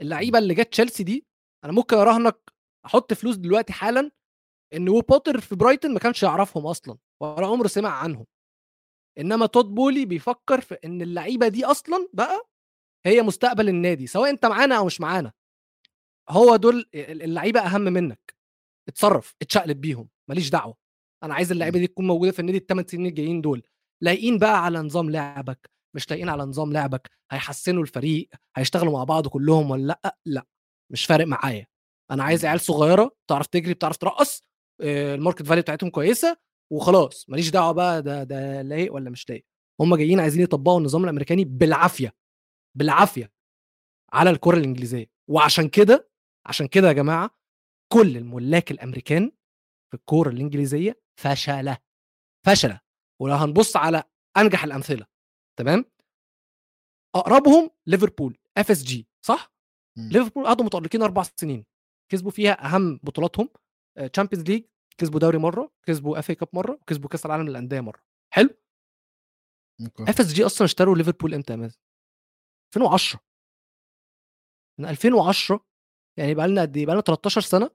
اللعيبة 0.00 0.38
اللي 0.38 0.54
جت 0.54 0.68
تشيلسي 0.72 1.02
دي 1.04 1.26
أنا 1.64 1.72
ممكن 1.72 1.96
أراهنك 1.96 2.52
أحط 2.86 3.12
فلوس 3.12 3.36
دلوقتي 3.36 3.72
حالا 3.72 4.10
إن 4.74 4.88
و 4.88 4.94
و 4.94 5.00
بوتر 5.00 5.40
في 5.40 5.54
برايتون 5.56 5.92
ما 5.94 5.98
كانش 5.98 6.22
يعرفهم 6.22 6.66
أصلا 6.66 6.98
ولا 7.22 7.46
عمره 7.46 7.68
سمع 7.68 7.90
عنهم. 7.90 8.26
إنما 9.18 9.46
تود 9.46 9.64
بولي 9.64 10.04
بيفكر 10.06 10.60
في 10.60 10.74
إن 10.84 11.02
اللعيبة 11.02 11.48
دي 11.48 11.64
أصلا 11.64 12.08
بقى 12.12 12.48
هي 13.06 13.22
مستقبل 13.22 13.68
النادي 13.68 14.06
سواء 14.06 14.30
أنت 14.30 14.46
معانا 14.46 14.78
أو 14.78 14.84
مش 14.86 15.00
معانا. 15.00 15.32
هو 16.30 16.56
دول 16.56 16.84
اللعيبة 16.94 17.60
أهم 17.60 17.80
منك. 17.80 18.34
اتصرف 18.88 19.34
اتشقلب 19.42 19.80
بيهم 19.80 20.08
ماليش 20.30 20.50
دعوة. 20.50 20.76
أنا 21.24 21.34
عايز 21.34 21.52
اللعيبة 21.52 21.78
دي 21.78 21.86
تكون 21.86 22.06
موجودة 22.06 22.32
في 22.32 22.38
النادي 22.38 22.58
الثمان 22.58 22.86
سنين 22.88 23.06
الجايين 23.06 23.40
دول. 23.40 23.62
لايقين 24.02 24.38
بقى 24.38 24.64
على 24.64 24.78
نظام 24.78 25.10
لعبك 25.10 25.70
مش 25.96 26.10
لايقين 26.10 26.28
على 26.28 26.42
نظام 26.42 26.72
لعبك 26.72 27.10
هيحسنوا 27.32 27.82
الفريق 27.82 28.28
هيشتغلوا 28.56 28.92
مع 28.92 29.04
بعض 29.04 29.28
كلهم 29.28 29.70
ولا 29.70 29.86
لأ؟ 29.86 30.18
لأ 30.26 30.46
مش 30.92 31.04
فارق 31.04 31.26
معايا. 31.26 31.66
أنا 32.10 32.24
عايز 32.24 32.44
مم. 32.44 32.48
عيال 32.48 32.60
صغيرة 32.60 33.16
تعرف 33.30 33.46
تجري 33.46 33.74
بتعرف 33.74 33.96
ترقص 33.96 34.42
آه، 34.80 35.14
ال 35.14 35.18
market 35.18 35.42
value 35.42 35.62
بتاعتهم 35.62 35.90
كويسة 35.90 36.36
وخلاص. 36.72 37.28
ماليش 37.28 37.50
دعوة 37.50 37.72
بقى 37.72 38.02
ده 38.02 38.22
ده 38.24 38.62
لايق 38.62 38.94
ولا 38.94 39.10
مش 39.10 39.28
لايق. 39.30 39.44
هم 39.80 39.96
جايين 39.96 40.20
عايزين 40.20 40.42
يطبقوا 40.42 40.78
النظام 40.78 41.04
الأمريكاني 41.04 41.44
بالعافية 41.44 42.14
بالعافية 42.78 43.32
على 44.12 44.30
الكرة 44.30 44.56
الإنجليزية. 44.58 45.06
وعشان 45.30 45.68
كده 45.68 46.11
عشان 46.47 46.66
كده 46.68 46.88
يا 46.88 46.93
جماعة 46.93 47.30
كل 47.93 48.16
الملاك 48.16 48.70
الأمريكان 48.70 49.32
في 49.90 49.95
الكوره 49.97 50.28
الإنجليزية 50.28 51.01
فشلة 51.20 51.78
فشلة. 52.47 52.80
ولو 53.20 53.34
هنبص 53.34 53.76
على 53.76 54.05
أنجح 54.36 54.64
الأمثلة 54.64 55.07
تمام؟ 55.59 55.84
أقربهم 57.14 57.70
ليفربول 57.86 58.38
FSG 58.57 59.09
صح؟ 59.26 59.53
مم. 59.99 60.09
ليفربول 60.12 60.47
قعدوا 60.47 60.64
متالقين 60.64 61.03
أربع 61.03 61.22
سنين 61.22 61.64
كسبوا 62.12 62.30
فيها 62.30 62.66
أهم 62.66 62.97
بطولاتهم 63.03 63.49
Champions 64.12 64.44
League 64.48 64.64
كسبوا 64.99 65.20
دوري 65.20 65.38
مرة 65.38 65.72
كسبوا 65.86 66.18
FA 66.18 66.30
Cup 66.30 66.48
مرة 66.53 66.72
وكسبوا 66.72 67.09
كأس 67.09 67.26
العالم 67.26 67.49
للأندية 67.49 67.80
مرة. 67.80 68.03
حلو. 68.32 68.49
FSG 70.00 70.46
أصلا 70.47 70.64
اشتروا 70.64 70.97
ليفربول 70.97 71.34
إمتى 71.34 71.53
يا 71.53 71.57
مازن 71.59 71.78
2010 72.76 73.20
من 74.80 74.86
2010 74.88 75.66
يعني 76.18 76.34
بقى 76.34 76.48
لنا 76.48 76.60
قد 76.62 76.76
إيه؟ 76.76 76.86
بقى 76.86 76.94
لنا 76.94 77.02
13 77.02 77.40
سنة 77.40 77.70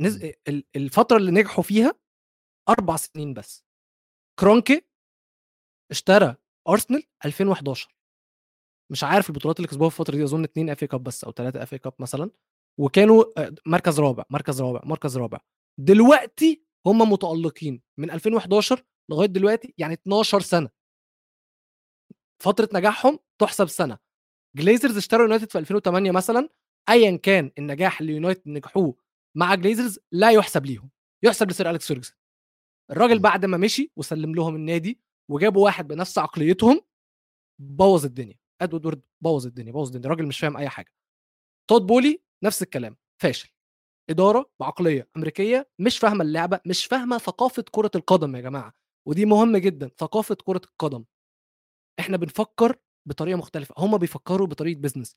نز... 0.00 0.24
مم. 0.24 0.32
ال- 0.48 0.64
الفترة 0.76 1.16
اللي 1.16 1.30
نجحوا 1.30 1.62
فيها 1.64 1.94
أربع 2.68 2.96
سنين 2.96 3.34
بس. 3.34 3.64
كرونكي 4.40 4.88
اشترى 5.90 6.36
أرسنال 6.68 7.02
2011 7.24 7.94
مش 8.92 9.04
عارف 9.04 9.28
البطولات 9.30 9.56
اللي 9.56 9.68
كسبوها 9.68 9.90
في 9.90 10.00
الفترة 10.00 10.16
دي 10.16 10.24
أظن 10.24 10.44
اتنين 10.44 10.70
FA 10.70 10.82
Cup 10.82 11.02
بس 11.04 11.24
أو 11.24 11.32
ثلاثة 11.32 11.62
FA 11.62 11.72
Cup 11.72 11.92
مثلا 11.98 12.30
وكانوا 12.80 13.24
مركز 13.66 14.00
رابع 14.00 14.24
مركز 14.30 14.60
رابع 14.62 14.80
مركز 14.84 15.18
رابع. 15.18 15.38
دلوقتي 15.80 16.64
هم 16.86 16.98
متألقين 17.12 17.82
من 17.98 18.10
2011 18.10 18.84
لغاية 19.10 19.28
دلوقتي 19.28 19.74
يعني 19.78 19.94
12 19.94 20.40
سنة. 20.40 20.70
فترة 22.42 22.68
نجاحهم 22.74 23.18
تحسب 23.40 23.66
سنة. 23.66 23.98
ال 24.56 24.61
Glazers 24.61 24.96
اشتروا 24.96 25.22
يونايتد 25.22 25.50
في 25.50 25.58
2008 25.58 26.10
مثلا 26.10 26.48
ايا 26.88 27.16
كان 27.16 27.50
النجاح 27.58 28.00
اللي 28.00 28.12
يونايتد 28.12 28.48
نجحوه 28.48 28.96
مع 29.34 29.54
جليزرز 29.54 29.98
لا 30.12 30.30
يحسب 30.30 30.66
ليهم 30.66 30.90
يحسب 31.24 31.50
لسير 31.50 31.70
أليكس 31.70 31.86
فيرجسون. 31.86 32.16
الراجل. 32.90 33.18
بعد 33.18 33.44
ما 33.44 33.56
مشي 33.56 33.92
وسلم 33.96 34.34
لهم 34.34 34.56
النادي 34.56 35.00
وجابوا 35.30 35.64
واحد 35.64 35.88
بنفس 35.88 36.18
عقليتهم 36.18 36.80
بوظ 37.60 38.04
الدنيا. 38.04 38.38
أدوارد 38.60 38.84
وورد 38.86 39.02
بوظ 39.20 39.46
الدنيا 39.46 39.72
بوظ 39.72 39.86
الدنيا. 39.86 40.06
الراجل 40.06 40.26
مش 40.26 40.38
فاهم 40.40 40.56
أي 40.56 40.68
حاجة. 40.68 40.92
تود 41.70 41.86
بولي 41.86 42.22
نفس 42.44 42.62
الكلام 42.62 42.96
فاشل. 43.22 43.50
إدارة 44.10 44.50
بعقلية 44.60 45.08
أمريكية 45.16 45.70
مش 45.78 45.98
فاهمة 45.98 46.24
اللعبة 46.24 46.60
مش 46.66 46.86
فاهمة 46.86 47.18
ثقافة 47.18 47.64
كرة 47.70 47.90
القدم 47.94 48.36
يا 48.36 48.40
جماعة. 48.40 48.74
ودي 49.08 49.24
مهمة 49.24 49.58
جدا 49.58 49.90
ثقافة 49.98 50.34
كرة 50.44 50.60
القدم. 50.64 51.04
إحنا 52.00 52.16
بنفكر 52.16 52.76
بطريقة 53.08 53.36
مختلفة. 53.36 53.74
هم 53.78 53.98
بيفكروا 53.98 54.46
بطريقة 54.46 54.80
business 54.80 55.16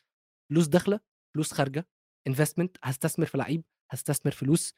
فلوس 0.49 0.67
داخله 0.67 0.99
فلوس 1.37 1.51
خارجة 1.53 1.87
investment 2.27 2.77
هستثمر 2.83 3.25
في 3.25 3.37
لعيب 3.37 3.63
هستثمر 3.91 4.31
فلوس. 4.31 4.73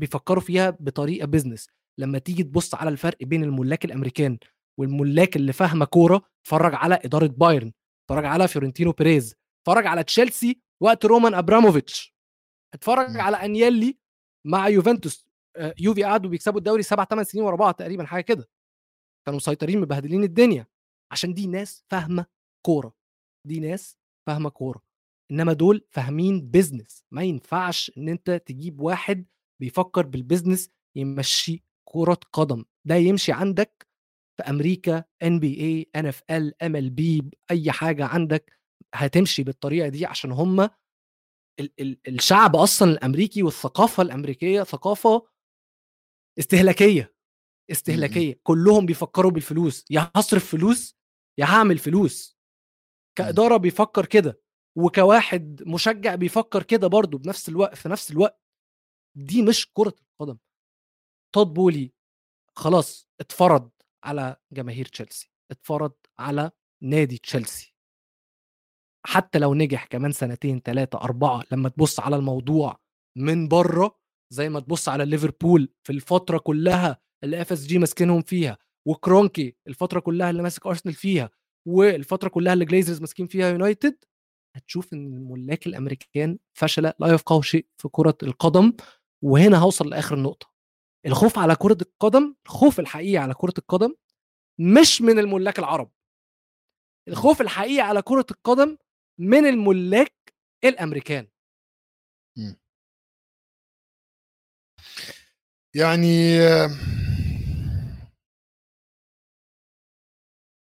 بيفكروا 0.00 0.40
فيها 0.40 0.70
بطريقة 0.70 1.26
business 1.26 1.68
لما 2.00 2.18
تيجي 2.18 2.42
تبص 2.42 2.74
على 2.74 2.90
الفرق 2.90 3.24
بين 3.24 3.44
الملاك 3.44 3.84
الأمريكان 3.84 4.38
والملاك 4.78 5.36
اللي 5.36 5.52
فاهمة 5.52 5.84
كورة 5.84 6.22
اتفرج 6.42 6.74
على 6.74 6.94
إدارة 6.94 7.26
بايرن 7.26 7.72
اتفرج 8.04 8.24
على 8.24 8.48
فلورنتينو 8.48 8.92
بيريز 8.92 9.34
اتفرج 9.62 9.86
على 9.86 10.04
تشيلسي 10.04 10.60
وقت 10.82 11.04
رومان 11.04 11.34
أبراموفيتش. 11.34 12.14
اتفرج 12.74 13.10
م. 13.10 13.20
على 13.20 13.36
انيلي 13.36 13.98
مع 14.46 14.68
يوفنتوس. 14.68 15.26
يوفي 15.80 16.04
قعدوا 16.04 16.30
بيكسبوا 16.30 16.58
الدوري 16.58 16.82
سبع 16.82 17.04
ثمان 17.04 17.24
سنين 17.24 17.44
ورا 17.44 17.56
بعض 17.56 17.74
تقريبا 17.74 18.04
حاجة 18.06 18.22
كده. 18.22 18.48
كانوا 19.26 19.36
مسيطرين 19.36 19.80
مبهدلين 19.80 20.24
الدنيا. 20.24 20.66
عشان 21.12 21.34
دي 21.34 21.46
ناس 21.46 21.84
فاهمة 21.90 22.26
كورة. 22.66 22.94
دي 23.46 23.60
ناس 23.60 23.98
فاهمة 24.26 24.50
كورة. 24.50 24.89
إنما 25.30 25.52
دول 25.52 25.86
فاهمين 25.90 26.50
business 26.50 27.04
ما 27.10 27.22
ينفعش 27.22 27.92
إن 27.98 28.08
أنت 28.08 28.30
تجيب 28.46 28.80
واحد 28.80 29.26
بيفكر 29.60 30.06
بال 30.06 30.18
business 30.18 30.68
يمشي 30.96 31.64
كرة 31.84 32.18
قدم. 32.32 32.64
ده 32.84 32.94
يمشي 32.94 33.32
عندك 33.32 33.86
في 34.36 34.42
أمريكا 34.50 35.04
ان 35.22 35.38
بي 35.40 35.60
اي 35.60 35.90
ان 35.96 36.06
اف 36.06 36.22
ال 36.30 36.62
ام 36.62 36.76
ال 36.76 36.90
بي 36.90 37.30
أي 37.50 37.72
حاجة 37.72 38.04
عندك 38.06 38.58
هتمشي 38.94 39.42
بالطريقة 39.42 39.88
دي 39.88 40.06
عشان 40.06 40.32
هم 40.32 40.60
ال- 40.60 40.70
ال- 41.80 41.98
الشعب 42.08 42.56
أصلا 42.56 42.90
الأمريكي 42.92 43.42
والثقافة 43.42 44.02
الأمريكية 44.02 44.62
ثقافة 44.62 45.26
استهلاكية 46.38 47.14
استهلاكية. 47.70 48.40
كلهم 48.42 48.86
بيفكروا 48.86 49.30
بالفلوس. 49.30 49.84
يا 49.90 50.10
هصرف 50.16 50.50
فلوس 50.50 50.96
يا 51.38 51.44
هعمل 51.44 51.78
فلوس. 51.78 52.38
كإدارة 53.18 53.56
بيفكر 53.56 54.06
كده. 54.06 54.40
وكواحد 54.76 55.62
مشجع 55.66 56.14
بيفكر 56.14 56.62
كده 56.62 56.86
برضه 56.86 57.18
بنفس 57.18 57.48
الوقت 57.48 57.74
في 57.74 57.88
نفس 57.88 58.10
الوقت 58.10 58.40
دي 59.16 59.42
مش 59.42 59.70
كرة 59.72 59.94
القدم. 60.20 60.38
تود 61.34 61.46
بولي 61.54 61.92
خلاص 62.56 63.08
اتفرض 63.20 63.70
على 64.04 64.36
جماهير 64.52 64.84
تشيلسي 64.86 65.30
اتفرض 65.50 65.92
على 66.18 66.50
نادي 66.82 67.18
تشيلسي 67.18 67.74
حتى 69.06 69.38
لو 69.38 69.54
نجح 69.54 69.84
كمان 69.84 70.12
سنتين 70.12 70.60
ثلاثة 70.60 70.98
أربعة 70.98 71.42
لما 71.52 71.68
تبص 71.68 72.00
على 72.00 72.16
الموضوع 72.16 72.80
من 73.18 73.48
بره 73.48 73.98
زي 74.32 74.48
ما 74.48 74.60
تبص 74.60 74.88
على 74.88 75.04
ليفربول 75.04 75.68
في 75.86 75.92
الفترة 75.92 76.38
كلها 76.38 77.00
اللي 77.24 77.42
FSG 77.42 77.78
ماسكينهم 77.78 78.22
فيها 78.22 78.58
وكرونكي 78.88 79.56
الفترة 79.68 80.00
كلها 80.00 80.30
اللي 80.30 80.42
ماسك 80.42 80.66
أرسنال 80.66 80.94
فيها 80.94 81.30
والفترة 81.68 82.28
كلها 82.28 82.52
اللي 82.52 82.64
جليزرز 82.64 83.00
ماسكين 83.00 83.26
فيها 83.26 83.48
يونايتد 83.50 84.04
هتشوف 84.56 84.92
إن 84.92 85.14
الملاك 85.16 85.66
الأمريكان 85.66 86.38
فشل 86.54 86.82
لا 86.82 87.14
يفقهوا 87.14 87.42
شيء 87.42 87.66
في 87.78 87.88
كرة 87.88 88.18
القدم 88.22 88.72
وهنا 89.22 89.58
هوصل 89.58 89.88
لآخر 89.90 90.14
النقطة. 90.14 90.50
الخوف 91.06 91.38
على 91.38 91.56
كرة 91.56 91.78
القدم 91.82 92.34
الخوف 92.46 92.80
الحقيقي 92.80 93.16
على 93.16 93.34
كرة 93.34 93.54
القدم 93.58 93.94
مش 94.60 95.02
من 95.02 95.18
الملاك 95.18 95.58
العرب. 95.58 95.90
الخوف 97.08 97.40
الحقيقي 97.40 97.80
على 97.80 98.02
كرة 98.02 98.26
القدم 98.30 98.76
من 99.20 99.46
الملاك 99.46 100.14
الأمريكان. 100.64 101.28
يعني 105.74 106.38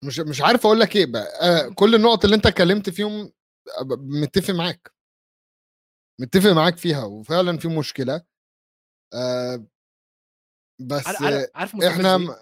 مش 0.05 0.19
مش 0.19 0.41
عارف 0.41 0.65
أقول 0.65 0.79
لك 0.79 0.95
إيه 0.95 1.05
بقى. 1.05 1.27
آه، 1.41 1.73
كل 1.75 1.95
النقط 1.95 2.23
اللي 2.23 2.35
أنت 2.35 2.45
اتكلمت 2.45 2.89
فيهم 2.89 3.31
متفق 3.99 4.53
معاك. 4.53 4.93
متفق 6.22 6.49
معاك 6.49 6.78
فيها 6.78 7.03
وفعلا 7.03 7.57
في 7.57 7.67
مشكلة. 7.67 8.26
آه 9.13 9.67
بس 10.82 11.07
عارف 11.07 11.49
عارف 11.55 11.76
إحنا 11.76 12.11
إيه؟ 12.15 12.17
م- 12.17 12.36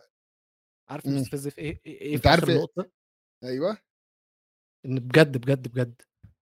عارف 0.90 1.06
مم. 1.06 1.16
مستفز 1.16 1.48
في 1.48 1.62
إيه؟ 1.62 1.82
إيه 1.86 2.02
إيه 2.02 2.18
في 2.18 2.30
عارف 2.30 2.44
اخر 2.44 2.52
إيه؟ 2.80 2.92
أيوه. 3.44 3.78
إن 4.86 4.96
بجد 5.00 5.38
بجد 5.38 5.68
بجد 5.68 6.02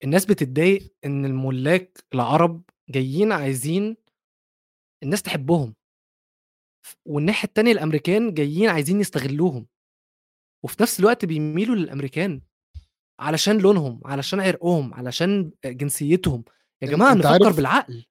الناس 0.03 0.25
بتتضايق 0.25 0.95
إن 1.05 1.25
الملاك 1.25 1.97
العرب 2.13 2.63
جايين 2.89 3.31
عايزين 3.31 3.97
الناس 5.03 5.21
تحبهم 5.21 5.75
والناحية 7.05 7.47
التانية 7.47 7.71
الأمريكان 7.71 8.33
جايين 8.33 8.69
عايزين 8.69 8.99
يستغلوهم 8.99 9.67
وفي 10.65 10.77
نفس 10.83 10.99
الوقت 10.99 11.25
بيميلوا 11.25 11.75
للأمريكان. 11.75 12.41
علشان 13.19 13.57
لونهم 13.57 14.01
علشان 14.05 14.39
عرقهم 14.39 14.93
علشان 14.93 15.51
جنسيتهم. 15.65 16.43
يا 16.81 16.87
جماعة 16.87 17.11
أنت 17.11 17.25
نفكر 17.25 17.43
عارف- 17.43 17.55
بالعقل. 17.55 18.05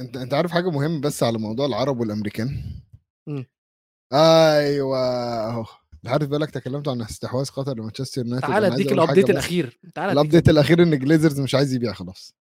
أنت 0.00 0.16
أنت 0.16 0.34
عارف 0.34 0.50
حاجة 0.52 0.70
مهمة 0.70 1.00
بس 1.00 1.22
على 1.22 1.38
موضوع 1.38 1.66
العرب 1.66 2.00
والأمريكان؟ 2.00 2.62
مم. 3.28 3.46
أيوه. 4.12 4.98
أهو. 5.50 5.64
أنت 5.94 6.08
عارف 6.12 6.28
بالك 6.28 6.50
تكلمت 6.50 6.88
عن 6.88 7.02
استحواذ 7.02 7.50
قطر 7.50 7.76
لمانشستر 7.78 8.26
يونايتد. 8.26 8.46
تعالى 8.48 8.66
أديك 8.66 8.92
ال 8.92 8.97
update. 8.97 9.30
الأخير. 9.30 9.78
تعالى 9.94 10.12
ال 10.12 10.17
update 10.17 10.48
الأخير 10.48 10.82
إن 10.82 10.98
جليزرز 10.98 11.40
مش 11.40 11.54
عايز 11.54 11.74
يبيع 11.74 11.92
خلاص. 11.92 12.34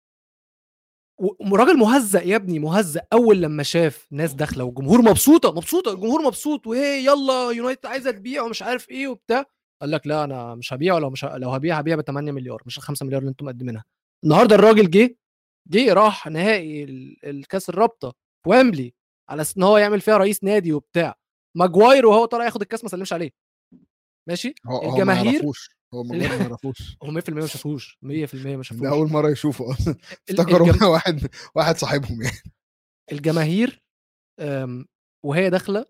وراجل 1.51 1.77
مهزأ 1.77 2.21
يا 2.21 2.35
ابني 2.35 2.59
مهزأ. 2.59 3.01
أول 3.13 3.41
لما 3.41 3.63
شاف 3.63 4.07
ناس 4.11 4.33
داخلة 4.33 4.63
والجمهور 4.63 5.01
مبسوطة 5.01 5.51
مبسوطة 5.51 5.93
الجمهور 5.93 6.21
مبسوط 6.21 6.67
وهي 6.67 7.05
يلا 7.05 7.51
يونايتد 7.51 7.85
عايزة 7.85 8.11
تبيع 8.11 8.43
ومش 8.43 8.61
عارف 8.61 8.89
إيه 8.89 9.07
وبتاع. 9.07 9.45
قال 9.83 9.91
لك 9.91 10.07
لا 10.07 10.23
أنا 10.23 10.55
مش 10.55 10.73
هبيع 10.73 10.93
ولو 10.95 11.09
مش 11.09 11.25
ه... 11.25 11.37
لو 11.37 11.49
هبيع 11.49 11.77
هبيع 11.79 11.95
ب 11.95 12.01
8 12.01 12.31
مليار 12.31 12.63
مش 12.65 12.77
ال 12.77 12.83
5 12.83 13.05
مليار 13.05 13.19
اللي 13.21 13.29
أنتم 13.29 13.45
مقدمينها. 13.45 13.83
النهارده 14.23 14.55
الراجل 14.55 14.89
جه 14.91 15.17
جه 15.69 15.93
راح 15.93 16.27
نهائي 16.27 16.83
ال- 16.83 17.25
الكاس 17.25 17.69
الرابطة 17.69 18.09
في 18.43 18.49
ويمبلي 18.49 18.93
على 19.29 19.41
أساس 19.41 19.57
إن 19.57 19.63
هو 19.63 19.77
يعمل 19.77 20.01
فيها 20.01 20.17
رئيس 20.17 20.43
نادي 20.43 20.73
وبتاع. 20.73 21.15
ماجواير 21.57 22.05
وهو 22.05 22.25
طالع 22.25 22.45
ياخد 22.45 22.61
الكاس 22.61 22.83
ما 22.83 22.89
سلمش 22.89 23.13
عليه. 23.13 23.31
ماشي؟ 24.29 24.53
هو 24.65 24.77
هو 24.77 24.87
ما 24.89 24.93
الجماهير 24.93 25.33
يعرفوش. 25.33 25.69
هو 25.93 26.03
ما 26.03 26.15
يعرفوش. 26.17 26.97
هو 27.03 27.11
100% 27.21 27.29
ما 27.29 27.45
شافوش. 27.47 27.97
100% 28.01 28.05
ما 28.05 28.55
ده 28.55 28.61
شافوش. 28.61 28.87
أول 28.87 29.09
مرة 29.11 29.29
يشوفه 29.29 29.71
أصلا. 29.71 29.95
افتكروا 30.29 30.67
الجم- 30.67 30.85
واحد 30.93 31.27
واحد 31.55 31.77
صاحبهم 31.77 32.21
يعني. 32.21 32.37
الجماهير 33.11 33.83
وهي 35.25 35.49
داخلة 35.49 35.85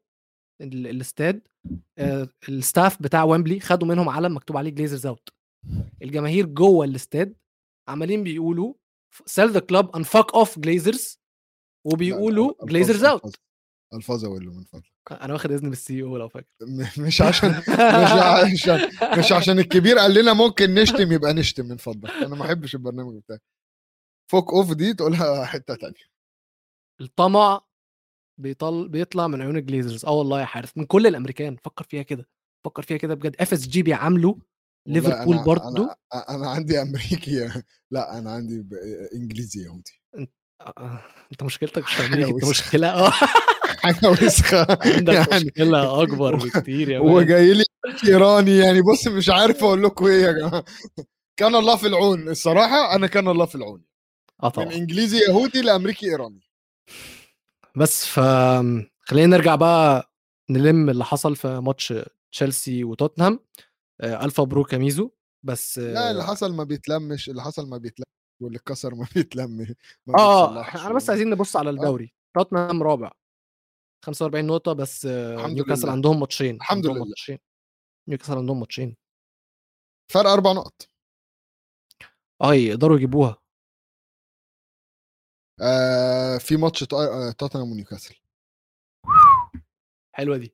ال- 0.62 0.88
الاستاد 0.88 1.48
ال 2.50 2.59
staff 2.59 3.02
بتاع 3.02 3.24
ويمبلي 3.24 3.60
خدوا 3.60 3.88
منهم 3.88 4.10
علم 4.10 4.36
مكتوب 4.36 4.58
عليه 4.58 4.70
Glazers 4.70 5.06
out 5.06 5.30
الجماهير 6.02 6.46
جوه 6.46 6.86
الاستاد 6.86 7.36
عمالين 7.88 8.24
بيقولوا 8.24 8.74
sell 9.26 9.52
the 9.52 9.60
club 9.60 9.96
and 9.96 10.04
fuck 10.04 10.34
off 10.34 10.60
Glazers 10.60 11.20
وبيقولوا 11.86 12.54
Glazers 12.66 13.04
out 13.04 13.36
الفاظ 13.94 14.26
أقول 14.26 14.46
له 14.46 14.52
من 14.54 14.64
فضلك. 14.64 14.94
أنا 15.12 15.34
واخد 15.34 15.52
إذن 15.52 15.66
من 15.66 15.72
ال 15.72 16.02
CEO 16.04 16.18
لو 16.18 16.30
فاكر. 16.30 16.48
مش 16.98 17.22
عشان 17.22 17.50
مش 17.50 18.68
عشان 18.70 19.20
مش 19.20 19.32
عشان 19.32 19.60
الكبير 19.60 19.98
قال 19.98 20.14
لنا 20.14 20.34
ممكن 20.34 20.74
نشتم 20.74 21.12
يبقى 21.12 21.34
نشتم 21.34 21.66
من 21.66 21.78
فضلك. 21.78 22.12
أنا 22.12 22.36
ما 22.36 22.46
أحبش 22.46 22.76
البرنامج 22.76 23.16
بتاعي. 23.18 23.40
Fuck 24.32 24.54
off 24.54 24.74
دي 24.74 24.94
تقولها 24.94 25.46
حتة 25.46 25.76
تانية. 25.76 26.14
الطمع 27.02 27.62
بيطل 28.38 28.90
بيطلع 28.90 29.28
من 29.28 29.42
عيون 29.42 29.58
الجليزرز 29.58 30.06
آه 30.06 30.12
والله 30.12 30.40
يا 30.40 30.46
حارس 30.46 30.78
من 30.78 30.86
كل 30.86 31.08
الأمريكان. 31.08 31.56
فكر 31.64 31.86
فيها 31.90 32.02
كده 32.04 32.28
فكر 32.66 32.82
فيها 32.84 32.98
كده 32.98 33.14
بجد. 33.14 33.36
FSG 33.40 33.84
بيعاملوا 33.84 34.36
ليفربول 34.88 35.38
أنا- 35.40 35.46
برضو 35.46 35.84
أنا 35.84 35.96
أنا 36.30 36.50
عندي 36.50 36.78
أمريكي 36.82 37.50
لا 37.92 38.18
أنا 38.18 38.32
عندي 38.32 38.60
ب- 38.62 38.74
إنجليزي 39.16 39.64
يهودي. 39.66 40.02
آه، 40.62 41.00
أنت 41.32 41.44
مشكلتك 41.44 41.84
مش 41.84 42.00
أمريكا 42.02 42.30
أنت. 42.36 42.46
مشكلة 42.46 42.88
آه. 42.90 43.10
حاجة 43.84 44.10
وسخة. 44.10 44.68
عندك 44.96 45.14
يعني 45.14 45.46
مشكلة 45.46 46.04
أكبر 46.04 46.36
بكتير 46.36 46.90
يا 46.90 47.00
مان. 47.00 47.12
وجاي 47.12 47.54
لي 47.54 47.64
إيراني 48.08 48.58
يعني 48.58 48.82
بص 48.82 49.08
مش 49.08 49.30
عارف 49.30 49.64
أقول 49.64 49.84
لكم 49.84 50.06
إيه 50.06 50.22
يا 50.24 50.32
جماعة. 50.32 50.64
كان 51.40 51.56
الله 51.56 51.76
في 51.78 51.88
العون. 51.88 52.30
الصراحة 52.30 52.96
أنا 52.96 53.08
كان 53.08 53.28
الله 53.28 53.46
في 53.46 53.56
العون. 53.56 53.84
آه 54.44 54.46
من 54.46 54.52
طبعا. 54.52 54.74
إنجليزي 54.74 55.18
يهودي 55.30 55.62
لأمريكي 55.62 56.06
إيراني. 56.06 56.42
بس 57.78 58.06
ف 58.06 58.20
خلينا 59.00 59.38
نرجع 59.38 59.56
بقى 59.56 60.12
نلم 60.50 60.90
اللي 60.90 61.06
حصل 61.06 61.36
في 61.36 61.48
ماتش 61.60 61.94
تشيلسي 62.32 62.84
وتوتنهام. 62.84 63.40
آه، 64.02 64.26
ألف 64.26 64.42
مبروك 64.42 64.74
يا 64.74 64.78
ميزو. 64.78 65.12
بس 65.46 65.80
لا 65.80 66.12
اللي 66.12 66.22
آه 66.24 66.26
حصل 66.26 66.54
ما 66.56 66.64
بيتلمش 66.64 67.30
اللي 67.30 67.42
حصل 67.42 67.70
ما 67.70 67.78
بيتلمش 67.78 68.08
واللي 68.42 68.58
اتكسر 68.58 68.96
ما 68.96 69.08
بيتلم 69.16 69.58
ما 70.08 70.20
آه، 70.20 70.48
بيتصلحش 70.48 70.76
إحنا 70.82 70.94
بس 70.94 71.10
عايزين 71.10 71.30
نبص 71.30 71.56
على 71.56 71.70
الدوري. 71.70 72.14
توتنهام 72.36 72.84
رابع 72.84 73.12
45 74.06 74.46
نقطة 74.48 74.74
بس 74.74 75.06
آه، 75.06 75.48
نيوكاسل. 75.48 75.90
عندهم 75.90 76.20
ماتشين 76.20 76.56
الحمد 76.56 76.78
عندهم 76.78 76.96
لله. 76.98 77.06
ماتشين 77.06 77.38
نيوكاسل 78.10 78.38
عندهم 78.38 78.60
ماتشين. 78.60 78.96
فرق 80.12 80.30
أربع 80.30 80.52
نقط. 80.52 80.88
آه 82.42 82.54
يقدروا 82.54 82.98
يجيبوها. 82.98 83.38
آه 85.62 86.38
في 86.38 86.58
ماتش 86.58 86.84
آه، 86.94 87.32
توتنهام 87.32 87.72
ونيوكاسل. 87.72 88.16
حلوة 90.16 90.38
دي. 90.38 90.54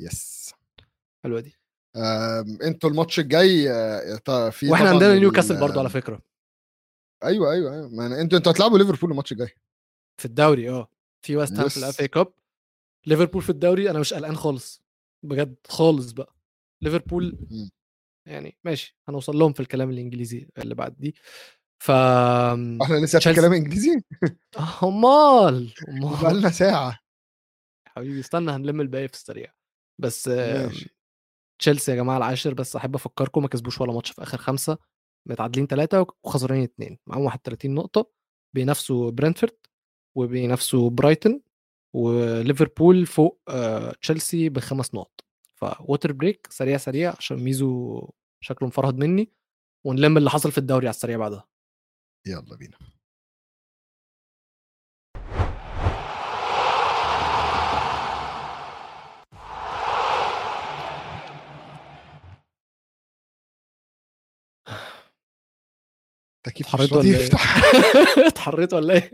Yes. 0.00 0.54
حلوة 1.24 1.40
دي. 1.40 1.56
آم، 1.96 2.58
أنتوا 2.62 2.90
الماتش 2.90 3.18
الجاي 3.20 3.70
آه، 3.70 4.50
في 4.50 4.70
وإحنا 4.70 4.88
عندنا 4.90 5.14
نيوكاسل 5.14 5.60
برضو 5.60 5.78
على 5.80 5.88
فكرة. 5.90 6.22
أيوه 7.24 7.52
أيوه 7.52 7.74
أيوه. 7.74 7.88
ما 7.88 8.20
أنتوا 8.20 8.38
أنتوا 8.38 8.52
هتلعبوا 8.52 8.78
ليفربول 8.78 9.10
الماتش 9.10 9.32
الجاي. 9.32 9.50
في 10.20 10.24
الدوري 10.24 10.70
آه. 10.70 10.88
في 11.22 11.36
ويست 11.36 11.52
هام 11.52 11.68
في. 11.68 11.76
ال 11.76 12.00
FA 12.00 12.08
Cup. 12.08 12.32
ليفربول 13.06 13.42
في 13.42 13.50
الدوري 13.50 13.90
أنا 13.90 13.98
مش 13.98 14.14
قلقان 14.14 14.36
خالص. 14.36 14.82
بجد 15.22 15.56
خالص 15.68 16.12
بقى. 16.12 16.34
ليفربول. 16.82 17.38
يعني 18.26 18.56
ماشي 18.64 18.96
هنوصل 19.08 19.36
لهم 19.36 19.52
في 19.52 19.60
الكلام 19.60 19.90
الإنجليزي 19.90 20.48
اللي 20.58 20.74
بعد 20.74 20.96
دي. 20.98 21.14
ف 21.78 21.90
إحنا 21.90 22.94
لسه 23.04 23.18
في. 23.18 23.34
كلام 23.34 23.52
إنجليزي؟ 23.52 24.00
آه، 24.58 24.88
أمال 24.88 25.72
أمال. 25.88 26.22
بقالنا 26.22 26.50
ساعة. 26.50 26.98
حبيبي 27.88 28.20
استنى 28.20 28.50
هنلم 28.50 28.80
الباقي 28.80 29.08
في 29.08 29.14
السريع. 29.14 29.52
بس 29.98 30.28
ماشي. 30.28 30.96
تشيلسي 31.60 31.90
يا 31.90 31.96
جماعة 31.96 32.16
العاشر 32.16 32.54
بس 32.54 32.76
أحب 32.76 32.94
أفكركم 32.94 33.42
ما 33.42 33.48
كسبوش 33.48 33.80
ولا 33.80 33.92
ماتش 33.92 34.10
في 34.10 34.22
آخر 34.22 34.38
خمسة. 34.38 34.78
متعادلين 35.28 35.66
ثلاثة 35.66 36.06
وخسرانين 36.24 36.62
اثنين 36.64 36.98
معاهم 37.06 37.24
31 37.24 37.74
نقطة. 37.74 38.10
بينافسوا 38.54 39.10
برنتفورد 39.10 39.56
وبينافسوا 40.16 40.90
برايتون 40.90 41.40
وليفربول 41.94 43.06
فوق 43.06 43.40
آه، 43.48 43.92
تشيلسي 44.02 44.48
بخمس 44.48 44.94
نقط. 44.94 45.20
فووتر 45.54 46.12
بريك 46.12 46.46
سريع 46.50 46.76
سريع 46.76 47.14
عشان 47.18 47.36
ميزو 47.36 48.00
شكله 48.40 48.68
مفرهد 48.68 48.96
مني. 48.98 49.32
ونلم 49.86 50.16
اللي 50.18 50.30
حصل 50.30 50.52
في 50.52 50.58
الدوري 50.58 50.86
على 50.86 50.94
السريع 50.94 51.18
بعدها. 51.18 51.44
يلا 52.26 52.56
بينا 52.56 52.78
التكييف 66.46 66.74
مش 66.74 66.80
اتحريت 66.80 66.92
راضي 66.92 67.08
ولا 67.10 67.18
إيه؟ 67.18 67.24
يفتح 67.24 67.56
اتحريت 68.26 68.74
ولا 68.74 68.94
إيه؟ 68.94 69.12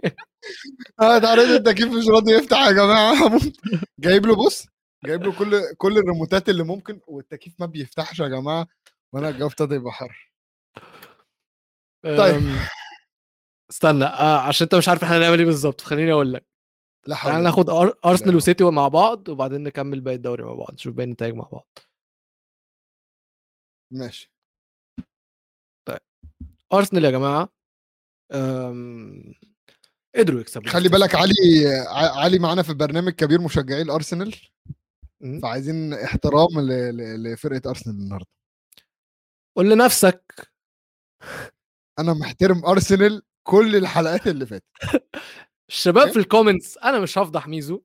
آه 1.00 1.16
اتعرض 1.16 1.48
التكييف 1.48 1.88
مش 1.92 2.08
راضي 2.08 2.32
يفتح 2.32 2.58
يا 2.66 2.72
جماعة. 2.72 3.40
جايب 4.00 4.26
له 4.26 4.36
بص 4.36 4.66
جايب 5.04 5.22
له 5.22 5.32
كل 5.38 5.74
كل 5.78 5.98
الريموتات 5.98 6.48
اللي 6.48 6.62
ممكن 6.64 7.00
والتكييف 7.06 7.54
ما 7.60 7.66
بيفتحش 7.66 8.20
يا 8.20 8.28
جماعة 8.28 8.66
وأنا 9.12 9.28
الجو 9.28 9.46
ابتدى 9.46 9.74
يبقى 9.74 9.92
حر 9.92 10.32
طيب. 12.04 12.42
استنى 13.72 14.04
آه 14.04 14.38
عشان 14.40 14.64
انت 14.64 14.74
مش 14.74 14.88
عارف 14.88 15.04
إحنا 15.04 15.18
هنعمل 15.18 15.38
إيه 15.38 15.46
بالظبط 15.46 15.80
خليني 15.80 16.12
أقول 16.12 16.32
لك. 16.32 16.46
لا 17.06 17.14
حول 17.16 17.32
ولا 17.32 17.42
ناخد. 17.42 17.70
أر- 17.70 17.96
أرسنال. 18.06 18.36
وسيتي 18.36 18.64
مع 18.64 18.88
بعض 18.88 19.28
وبعدين 19.28 19.62
نكمل 19.62 20.00
باقي 20.00 20.14
الدوري 20.16 20.44
مع 20.44 20.54
بعض 20.54 20.72
نشوف 20.74 20.94
باقي 20.94 21.04
النتائج 21.06 21.34
مع 21.34 21.48
بعض. 21.52 21.78
ماشي. 23.92 24.32
أرسنال 26.72 27.04
يا 27.04 27.10
جماعة 27.10 27.48
آم، 28.32 29.34
قدروا 30.16 30.40
يكسبوا 30.40 30.70
خلي 30.70 30.88
بالك 30.88 31.14
علي 31.14 31.30
علي 32.16 32.38
معانا 32.38 32.62
في 32.62 32.74
برنامج 32.74 33.12
كبير 33.12 33.40
مشجعي 33.40 33.82
الأرسنال. 33.82 34.34
فعايزين 35.42 35.94
احترام 35.94 36.60
ل- 36.60 36.96
ل- 36.96 37.32
لفرقة 37.32 37.70
أرسنال 37.70 37.96
النهارده. 37.96 38.26
قول 39.56 39.70
لنفسك. 39.70 40.52
أنا 41.98 42.12
محترم 42.14 42.64
أرسنال 42.64 43.22
كل 43.43 43.76
الحلقات 43.76 44.26
اللي 44.26 44.47
فاتت. 44.47 44.64
الشباب؟ 45.68 46.09
في 46.09 46.18
ال 46.18 46.25
comments 46.25 46.78
أنا 46.78 47.01
مش 47.01 47.18
هفضح 47.18 47.49
ميزو 47.49 47.82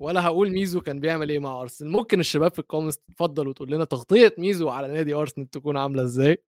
ولا 0.00 0.22
هقول 0.24 0.50
ميزو 0.50 0.80
كان 0.80 1.00
بيعمل 1.00 1.30
إيه 1.30 1.38
مع 1.38 1.60
أرسنال. 1.62 1.90
ممكن 1.90 2.20
الشباب 2.20 2.52
في 2.52 2.58
ال 2.58 2.62
comments 2.62 2.98
تفضل 2.98 3.48
وتقول 3.48 3.70
لنا 3.70 3.84
تغطية 3.84 4.34
ميزو 4.38 4.68
على 4.68 4.88
نادي 4.88 5.14
أرسنال 5.14 5.50
تكون 5.50 5.76
عاملة 5.76 6.02
إزاي. 6.02 6.44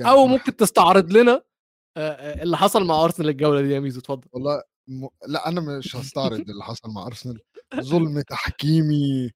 أو 0.00 0.26
ممكن 0.26 0.56
تستعرض 0.56 1.12
لنا 1.12 1.42
اللي 1.96 2.56
حصل 2.56 2.84
مع 2.84 3.04
أرسنال 3.04 3.28
الجولة 3.28 3.60
دي 3.60 3.70
يا 3.74 3.80
ميزو 3.80 4.00
اتفضل. 4.00 4.28
والله 4.32 4.62
م... 4.88 5.06
لا 5.26 5.48
أنا 5.48 5.60
مش 5.60 5.96
هستعرض 5.96 6.50
اللي 6.50 6.64
حصل 6.64 6.90
مع 6.90 7.06
أرسنال. 7.06 7.40
ظلم 7.80 8.20
تحكيمي 8.20 9.30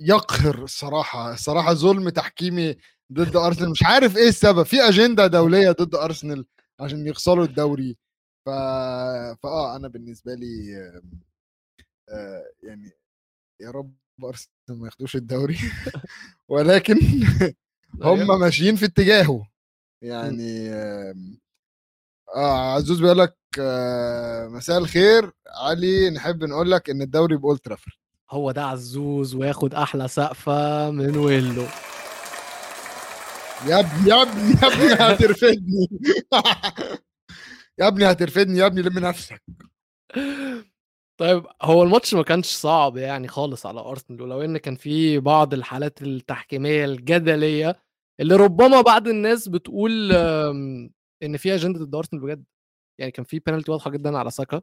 يقهر 0.00 0.64
الصراحه 0.64 1.32
الصراحه 1.32 1.74
ظلم 1.74 2.08
تحكيمي 2.08 2.76
ضد 3.12 3.36
أرسنال. 3.36 3.70
مش 3.70 3.82
عارف 3.82 4.16
إيه 4.16 4.28
السبب 4.28 4.62
في 4.62 4.80
أجندة 4.80 5.26
دولية 5.26 5.70
ضد 5.70 5.94
أرسنال. 5.94 6.44
عشان 6.80 7.06
يخسروا 7.06 7.44
الدوري. 7.44 7.96
ف 8.46 8.50
فآه 9.42 9.76
أنا 9.76 9.88
بالنسبة 9.88 10.34
لي 10.34 10.76
آه 12.10 12.44
يعني 12.62 12.90
يا 13.60 13.70
رب 13.70 13.94
أرسنال 14.24 14.52
ما 14.80 14.86
ياخدوش 14.86 15.16
الدوري. 15.16 15.58
ولكن 16.50 16.96
هم 18.02 18.40
ماشيين 18.40 18.76
في 18.76 18.84
اتجاهه. 18.84 19.48
يعني 20.02 20.68
آم، 20.70 21.38
آه 22.36 22.74
عزوز 22.74 23.00
بيقول 23.00 23.18
لك 23.18 23.36
آه 23.60 24.48
مساء 24.48 24.78
الخير. 24.78 25.32
علي 25.48 26.10
نحب 26.10 26.44
نقول 26.44 26.70
لك 26.70 26.90
إن 26.90 27.02
الدوري 27.02 27.36
بأولد 27.36 27.58
ترافورد. 27.58 27.96
هو 28.30 28.50
ده 28.50 28.64
عزوز 28.64 29.34
وياخد 29.34 29.74
أحلى 29.74 30.08
سقفة 30.08 30.90
من 30.90 31.16
ويلو. 31.16 31.66
يا 33.68 33.80
ابني 33.80 34.08
يا 34.10 34.22
ابني 34.22 34.50
يا 34.62 34.66
ابني 34.66 34.94
هترفدني. 34.94 35.88
يا 37.78 37.88
ابني 37.88 38.10
هترفدني 38.10 38.58
يا 38.58 38.66
ابني 38.66 38.82
لم 38.82 38.98
نفسك. 38.98 39.42
طيب 41.20 41.46
هو 41.62 41.82
الماتش 41.82 42.14
ما 42.14 42.22
كانش 42.22 42.46
صعب 42.46 42.96
يعني 42.96 43.28
خالص 43.28 43.66
على 43.66 43.80
أرسنال 43.80 44.22
ولو 44.22 44.42
إن 44.42 44.58
كان 44.58 44.76
في 44.76 45.18
بعض 45.18 45.54
الحالات 45.54 46.02
التحكيمية 46.02 46.84
الجدلية 46.84 47.82
اللي 48.20 48.36
ربما 48.36 48.80
بعض 48.80 49.08
الناس 49.08 49.48
بتقول 49.48 50.12
إن 51.22 51.36
في 51.36 51.54
أجندة 51.54 51.84
ضد 51.84 51.94
أرسنال 51.94 52.22
بجد. 52.22 52.44
يعني 52.98 53.12
كان 53.12 53.24
في 53.24 53.38
بينالتي 53.38 53.70
واضحة 53.70 53.90
جدا 53.90 54.18
على 54.18 54.30
ساكا. 54.30 54.62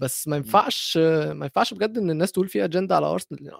بس 0.00 0.28
ما 0.28 0.36
ينفعش 0.36 0.96
ما 1.32 1.44
ينفعش 1.44 1.74
بجد 1.74 1.98
إن 1.98 2.10
الناس 2.10 2.32
تقول 2.32 2.48
في 2.48 2.64
أجندة 2.64 2.96
على 2.96 3.06
أرسنال. 3.06 3.50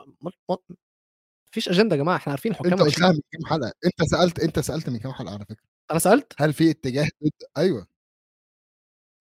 مفيش 1.53 1.69
أجندة 1.69 1.97
يا 1.97 2.03
جماعة 2.03 2.17
إحنا 2.17 2.31
عارفين 2.33 2.53
أنت 2.55 2.61
الحكام 2.67 2.85
ماشيين. 2.85 3.07
قلتها 3.07 3.13
من 3.13 3.21
كام 3.33 3.51
حلقة 3.51 3.73
أنت 3.85 4.03
سألت 4.11 4.39
أنت 4.39 4.59
سألت 4.59 4.89
من 4.89 4.99
كام 4.99 5.13
حلقة 5.13 5.33
على 5.35 5.45
فكرة. 5.45 5.57
أنا 5.91 5.99
سألت؟ 5.99 6.33
هل 6.39 6.53
في 6.53 6.71
اتجاه 6.71 7.09
ضد؟ 7.25 7.33
أيوه. 7.59 7.87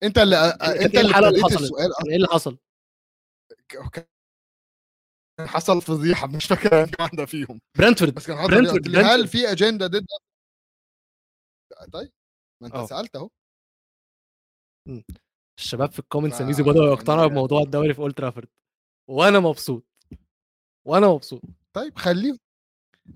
أنت 0.02 0.18
اللي 0.18 0.36
كان 0.60 0.70
أنت 0.82 0.94
إيه 0.94 1.00
اللي 1.00 1.14
حصلت 1.14 1.60
السؤال 1.60 1.92
كان 1.98 2.08
إيه 2.10 2.16
اللي 2.16 2.28
حصل؟ 2.28 2.58
حصل 5.40 5.82
فضيحة 5.82 6.26
مش 6.26 6.44
فاكر 6.46 6.90
واحدة 7.00 7.26
فيهم. 7.26 7.60
برنتفورد 7.78 8.14
بس 8.14 8.26
كان 8.26 8.46
برنتفورد 8.46 8.96
هل 8.96 9.28
في 9.28 9.52
أجندة 9.52 9.86
ضد؟ 9.86 10.06
طيب 11.92 12.12
ما 12.62 12.66
أنت 12.66 12.74
آه. 12.74 12.86
سألت 12.86 13.16
أهو. 13.16 13.30
الشباب 15.58 15.92
في 15.92 15.98
ال 15.98 16.02
comments 16.02 16.38
ف- 16.38 16.42
ميزو 16.42 16.64
يعني- 16.66 16.78
يقتنعوا 16.92 17.26
بموضوع 17.26 17.60
الدوري 17.62 17.94
في 17.94 18.00
اولد 18.00 18.14
ترافورد 18.14 18.48
وأنا 19.10 19.40
مبسوط. 19.40 19.84
وأنا 20.86 21.06
مبسوط. 21.08 21.42
طيب 21.72 21.98
خليهم 21.98 22.38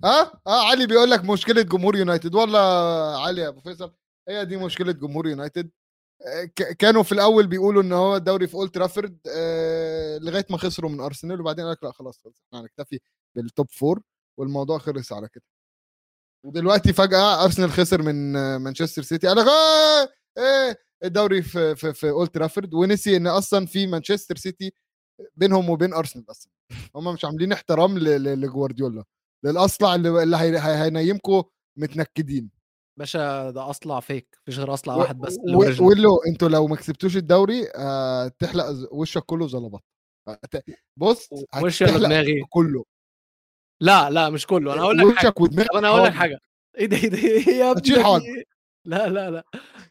آه؟ 0.04 0.40
آه 0.46 0.68
علي 0.70 0.86
بيقول 0.86 1.11
لك 1.11 1.24
مشكلة 1.24 1.62
جمهور 1.62 1.96
يونايتد. 1.96 2.34
والله 2.34 2.59
علي 3.26 3.42
يا 3.42 3.48
أبو 3.48 3.61
فيصل 3.61 3.92
هي 4.28 4.44
دي 4.44 4.57
مشكلة 4.57 4.92
جمهور 4.92 5.28
يونايتد. 5.28 5.70
آه، 6.26 6.44
كانوا 6.78 7.02
في 7.02 7.12
الأول 7.12 7.46
بيقولوا 7.46 7.82
إن 7.82 7.92
هو 7.92 8.16
الدوري 8.16 8.46
في 8.46 8.54
أولد 8.54 8.70
ترافورد 8.70 9.18
آه 9.30 10.18
لغاية 10.18 10.46
ما 10.50 10.59
خسروا 10.59 10.90
من 10.90 11.00
أرسنال 11.00 11.40
وبعدين 11.40 11.64
قال 11.64 11.72
لك 11.72 11.84
لا 11.84 11.92
خلاص 11.92 12.18
خلاص 12.24 12.34
إحنا 12.48 12.61
هنكتفي 12.61 13.00
بال 13.36 13.50
top 13.50 13.70
four 13.70 14.02
والموضوع 14.38 14.78
خلص 14.78 15.12
على 15.12 15.28
كده. 15.28 15.44
ودلوقتي 16.44 16.92
فجأة 16.92 17.44
أرسنال 17.44 17.70
خسر 17.72 18.02
من 18.02 18.32
مانشستر 18.57 19.02
سيتي. 19.02 19.26
قال 19.28 19.36
لك 19.36 19.46
إيه 20.38 20.78
الدوري 21.04 21.42
في 21.42 21.76
في 21.76 21.94
في 21.94 22.11
أولد 22.11 22.30
ترافورد 22.30 22.74
ونسي 22.74 23.16
إن 23.16 23.26
أصلا 23.26 23.66
في 23.66 23.86
مانشستر 23.86 24.36
سيتي 24.36 24.72
بينهم 25.36 25.70
وبين 25.70 25.94
أرسنال 25.94 26.30
أصلا 26.30 26.52
هم 26.96 27.14
مش 27.14 27.24
عاملين 27.24 27.52
احترام 27.52 27.98
لجوارديولا 27.98 29.04
للأصلع 29.44 29.94
اللي 29.94 30.22
اللي 30.22 30.36
هي- 30.36 30.58
هي- 30.58 30.84
هينيمكم 30.84 31.42
متنكدين. 31.78 32.50
باشا 32.98 33.50
ده 33.50 33.70
أصلع 33.70 34.00
فيك 34.00 34.38
مفيش 34.42 34.58
غير 34.58 34.74
أصلع 34.74 34.94
و- 34.94 34.98
واحد 34.98 35.18
بس 35.18 35.36
و- 35.54 35.92
له 35.92 36.18
أنتوا 36.28 36.48
لو 36.48 36.66
ما 36.66 36.76
كسبتوش 36.76 37.16
الدوري 37.16 37.68
آه 37.76 38.28
تحلق 38.28 38.64
وشك 38.92 39.22
كله 39.22 39.46
زلبط 39.48 39.84
آه، 40.28 40.38
بص 40.96 41.28
وشي 41.62 41.84
دماغي 41.84 42.42
كله. 42.50 42.84
لا 43.82 44.10
لا 44.10 44.30
مش 44.30 44.46
كله. 44.46 44.72
أنا 44.74 44.82
هقول 44.82 44.98
لك 44.98 45.14
حاجة. 45.16 45.28
وشك 45.28 45.40
ودماغك 45.40 45.68
طب 45.70 45.76
أنا 45.76 45.88
هقول 45.88 46.02
لك. 46.04 46.12
حاجة. 46.12 46.38
إيه 46.78 46.86
ده 46.86 46.96
إيه 46.96 47.08
ده 47.08 47.18
إيه 47.18 47.48
يا 47.48 47.70
ابني؟ 47.70 47.82
في 47.94 48.02
حواجبك. 48.04 48.26
إيه؟ 48.26 48.44
لا 48.84 49.08
لا 49.08 49.30
لا 49.30 49.44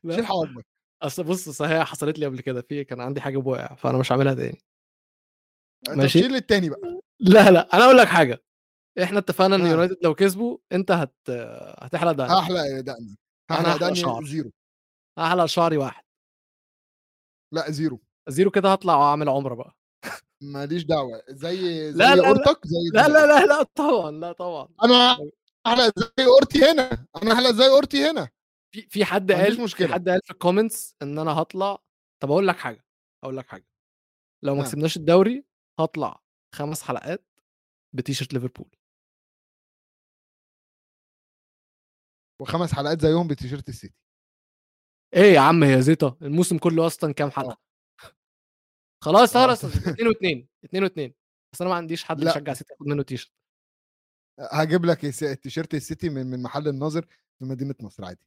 لا. 0.03 0.15
شيل 0.15 0.26
حواجبك. 0.26 0.65
أصل 1.01 1.23
بص 1.23 1.61
هي 1.61 1.86
حصلت 1.86 2.19
لي 2.19 2.26
قبل 2.26 2.39
كده. 2.41 2.61
في 2.61 2.84
كان 2.84 3.01
عندي 3.01 3.21
حاجة 3.21 3.38
بوقع 3.38 3.76
فأنا 3.76 3.97
مش 3.97 4.11
هعملها 4.11 4.34
تاني. 4.34 4.61
ماشي. 5.89 6.19
شيل 6.19 6.36
التاني 6.36 6.69
بقى 6.69 7.01
لا 7.19 7.51
لا 7.51 7.73
أنا 7.75 7.86
أقول 7.86 7.97
لك 7.97 8.07
حاجة 8.07 8.43
إحنا 9.03 9.19
اتفقنا 9.19 9.55
إن 9.55 9.61
نعم. 9.61 9.71
يونايتد 9.71 9.97
لو 10.03 10.15
كسبوا 10.15 10.57
أنت 10.71 10.91
هت 10.91 11.15
هتحلق 11.79 12.11
دقنك 12.11 12.31
هحلق 12.31 12.79
دقني 12.79 13.15
هحلق 13.51 13.77
دقني. 13.77 14.25
zero 14.28 14.51
هحلق 15.17 15.45
شعري 15.45 15.77
واحد 15.77 16.03
لا 17.53 17.71
zero 17.72 17.99
zero 18.30 18.51
كده 18.51 18.71
هطلع 18.73 18.95
وأعمل 18.97 19.29
عمرة 19.29 19.55
بقى 19.55 19.77
ماليش 20.41 20.83
دعوة 20.83 21.21
زي 21.29 21.91
زي 21.91 21.97
لا، 21.97 22.15
لا، 22.15 22.21
لا. 22.21 22.27
أورتك 22.27 22.59
زي 22.67 22.77
لا 22.93 23.07
لا. 23.07 23.25
لا 23.27 23.45
لا 23.45 23.63
طبعا 23.63 24.11
لا 24.11 24.31
طبعا 24.31 24.67
أنا 24.83 25.17
احلق 25.67 25.99
زي 25.99 26.25
أورتي 26.25 26.65
هنا 26.71 27.07
أنا 27.23 27.33
احلق 27.33 27.49
زي 27.51 27.67
أورتي 27.67 28.09
هنا 28.09 28.29
في 28.71 28.81
في 28.81 29.05
حد 29.05 29.31
قال 29.31 29.61
مشكلة. 29.61 29.88
في 29.88 29.93
حد 29.93 30.09
قال 30.09 30.19
في 30.23 30.31
ال 30.32 30.39
comments 30.39 30.95
إن 31.01 31.19
أنا 31.19 31.31
هطلع 31.31 31.77
طب 32.23 32.31
أقول 32.31 32.47
لك 32.47 32.55
حاجة 32.57 32.86
أقول 33.23 33.38
لك 33.38 33.47
حاجة 33.47 33.65
لو 34.43 34.53
ما 34.55 34.59
نعم. 34.61 34.69
كسبناش 34.69 34.97
الدوري 34.97 35.45
هطلع 35.80 36.21
خمس 36.55 36.82
حلقات 36.84 37.26
بتيشيرت 37.93 38.34
ليفربول. 38.34 38.76
وخمس 42.41 42.73
حلقات 42.73 43.01
زيهم 43.01 43.28
بتيشيرت 43.28 43.69
السيتي. 43.69 43.95
إيه 45.13 45.34
يا 45.34 45.39
عم 45.39 45.63
هي 45.63 45.82
زيطة. 45.82 46.17
الموسم 46.21 46.57
كله 46.57 46.88
أصلا 46.88 47.13
كام 47.13 47.32
حلقة؟ 47.32 47.57
خلاص 49.05 49.36
آه. 49.36 49.45
خلاص 49.45 49.65
اتنين 49.65 50.07
واتنين 50.07 50.47
اتنين 50.63 50.84
واتنين. 50.84 51.13
بس 51.53 51.61
أنا 51.61 51.69
ما 51.69 51.76
عنديش 51.76 52.03
حد. 52.03 52.23
يشجع 52.23 52.53
سيتي 52.53 52.73
ياخد 52.73 52.88
منه 52.88 53.03
تيشيرت. 53.03 53.32
هجيب 54.39 54.86
لك 54.86 55.05
التيشيرت 55.05 55.73
السيتي 55.73 56.09
من 56.09 56.28
من 56.28 56.43
محل 56.43 56.67
الناظر 56.67 57.05
في 57.39 57.45
مدينة 57.45 57.76
نصر 57.82 58.05
عادي. 58.05 58.26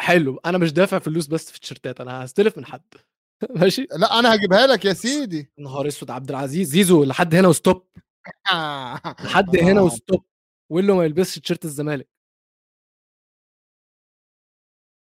حلو. 0.00 0.36
أنا 0.46 0.58
مش 0.58 0.72
دافع 0.72 0.98
فلوس 0.98 1.26
بس 1.26 1.50
في 1.50 1.56
التيشيرتات 1.56 2.00
أنا 2.00 2.24
هستلف 2.24 2.58
من 2.58 2.64
حد. 2.64 2.94
ماشي. 3.50 3.86
لا 3.96 4.18
أنا 4.18 4.34
هجيبها 4.34 4.66
لك 4.66 4.84
يا 4.84 4.92
سيدي. 4.92 5.50
نهار 5.58 5.88
أسود 5.88 6.10
عبد 6.10 6.30
العزيز 6.30 6.68
زيزو 6.68 7.04
لحد 7.04 7.34
هنا 7.34 7.48
و 7.48 7.54
stop. 7.54 7.86
لحد 9.24 9.56
هنا. 9.56 9.80
و 9.80 9.87
stop. 9.87 10.24
ويلو 10.70 10.96
ما 10.96 11.04
يلبسش 11.04 11.38
تيشيرت 11.38 11.64
الزمالك. 11.64 12.08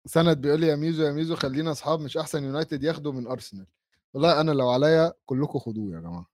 سند 0.07 0.41
بيقول 0.41 0.61
لي 0.61 0.67
يا 0.67 0.77
ميزو 0.77 1.03
يا 1.05 1.13
ميزو 1.13 1.37
خلينا 1.37 1.71
أصحاب 1.73 2.01
مش 2.01 2.17
أحسن 2.17 2.45
يونايتد 2.45 2.83
ياخدوا 2.85 3.13
من 3.13 3.27
أرسنال. 3.27 3.67
والله 4.15 4.41
أنا 4.41 4.51
لو 4.51 4.69
عليا 4.71 5.13
كلكم 5.27 5.59
خدوه 5.59 5.95
يا 5.95 6.01
جماعة. 6.01 6.31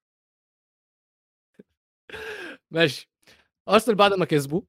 ماشي. 2.71 3.11
أرسنال 3.69 3.97
بعد 3.97 4.13
ما 4.13 4.25
كسبوا 4.25 4.63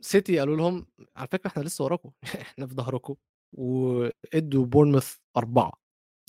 سيتي 0.00 0.38
قالوا 0.38 0.56
لهم 0.56 0.86
على 1.16 1.28
فكرة 1.28 1.48
إحنا 1.48 1.62
لسه 1.62 1.84
وراكم. 1.84 2.10
إحنا 2.40 2.66
في 2.66 2.74
ظهركم. 2.74 3.14
وادوا 3.52 4.66
بورنموث 4.66 5.16
أربعة 5.36 5.72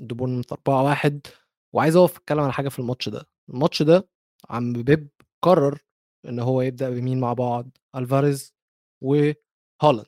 ادوا 0.01 0.17
بورنموث 0.17 0.51
أربعة 0.53 0.83
واحد. 0.83 1.27
وعايز 1.73 1.95
أقف 1.95 2.17
أتكلم 2.17 2.39
على 2.39 2.53
حاجة 2.53 2.69
في 2.69 2.79
الماتش 2.79 3.09
ده. 3.09 3.25
الماتش 3.49 3.81
ده 3.83 4.09
عم 4.49 4.73
بيب 4.73 5.09
قرر 5.43 5.79
إن 6.25 6.39
هو 6.39 6.61
يبدأ 6.61 6.89
بمين 6.89 7.19
مع 7.19 7.33
بعض؟ 7.33 7.69
ألفاريز 7.95 8.55
وهولاند 9.03 10.05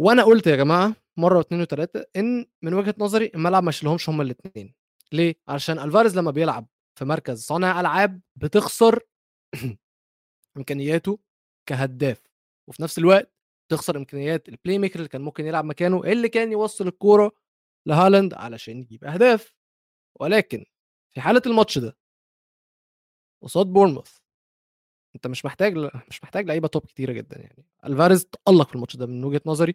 وأنا 0.00 0.24
قلت 0.24 0.46
يا 0.46 0.56
جماعة 0.56 0.96
مرة 1.16 1.38
واثنين 1.38 1.60
وثلاثه 1.60 2.06
إن 2.16 2.46
من 2.62 2.74
وجهة 2.74 2.94
نظري 2.98 3.30
الملعب 3.34 3.62
ما 3.62 3.68
يشيلهمش 3.70 4.08
هما 4.08 4.22
الاثنين 4.22 4.74
ليه؟ 5.12 5.34
علشان 5.48 5.78
ألفاريز 5.78 6.18
لما 6.18 6.30
بيلعب 6.30 6.66
في 6.98 7.04
مركز 7.04 7.42
صانع 7.42 7.80
ألعاب 7.80 8.20
بتخسر 8.36 9.00
إمكانياته 10.56 11.18
كهداف. 11.68 12.22
وفي 12.68 12.82
نفس 12.82 12.98
الوقت 12.98 13.32
تخسر 13.68 13.96
إمكانيات 13.96 14.48
ال 14.48 14.78
playmaker 14.78 14.98
اللي 14.98 15.08
كان 15.08 15.20
ممكن 15.20 15.46
يلعب 15.46 15.64
مكانه 15.64 16.04
اللي 16.04 16.28
كان 16.28 16.52
يوصل 16.52 16.88
الكورة 16.88 17.32
لهالاند 17.86 18.34
علشان 18.34 18.80
يجيب 18.80 19.04
أهداف. 19.04 19.54
ولكن 20.20 20.64
في 21.14 21.20
حالة 21.20 21.42
الماتش 21.46 21.78
ده 21.78 21.96
قصاد 23.42 23.66
بورنموث 23.66 24.18
أنت 25.16 25.26
مش 25.26 25.44
محتاج. 25.44 25.76
مش 26.08 26.22
محتاج 26.22 26.46
لعيبة 26.46 26.68
top 26.68 26.86
كتيرة 26.86 27.12
جدا 27.12 27.38
يعني. 27.40 27.66
ألفاريز 27.84 28.26
تألق 28.26 28.68
في 28.68 28.74
الماتش 28.74 28.96
ده 28.96 29.06
من 29.06 29.24
وجهة 29.24 29.40
نظري. 29.46 29.74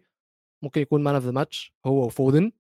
ممكن 0.63 0.81
يكون 0.81 1.03
man 1.03 1.15
of 1.15 1.23
the 1.23 1.31
match 1.31 1.73
هو 1.85 2.05
وفودن. 2.05 2.51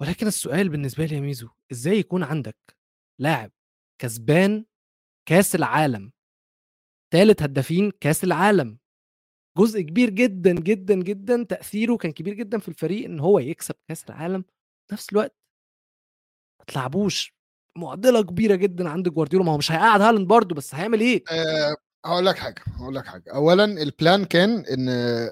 ولكن 0.00 0.26
السؤال 0.26 0.68
بالنسبة 0.68 1.04
لي 1.04 1.16
يا 1.16 1.20
ميزو 1.20 1.48
إزاي 1.72 1.98
يكون 1.98 2.22
عندك 2.22 2.76
لاعب 3.20 3.50
كسبان 4.00 4.64
كأس 5.28 5.54
العالم 5.54 6.12
ثالث 7.12 7.42
هدافين 7.42 7.90
كأس 7.90 8.24
العالم؟ 8.24 8.78
جزء 9.58 9.80
كبير 9.80 10.10
جدا 10.10 10.52
جدا 10.52 10.94
جدا 10.94 11.42
تأثيره 11.42 11.96
كان 11.96 12.12
كبير 12.12 12.34
جدا 12.34 12.58
في 12.58 12.68
الفريق 12.68 13.04
إن 13.04 13.20
هو 13.20 13.38
يكسب 13.38 13.74
كأس 13.88 14.04
العالم 14.04 14.42
في 14.88 14.94
نفس 14.94 15.12
الوقت. 15.12 15.36
ما 16.60 16.64
تلعبوش. 16.66 17.34
معضلة 17.78 18.22
كبيرة 18.22 18.54
جدا 18.54 18.88
عند 18.88 19.08
جوارديولا. 19.08 19.44
ما 19.46 19.52
هو 19.52 19.58
مش 19.58 19.72
هيقعد 19.72 20.00
هالاند 20.00 20.28
برضه 20.28 20.54
بس 20.54 20.74
هيعمل 20.74 21.00
إيه؟ 21.00 21.24
أه 21.30 21.76
هقول 22.06 22.26
لك 22.26 22.38
حاجة 22.38 22.62
هقول 22.66 22.94
لك 22.94 23.06
حاجة. 23.06 23.34
اولا 23.34 23.64
البلان 23.64 24.24
كان 24.24 24.50
إن 24.50 24.88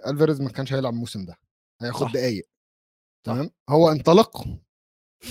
ألفاريز 0.07 0.41
ما 0.41 0.51
كانش 0.51 0.73
هيلعب 0.73 0.93
الموسم 0.93 1.25
ده. 1.25 1.39
هياخد 1.83 2.07
صح. 2.07 2.13
دقايق. 2.13 2.49
تمام؟ 3.27 3.51
هو 3.71 3.89
انطلق 3.89 4.45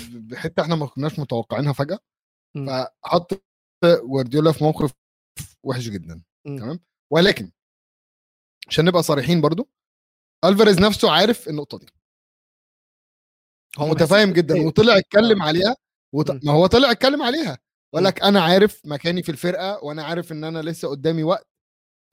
بحتة 0.10 0.62
إحنا 0.62 0.76
ما 0.76 0.86
كناش 0.86 1.20
متوقعينها 1.20 1.74
فجأة. 1.74 2.00
مم. 2.56 2.68
فحط 2.68 3.44
جوارديولا 3.84 4.52
في 4.52 4.64
موقف 4.64 4.94
وحش 5.64 5.90
جدا. 5.90 6.24
مم. 6.48 6.58
تمام؟ 6.58 6.80
ولكن 7.14 7.52
عشان 8.70 8.86
نبقى 8.86 9.04
صريحين 9.04 9.42
برضو 9.42 9.70
ألفاريز 10.46 10.80
نفسه 10.80 11.12
عارف 11.12 11.48
النقطة 11.50 11.78
دي. 11.80 11.88
هو 13.80 13.88
متفاهم 13.88 14.34
جدا. 14.34 14.68
وطلع 14.68 14.98
اتكلم 14.98 15.42
عليها 15.44 15.76
وط... 16.16 16.32
ما 16.32 16.52
هو 16.52 16.66
طلع 16.68 16.92
اتكلم 16.92 17.22
عليها 17.22 17.58
وقال 17.94 18.04
لك 18.06 18.22
أنا 18.22 18.42
عارف 18.42 18.82
مكاني 18.86 19.24
في 19.24 19.30
الفرقة 19.32 19.84
وأنا 19.84 20.04
عارف 20.04 20.32
إن 20.32 20.44
أنا 20.44 20.60
لسه 20.62 20.88
قدامي 20.88 21.24
وقت. 21.24 21.48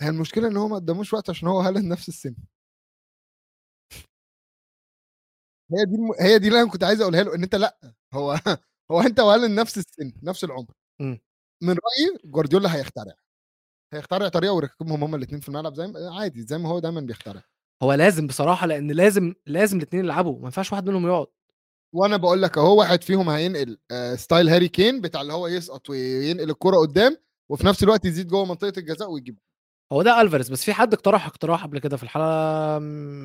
هي 0.03 0.09
المشكلة 0.09 0.49
إن 0.49 0.57
هو 0.57 0.69
ما 0.69 0.77
قداموش 0.77 1.13
وقت 1.15 1.31
عشان 1.31 1.49
هو 1.49 1.61
هالاند 1.61 1.93
نفس 1.93 2.09
السن. 2.09 2.37
هي 5.73 5.85
دي 5.85 5.95
الم... 5.97 6.13
هي 6.21 6.39
دي 6.39 6.49
اللي 6.49 6.63
أنا 6.63 6.71
كنت 6.71 6.85
عايز 6.85 7.01
أقولها 7.01 7.23
له 7.23 7.35
إن 7.35 7.43
أنت 7.43 7.55
لأ 7.55 7.79
هو 8.15 8.33
هو 8.91 9.01
أنت 9.01 9.21
وهالاند 9.21 9.61
نفس 9.61 9.79
السن 9.79 10.13
نفس 10.23 10.45
العمر. 10.45 10.75
مم. 11.01 11.21
من 11.63 11.71
رأيي 11.71 12.19
جوارديولا 12.25 12.77
هيخترع. 12.77 13.15
هيخترع 13.97 14.29
طريقة 14.29 14.53
ويركبهم 14.53 15.03
هما 15.05 15.17
الاثنين 15.17 15.41
في 15.41 15.49
الملعب 15.49 15.75
زي 15.75 15.87
ما 15.87 16.15
عادي 16.21 16.43
زي 16.43 16.59
ما 16.59 16.69
هو 16.69 16.79
دايما 16.79 17.01
بيخترع. 17.01 17.43
هو 17.83 17.93
لازم 17.93 18.27
بصراحة 18.27 18.67
لأن 18.67 18.91
لازم 18.91 19.35
لازم 19.47 19.77
الاثنين 19.77 20.05
يلعبوا 20.05 20.39
ما 20.39 20.45
ينفعش 20.45 20.73
واحد 20.73 20.89
منهم 20.89 21.07
يقعد. 21.07 21.27
وأنا 21.95 22.17
بقول 22.17 22.43
لك 22.43 22.59
أهو 22.59 22.79
واحد 22.79 23.03
فيهم 23.03 23.29
هينقل 23.31 23.79
آه، 23.91 24.15
style 24.15 24.49
هاري 24.49 24.69
كين 24.69 25.01
بتاع 25.01 25.21
اللي 25.21 25.33
هو 25.33 25.47
يسقط 25.47 25.91
وينقل 25.91 26.51
الكرة 26.51 26.77
قدام 26.77 27.17
وفي 27.51 27.67
نفس 27.67 27.83
الوقت 27.83 28.05
يزيد 28.05 28.29
جوه 28.29 28.45
منطقة 28.45 28.73
الجزاء 28.79 29.11
ويجيب 29.11 29.39
هو 29.93 30.03
ده 30.03 30.21
ألفاريز 30.21 30.49
بس 30.49 30.65
في 30.65 30.73
حد 30.73 30.95
اقترح 30.95 31.27
اقتراح 31.27 31.63
قبل 31.65 31.79
كده 31.79 31.97
في 31.97 32.03
الحلقة 32.03 32.81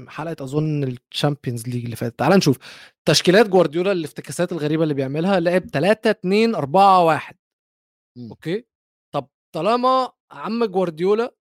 حلقة 0.09 0.43
أظن 0.43 0.83
ال 1.13 1.19
Champions 1.19 1.67
League 1.67 1.83
اللي 1.83 1.95
فاتت. 1.95 2.19
تعال 2.19 2.33
نشوف. 2.37 2.57
تشكيلات 3.05 3.49
جوارديولا 3.49 3.91
الافتكاسات 3.91 4.51
الغريبة 4.51 4.83
اللي 4.83 4.93
بيعملها 4.93 5.39
لعب 5.39 5.67
3 5.69 6.09
2 6.11 6.55
4 6.55 7.03
1 7.05 7.35
مم. 8.17 8.29
okay؟ 8.29 8.65
طب 9.13 9.27
طالما 9.55 10.11
عم 10.31 10.65
جوارديولا 10.65 11.35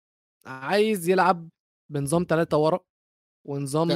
عايز 0.46 1.10
يلعب 1.10 1.50
بنظام 1.92 2.26
3 2.30 2.58
ورا 2.58 2.80
ونظام 3.48 3.92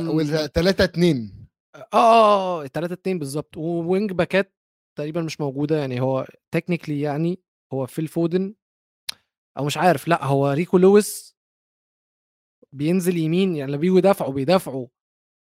3 0.48 0.84
2 0.84 1.48
آه 1.76 1.88
آه 1.94 2.64
آه 2.64 2.68
3 2.68 2.94
2 2.94 3.20
بالظبط 3.20 3.58
و 3.58 3.69
wing 3.69 4.12
back 4.12 4.47
ات 4.47 4.56
تقريبا 4.98 5.22
مش 5.22 5.42
موجودة 5.42 5.78
يعني 5.78 6.02
هو 6.02 6.28
technically 6.54 7.02
يعني 7.02 7.40
هو 7.74 7.86
فيل 7.86 8.08
فودن 8.08 8.56
أو 9.58 9.66
مش 9.66 9.78
عارف 9.78 10.08
لأ 10.08 10.26
هو 10.26 10.52
ريكو 10.52 10.78
لويس 10.78 11.36
بينزل 12.74 13.18
يمين 13.18 13.56
يعني 13.56 13.72
لما 13.72 13.82
بيجوا 13.82 13.98
يدافعوا 13.98 14.34
بيدافعوا 14.34 14.88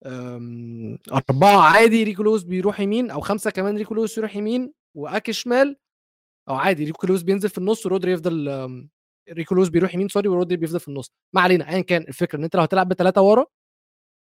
أم، 0.06 0.98
أربعة 1.30 1.58
عادي 1.62 2.04
ريكو 2.04 2.24
لويس 2.24 2.43
بيروح 2.43 2.80
يمين 2.80 3.12
أو 3.12 3.22
خمسة 3.22 3.52
كمان 3.52 3.78
ريكو 3.78 3.93
لويس 3.93 4.18
يروح 4.18 4.36
يمين 4.36 4.74
وأكي 4.98 5.34
شمال 5.34 5.78
أو 6.50 6.56
عادي 6.56 6.84
ريكو 6.86 7.08
لويس 7.08 7.24
بينزل 7.24 7.50
في 7.50 7.58
النص 7.58 7.86
ورودري 7.86 8.12
يفضل 8.12 8.50
أم، 9.30 9.34
ريكو 9.34 9.55
لويس 9.55 9.69
بيروح 9.69 9.93
يمين 9.95 10.07
sorry 10.07 10.28
ورودري 10.30 10.57
بيفضل 10.57 10.80
في 10.80 10.88
النص. 10.88 11.11
ما 11.36 11.41
علينا 11.41 11.69
أيا 11.69 11.82
كان 11.82 12.01
الفكرة 12.01 12.38
إن 12.39 12.43
أنت 12.43 12.55
لو 12.55 12.61
هتلعب 12.61 12.88
بثلاثة 12.89 13.21
ورا 13.21 13.45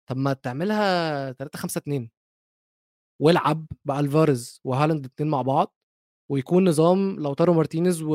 طب 0.09 0.17
ما 0.17 0.33
تعملها 0.33 1.31
3 1.31 1.57
5 1.59 1.77
2 1.79 2.09
والعب 3.21 3.65
بألفاريز 3.85 4.61
وهالاند 4.63 5.05
الاثنين 5.05 5.29
مع 5.29 5.41
بعض 5.41 5.75
ويكون 6.31 6.69
نظام 6.69 7.19
لوتارو 7.19 7.53
مارتينيز 7.53 8.01
و, 8.01 8.09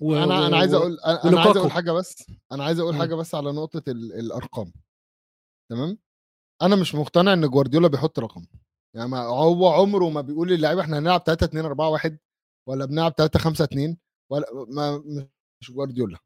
و... 0.00 0.14
أنا 0.16 0.46
أنا 0.46 0.56
عايز 0.56 0.74
أقول 0.74 0.98
أنا 1.00 1.18
عايز 1.18 1.26
ولوكاكو. 1.26 1.58
أقول 1.58 1.70
حاجة 1.70 1.92
بس 1.92 2.26
أنا 2.52 2.64
عايز 2.64 2.78
أقول 2.80 2.94
مم. 2.94 3.00
حاجة 3.00 3.14
بس 3.14 3.34
على 3.34 3.52
نقطة 3.52 3.82
ال... 3.90 4.12
الأرقام. 4.12 4.72
تمام؟ 5.70 5.98
أنا 6.62 6.76
مش 6.76 6.94
مقتنع 6.94 7.32
إن 7.32 7.46
جوارديولا 7.48 7.88
بيحط 7.88 8.18
رقم. 8.18 8.46
يعني 8.96 9.08
ما 9.08 9.18
هو 9.22 9.68
عمره 9.68 10.08
ما 10.10 10.20
بيقول 10.20 10.48
للعيبة 10.48 10.80
إحنا 10.80 10.98
هنلعب 10.98 11.20
3 11.26 11.44
2 11.44 11.64
4 11.64 11.90
1 11.90 12.18
ولا 12.68 12.84
بنلعب 12.84 13.12
3 13.12 13.38
5 13.38 13.64
2 13.64 13.96
ولا 14.32 14.46
ما 14.68 15.04
مش 15.60 15.70
جوارديولا 15.70 16.18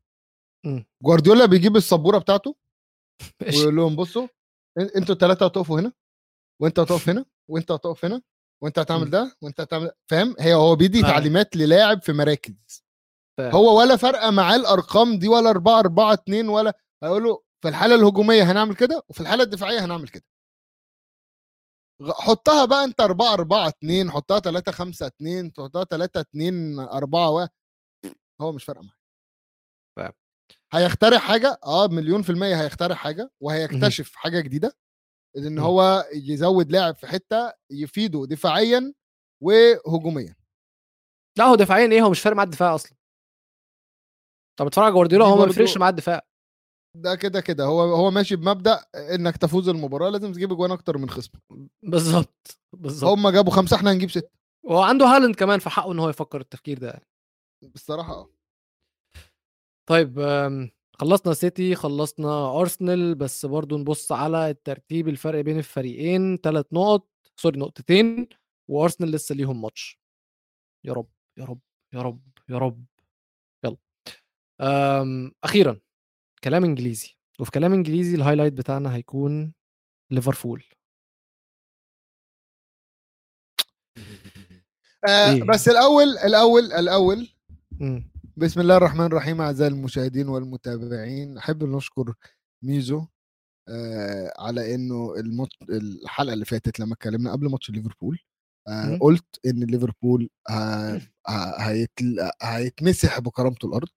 مم. 0.66 0.84
جوارديولا 1.02 1.46
بيجيب 1.46 1.76
السبورة 1.76 2.18
بتاعته. 2.18 2.56
ويقول 3.56 3.76
لهم 3.76 3.96
بصوا 3.96 4.28
أنتوا 4.96 5.14
الثلاثه 5.14 5.46
هتقفوا 5.46 5.80
هنا 5.80 5.92
وانت 6.62 6.78
هتقف 6.78 7.08
هنا 7.08 7.24
وانت 7.50 7.70
هتقف 7.72 8.04
هنا 8.04 8.22
وانت 8.62 8.78
هتعمل 8.78 9.04
مم. 9.04 9.10
ده 9.10 9.36
وانت 9.42 9.60
هتعمل 9.60 9.84
ده. 9.86 9.96
فاهم 10.10 10.34
هي 10.38 10.54
هو 10.54 10.76
بيدي. 10.76 11.02
تعليمات 11.02 11.56
للاعب 11.56 12.02
في 12.02 12.12
مراكز. 12.12 12.84
هو 13.40 13.78
ولا 13.80 13.96
فارقه 13.96 14.30
معاه 14.30 14.56
الأرقام 14.56 15.18
دي 15.18 15.28
ولا 15.28 15.50
4 15.50 15.78
4 15.78 16.12
2 16.14 16.48
ولا 16.48 16.78
هيقول 17.02 17.22
له 17.24 17.42
في 17.62 17.68
الحالة 17.68 17.94
الهجومية 17.94 18.42
هنعمل 18.52 18.74
كده 18.76 19.02
وفي 19.08 19.20
الحالة 19.20 19.42
الدفاعية 19.42 19.84
هنعمل 19.84 20.08
كده 20.08 20.24
حطها 22.10 22.64
بقى 22.64 22.84
انت 22.84 23.00
4 23.00 23.32
4 23.34 23.68
2 23.68 24.10
حطها 24.10 24.40
3 24.40 24.72
5 24.72 25.06
2 25.06 25.52
تحطها 25.52 25.84
3 25.84 26.20
2 26.20 26.78
4 26.78 27.30
1 27.30 27.48
هو 28.40 28.52
مش 28.52 28.64
فارقه 28.64 28.82
معاه 28.82 28.96
هيخترع 30.72 31.18
حاجة 31.18 31.60
آه 31.64 31.86
مليون 31.86 32.22
في 32.22 32.30
المية 32.30 32.62
هيخترع 32.62 32.94
حاجة 32.94 33.30
وهيكتشف 33.40 34.14
حاجة 34.14 34.40
جديدة 34.40 34.76
إن. 35.36 35.58
هو 35.58 36.08
يزود 36.14 36.72
لاعب 36.72 36.96
في 36.96 37.06
حتة 37.06 37.52
يفيده 37.70 38.26
دفاعيا 38.26 38.92
وهجوميا. 39.42 40.36
لا 41.38 41.44
هو 41.44 41.54
دفاعيا 41.54 41.92
إيه؟ 41.92 42.02
هو 42.02 42.10
مش 42.10 42.20
فارق 42.20 42.36
مع 42.36 42.42
الدفاع 42.42 42.74
أصلا. 42.74 42.92
طب 44.58 44.66
اتفرج 44.66 44.84
على 44.84 44.92
جوارديولا 44.92 45.24
دي 45.24 45.30
هو 45.30 45.36
ما 45.36 45.44
بيفرقش 45.44 45.76
مع 45.76 45.88
الدفاع. 45.88 46.22
ده 46.96 47.14
كده 47.14 47.40
كده 47.40 47.64
هو 47.64 47.80
هو 47.80 48.10
ماشي 48.10 48.36
بمبدأ 48.36 48.84
إنك 48.94 49.36
تفوز 49.36 49.68
المباراة 49.68 50.08
لازم 50.10 50.32
تجيب 50.32 50.52
اجوان 50.52 50.70
أكتر 50.70 50.98
من 50.98 51.10
خصمك 51.10 51.42
بالظبط 51.82 52.60
بالظبط 52.72 53.10
هم 53.10 53.28
جابوا 53.28 53.52
خمسة 53.52 53.76
إحنا 53.76 53.92
هنجيب 53.92 54.10
ستة. 54.10 54.30
وهو 54.64 54.82
عنده 54.82 55.06
هالاند 55.06 55.34
كمان 55.34 55.58
في 55.58 55.70
حقه 55.70 55.92
إن 55.92 55.98
هو 55.98 56.08
يفكر 56.08 56.40
التفكير 56.40 56.78
ده 56.78 56.88
يعني. 56.88 57.06
بصراحة 57.74 58.12
آه. 58.12 58.30
طيب 59.90 60.18
أم، 60.18 60.70
خلصنا 60.92 61.32
سيتي 61.34 61.74
خلصنا 61.74 62.60
أرسنال 62.60 63.14
بس 63.14 63.46
برضو 63.46 63.78
نبص 63.78 64.12
على 64.12 64.50
الترتيب 64.50 65.08
الفرق 65.08 65.40
بين 65.40 65.58
الفريقين 65.58 66.36
ثلاث 66.36 66.66
نقط 66.72 67.08
sorry 67.36 67.58
نقطتين 67.58 68.28
وأرسنال 68.68 69.10
لسه 69.10 69.34
ليهم 69.34 69.62
ماتش. 69.62 70.00
يا 70.84 70.92
رب 70.92 71.08
يا 71.38 71.44
رب 71.44 71.60
يا 71.94 72.02
رب 72.02 72.20
يا 72.50 72.58
رب. 72.58 72.84
يلا. 73.64 73.76
أم، 74.60 75.32
أخيرا 75.44 75.80
كلام 76.44 76.64
إنجليزي. 76.64 77.16
وفي 77.40 77.50
كلام 77.50 77.72
إنجليزي 77.72 78.16
ال 78.16 78.20
highlight 78.20 78.52
بتاعنا 78.52 78.94
هيكون 78.96 79.52
ليفربول. 80.10 80.64
آه 85.08 85.30
إيه؟ 85.32 85.42
بس 85.42 85.68
الأول 85.68 86.08
الأول 86.18 86.72
الأول 86.72 87.28
مم. 87.80 88.09
بسم 88.36 88.60
الله 88.60 88.76
الرحمن 88.76 89.06
الرحيم 89.06 89.40
أعزائي 89.40 89.72
المشاهدين 89.72 90.28
والمتابعين 90.28 91.38
أحب 91.38 91.64
نشكر 91.64 92.14
ميزو 92.62 93.06
آه 93.68 94.32
على 94.38 94.74
إنه 94.74 95.14
المط... 95.16 95.48
الحلقة 95.70 96.32
اللي 96.32 96.44
فاتت 96.44 96.80
لما 96.80 96.94
اتكلمنا 96.94 97.32
قبل 97.32 97.50
ماتش 97.50 97.70
ليفربول 97.70 98.18
آه. 98.68 98.98
قلت 99.00 99.40
إن 99.46 99.64
ليفربول 99.64 100.30
ه... 100.48 100.54
ه... 100.96 101.00
هيتل... 101.58 102.30
هيتمسح 102.42 103.18
بكرامته 103.20 103.66
الأرض 103.66 103.88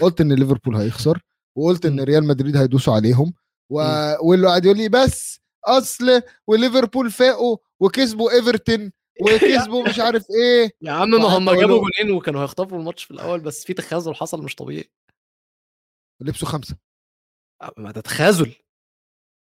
قلت 0.00 0.20
إن 0.20 0.32
ليفربول 0.32 0.76
هيخسر 0.76 1.22
وقلت 1.56 1.86
إن. 1.86 2.00
ريال 2.00 2.24
مدريد 2.24 2.56
هيدوسوا 2.56 2.94
عليهم 2.94 3.32
و... 3.70 3.76
واللي 4.22 4.46
قاعد 4.46 4.64
يقول 4.64 4.76
لي 4.76 4.88
بس 4.88 5.40
أصل 5.64 6.22
وليفربول 6.46 7.10
فاقوا 7.10 7.56
وكسبوا 7.80 8.30
إيفرتون 8.30 8.92
وكسبوا 9.22 9.84
مش 9.88 9.98
عارف 10.00 10.26
إيه. 10.30 10.70
يا 10.82 10.92
عم 10.92 11.10
ما 11.10 11.24
هم 11.38 11.50
جابوا 11.50 11.80
جونين 11.98 12.16
وكانوا 12.16 12.42
هيخطفوا 12.42 12.78
الماتش 12.78 13.04
في 13.04 13.10
الأول 13.10 13.40
بس 13.40 13.64
في 13.64 13.74
تخاذل 13.74 14.14
حصل 14.14 14.42
مش 14.42 14.54
طبيعي. 14.54 14.90
لبسوا 16.20 16.48
خمسة. 16.48 16.76
ما 17.76 17.90
ده 17.90 18.00
تخاذل. 18.00 18.54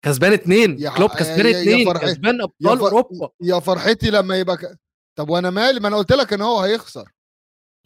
كسبان 0.05 0.33
اتنين. 0.33 0.79
يا- 0.81 0.91
كلوب 0.97 1.11
يا- 1.11 1.17
كسبان 1.17 1.47
يا- 1.47 1.51
يا 1.51 1.63
اتنين. 1.63 1.87
فرحي. 1.87 2.07
كسبان 2.07 2.39
يا 2.39 2.45
ابطال 2.45 2.79
ف- 2.79 2.83
أوروبا. 2.83 3.31
يا 3.43 3.61
فرحتي 3.61 4.11
لما 4.11 4.39
يبقى 4.39 4.57
ك... 4.57 4.79
طب 5.19 5.31
وأنا 5.31 5.51
مالي؟ 5.51 5.81
ما 5.81 5.89
أنا 5.89 5.97
قلت 5.97 6.13
لك 6.13 6.33
إن 6.33 6.41
هو 6.41 6.61
هيخسر. 6.61 7.13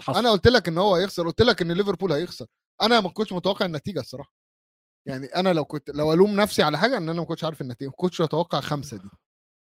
حصل. 0.01 0.19
أنا 0.19 0.31
قلت 0.31 0.47
لك 0.47 0.69
إن 0.69 0.79
هو 0.79 0.95
هيخسر. 0.95 1.27
قلت 1.27 1.43
لك 1.43 1.63
إن 1.63 1.73
ليفربول 1.73 2.13
هيخسر. 2.13 2.47
أنا 2.83 3.01
ما 3.01 3.09
كنتش 3.09 3.33
متوقع 3.33 3.67
النتيجة 3.67 4.01
الصراحة. 4.01 4.33
يعني 5.09 5.27
أنا 5.27 5.53
لو 5.53 5.65
كنت 5.65 5.91
لو 5.91 6.13
ألوم 6.13 6.37
نفسي 6.41 6.63
على 6.63 6.79
حاجة 6.79 6.97
إن 6.97 7.09
أنا 7.09 7.21
ما 7.21 7.25
كنتش 7.27 7.45
عارف 7.45 7.61
النتيجة 7.61 7.89
ما 7.89 7.95
كنتش 7.97 8.21
أتوقع 8.21 8.61
خمسة 8.61 8.97
دي. 8.97 9.09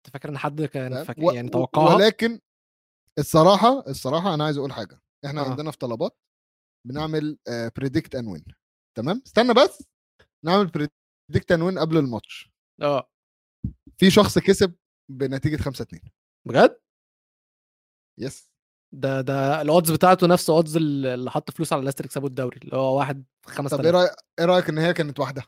فاكر 0.09 0.29
إن 0.29 0.37
حد 0.37 0.61
كان؟ 0.61 1.03
فاكر 1.03 1.23
و- 1.25 1.31
يعني 1.31 1.49
توقعها؟ 1.49 1.95
ولكن 1.95 2.39
الصراحة 3.19 3.79
الصراحة 3.87 4.33
أنا 4.33 4.45
عايز 4.45 4.57
أقول 4.57 4.73
حاجة. 4.73 5.01
إحنا 5.25 5.41
آه. 5.41 5.49
عندنا 5.49 5.71
في 5.71 5.77
طلبات 5.77 6.17
بنعمل 6.87 7.37
predict 7.77 8.15
and 8.15 8.27
win 8.27 8.43
تمام؟ 8.97 9.21
استنى 9.27 9.53
بس. 9.53 9.83
نعمل 10.45 10.67
predict 10.67 11.51
and 11.51 11.61
win 11.61 11.79
قبل 11.79 11.97
الماتش. 11.97 12.51
آه. 12.81 13.09
في 13.97 14.11
شخص 14.11 14.39
كسب 14.39 14.75
بنتيجة 15.11 15.61
5 15.61 15.83
2 15.83 16.01
بجد؟ 16.47 16.79
yes 18.19 18.51
ده 18.93 19.21
ده 19.21 19.61
ال 19.61 19.67
odds 19.67 19.91
بتاعته 19.91 20.27
نفس 20.27 20.49
odds 20.49 20.77
اللي 20.77 21.31
حط 21.31 21.51
فلوس 21.51 21.73
على 21.73 21.85
ليستر 21.85 22.05
يكسبوا 22.05 22.27
الدوري 22.27 22.57
اللي 22.57 22.75
هو 22.77 22.97
واحد 22.97 23.25
في 23.41 23.47
طب 23.47 23.51
إيه 23.51 23.57
5000 23.57 23.95
رايك 23.95 24.11
إيه 24.39 24.45
رأيك 24.45 24.69
إن 24.69 24.77
هي 24.77 24.93
كانت 24.93 25.19
واحدة؟ 25.19 25.43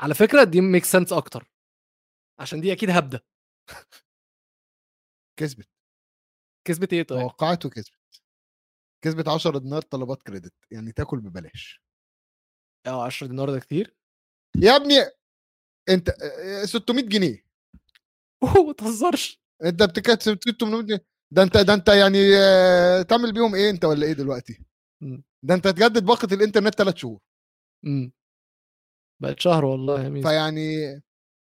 على 0.00 0.14
فكرة 0.14 0.44
دي 0.44 0.60
make 0.60 0.84
sense 0.84 1.12
أكتر. 1.12 1.50
عشان 2.40 2.60
دي 2.60 2.72
أكيد 2.72 2.90
هبدة. 2.90 3.24
كسبت. 5.38 5.68
كسبت 6.66 6.92
إيه 6.92 7.02
طيب؟ 7.02 7.20
توقعت 7.20 7.66
وكسبت. 7.66 7.98
كسبت 9.04 9.28
10 9.28 9.58
دينار 9.58 9.82
طلبات 9.82 10.22
كريدت. 10.22 10.54
يعني 10.70 10.92
تاكل 10.92 11.20
ببلاش. 11.20 11.82
آه 12.86 13.04
10 13.06 13.26
دينار 13.26 13.50
ده 13.50 13.60
كتير؟ 13.60 13.96
يا 14.56 14.76
ابني 14.76 14.94
أنت 15.88 16.08
آه، 16.08 16.64
600 16.64 17.04
جنيه. 17.04 17.44
أوه 18.42 18.66
ما 18.66 18.72
تهزرش. 18.72 19.40
أنت 19.64 19.82
بتكسب 19.82 20.38
800 20.60 20.82
جنيه. 20.82 21.04
ده 21.30 21.42
أنت 21.42 21.56
ده 21.56 21.74
أنت 21.74 21.88
يعني 21.88 22.18
آه، 22.36 23.02
تعمل 23.02 23.32
بيهم 23.34 23.54
إيه 23.54 23.70
أنت 23.70 23.84
ولا 23.84 24.06
إيه 24.06 24.12
دلوقتي. 24.12 24.64
ده 25.42 25.54
أنت 25.54 25.68
تجدد 25.68 26.04
باقة 26.06 26.34
الإنترنت 26.34 26.74
ثلاث 26.74 26.96
شهور. 26.96 27.20
امم 27.84 28.12
بقت 29.22 29.40
شهر 29.40 29.64
والله 29.64 30.04
يا 30.04 30.08
ميزو 30.08 30.28
فيعني 30.28 30.62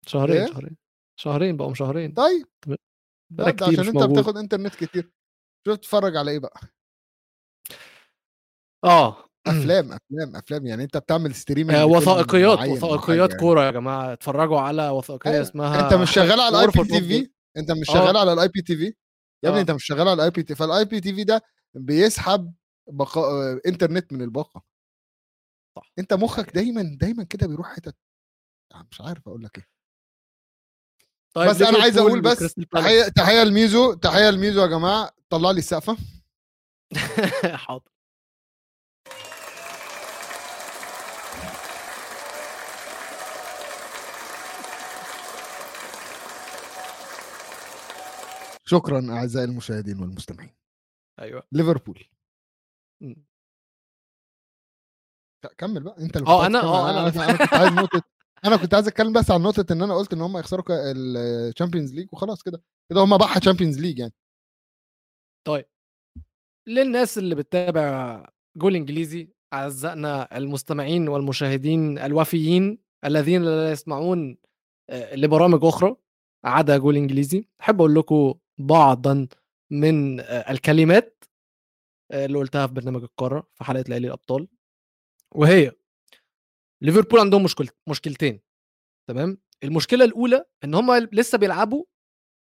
شهرين 0.08 0.38
إيه؟ 0.38 0.47
شهرين 0.47 0.78
شهرين 1.20 1.58
بقوا 1.58 1.74
شهرين 1.74 2.14
طيب 2.14 2.45
بقى 3.34 3.52
كتير 3.54 3.68
عشان 3.68 3.86
أنت 3.88 3.95
موجود 3.97 4.12
بتاخد 4.12 4.38
إنترنت 4.38 4.76
كتير 4.76 5.12
شو 5.68 5.76
تتفرج 5.76 6.16
على 6.18 6.32
إيه 6.32 6.39
بقى 6.39 6.60
آه 8.84 9.26
أفلام 9.47 9.91
أفلام 9.93 10.36
أفلام 10.36 10.66
يعني 10.66 10.84
أنت 10.84 10.97
بتعمل 10.97 11.36
streaming 11.36 11.76
آه، 11.76 11.86
وثائقيات 11.86 12.60
وثائقيات 12.60 13.32
حاجة. 13.32 13.39
كورة 13.39 13.66
يا 13.66 13.72
جماعة 13.72 14.14
اتفرجوا 14.14 14.60
على 14.60 14.89
وثائقية 14.89 15.32
أيوة. 15.32 15.41
اسمها 15.41 15.86
أنت 15.86 15.93
مش 15.93 16.12
شغال 16.12 16.39
على 16.39 16.58
ال 16.59 16.68
IPTV 16.68 17.32
أنت 17.58 17.72
مش 17.72 17.89
آه. 17.89 17.93
شغال 17.93 18.18
على 18.18 18.34
الاي 18.34 18.47
بي 18.47 18.62
تي 18.62 18.78
في 18.78 18.84
يا 19.43 19.49
ابني 19.49 19.58
آه. 19.58 19.62
أنت 19.62 19.72
مش 19.72 19.86
شغال 19.86 20.08
على 20.08 20.14
الاي 20.14 20.30
بي 20.32 20.43
تي 20.43 20.56
فال 20.55 20.86
IPTV 20.86 21.24
ده 21.24 21.41
بيسحب 21.74 22.54
بقاء 22.89 23.26
آه، 23.32 23.62
إنترنت 23.68 24.14
من 24.14 24.22
الباقة 24.22 24.64
صح. 25.78 25.91
أنت 25.99 26.14
مخك 26.14 26.56
دايما 26.56 26.82
دايما 26.99 27.24
كده 27.24 27.47
بيروح 27.47 27.76
حتت 27.76 27.95
آه، 28.76 28.88
مش 28.91 29.02
عارف 29.02 29.28
أقول 29.28 29.43
لك 29.43 29.58
إيه 29.58 29.68
طيب 31.34 31.49
بس 31.49 31.61
أنا 31.61 31.82
عايز 31.82 31.97
أقول 31.97 32.21
بس. 32.21 32.53
تحيه 32.71 33.07
تحية 33.07 33.43
لميزو 33.43 33.93
تحية 33.93 34.29
لميزو 34.29 34.61
يا 34.61 34.67
جماعة. 34.67 35.11
طلع 35.29 35.51
لي 35.51 35.57
السقفة. 35.59 35.97
حاضر. 37.65 37.91
شكرا 48.65 49.07
أعزائي 49.11 49.45
المشاهدين 49.45 49.99
والمستمعين. 50.01 50.53
أيوه. 51.19 51.43
ليفربول. 51.51 52.03
كمل 55.57 55.84
بقى. 55.84 55.95
أنت 55.99 56.17
آه، 56.17 56.45
أنا-. 56.45 56.63
آه، 56.63 57.09
أنا- 57.09 57.15
أنا 57.17 57.29
أنا 57.29 57.38
كنت 57.38 57.53
عايز 57.53 57.71
نقطة 57.73 58.03
أنا 58.46 58.58
كنت 58.58 58.74
عايز 58.74 58.88
أتكلم 58.88 59.14
بس 59.14 59.32
عن 59.32 59.42
نقطة 59.42 59.74
إن 59.74 59.82
أنا 59.82 59.96
قلت 59.96 60.14
إن 60.14 60.22
هم 60.22 60.38
يخسروا 60.38 60.64
ال 60.70 60.82
Champions 60.82 61.93
League 61.93 62.07
وخلاص 62.14 62.44
كده. 62.44 62.64
كده 62.92 63.02
هم 63.02 63.18
بحة 63.18 63.39
Champions 63.39 63.80
League 63.80 63.99
يعني. 64.00 64.14
للناس 66.68 67.18
اللي 67.18 67.36
بتتابع 67.36 68.26
جول 68.58 68.76
إنجليزي 68.76 69.30
أعزائنا 69.54 70.38
المستمعين 70.38 71.08
والمشاهدين 71.08 71.98
الوفيين 71.98 72.78
الذين 73.06 73.44
لا 73.44 73.72
يسمعون 73.72 74.38
آه، 74.89 75.16
لبرامج 75.16 75.60
أخرى 75.66 75.96
عدا 76.46 76.78
جول 76.78 76.96
إنجليزي 76.96 77.48
أحب 77.62 77.76
أقول 77.76 77.96
لكم 77.96 78.34
بعضا 78.58 79.28
من 79.72 80.20
آه، 80.20 80.52
الكلمات 80.52 81.24
آه، 82.12 82.26
اللي 82.26 82.38
قلتها 82.38 82.68
في 82.68 82.74
برنامج 82.74 83.04
القارة 83.04 83.48
في 83.56 83.64
حلقة 83.64 83.84
ليالي 83.88 84.08
الأبطال. 84.08 84.48
وهي 85.36 85.72
ليفربول 86.84 87.19
عندهم 87.19 87.43
مشكل 87.43 87.69
مشكلتين 87.89 88.41
تمام؟ 89.09 89.38
المشكلة 89.63 90.05
الأولى 90.05 90.45
إن 90.63 90.73
هم 90.73 90.93
لسه 90.93 91.38
بيلعبوا 91.38 91.86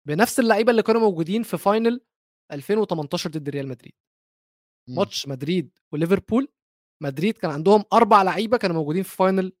بنفس 0.08 0.40
اللعيبة 0.40 0.70
اللي 0.70 0.82
كانوا 0.82 1.00
موجودين 1.00 1.42
في 1.42 1.58
final 1.58 2.00
2018 2.52 3.30
ضد 3.30 3.48
ريال 3.48 3.68
مدريد. 3.68 3.92
مم. 4.88 4.94
ماتش 4.96 5.28
مدريد 5.28 5.78
وليفربول 5.92 6.48
مدريد 7.02 7.38
كان 7.38 7.50
عندهم 7.50 7.84
أربع 7.92 8.22
لعيبة 8.22 8.56
كانوا 8.56 8.76
موجودين 8.76 9.02
في 9.02 9.16
فاينل 9.16 9.52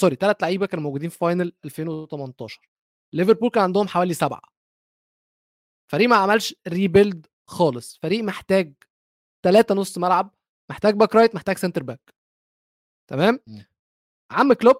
sorry 0.00 0.16
ثلاث 0.16 0.36
لعيبة 0.42 0.66
كانوا 0.66 0.84
موجودين 0.84 1.10
في 1.10 1.18
final 1.18 1.52
2018 1.64 2.68
ليفربول 3.12 3.50
كان 3.50 3.62
عندهم 3.62 3.88
حوالي 3.88 4.14
سبعة. 4.14 4.42
فريق 5.92 6.08
ما 6.08 6.16
عملش 6.16 6.54
rebuild 6.68 7.26
خالص. 7.48 7.98
فريق 8.02 8.24
محتاج 8.24 8.74
ثلاثة 9.44 9.74
نص 9.74 9.98
ملعب 9.98 10.34
محتاج 10.70 10.94
back 10.94 11.14
right 11.14 11.34
محتاج 11.34 11.58
center 11.58 11.82
back 11.82 12.14
تمام؟ 13.10 13.40
مم. 13.46 13.64
عم 14.30 14.52
كلوب 14.52 14.76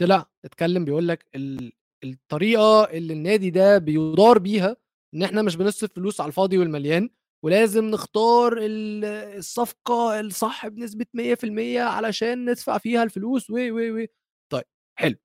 طلع 0.00 0.30
اتكلم 0.44 0.84
بيقول 0.84 1.08
لك 1.08 1.26
ال... 1.34 1.72
الطريقة 2.04 2.84
اللي 2.84 3.12
النادي 3.12 3.50
ده 3.50 3.78
بيدار 3.78 4.38
بيها 4.38 4.76
إن 5.14 5.22
إحنا 5.22 5.42
مش 5.42 5.56
بنصرف 5.56 5.92
فلوس 5.92 6.20
على 6.20 6.28
الفاضي 6.28 6.58
والمليان 6.58 7.10
ولازم 7.44 7.84
نختار 7.84 8.58
ال- 8.58 9.04
الصفقة 9.38 10.20
الصح 10.20 10.68
بنسبة 10.68 11.06
100% 11.16 11.78
علشان 11.78 12.50
ندفع 12.50 12.78
فيها 12.78 13.02
الفلوس 13.02 13.50
و 13.50 13.54
و 13.54 14.02
و. 14.02 14.06
طيب 14.52 14.64
حلو. 14.98 15.16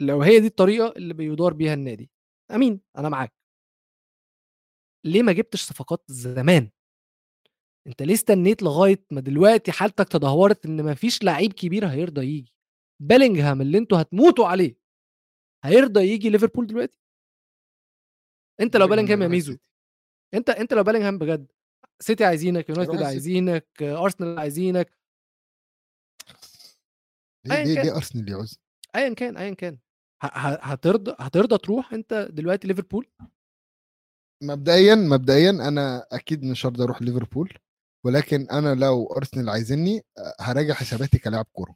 لو 0.00 0.22
هي 0.22 0.40
دي 0.40 0.46
الطريقة 0.46 0.92
اللي 0.96 1.14
بيدار 1.14 1.52
بيها 1.54 1.74
النادي 1.74 2.10
أمين 2.54 2.80
أنا 2.98 3.08
معاك. 3.08 3.32
ليه 5.06 5.22
ما 5.22 5.32
جبتش 5.32 5.62
صفقات 5.62 6.04
زمان؟ 6.08 6.70
أنت 7.86 8.02
ليه 8.02 8.14
استنيت 8.14 8.62
لغاية 8.62 9.04
ما 9.10 9.20
دلوقتي 9.20 9.72
حالتك 9.72 10.08
تدهورت 10.08 10.66
إن 10.66 10.82
ما 10.82 10.94
فيش 10.94 11.22
لعيب 11.22 11.52
كبير 11.52 11.86
هيرضى 11.86 12.20
يجي 12.20 12.54
بيلينغهام 13.02 13.60
اللي 13.60 13.78
أنتوا 13.78 14.00
هتموتوا 14.00 14.46
عليه 14.46 14.78
هيرضى 15.64 16.00
يجي 16.00 16.30
ليفربول 16.30 16.66
دلوقتي؟ 16.66 16.98
أنت 18.60 18.76
لو 18.76 18.88
بيلينغهام 18.88 19.22
يا 19.22 19.28
ميزو. 19.28 19.56
أنت 20.34 20.50
أنت 20.50 20.74
لو 20.74 20.82
بيلينغهام 20.82 21.18
بجد 21.18 21.52
سيتي 22.00 22.24
عايزينك 22.24 22.68
يونايتد. 22.68 23.02
عايزينك 23.02 23.82
أرسنال 23.82 24.38
عايزينك. 24.38 24.98
ليه 27.46 27.64
ليه, 27.64 27.96
أرسنال 27.96 28.28
يعوز 28.28 28.60
ايا 28.96 29.14
كان 29.14 29.36
ايا 29.36 29.54
كان. 29.54 29.78
هترضى 30.22 31.16
هترضى 31.18 31.58
تروح 31.58 31.92
أنت 31.92 32.28
دلوقتي 32.32 32.68
ليفربول؟ 32.68 33.06
مبدئيا 34.42 34.94
مبدئيا 34.94 35.50
أنا 35.50 36.06
أكيد 36.12 36.44
مش 36.44 36.66
هرضى 36.66 36.84
أروح 36.84 37.02
ليفربول. 37.02 37.58
ولكن 38.08 38.46
أنا 38.52 38.74
لو 38.74 39.06
ارسنال 39.06 39.48
عايزيني 39.50 40.04
آه، 40.18 40.34
هراجع 40.40 40.74
حساباتي 40.74 41.18
كلاعب 41.18 41.46
كورة. 41.52 41.74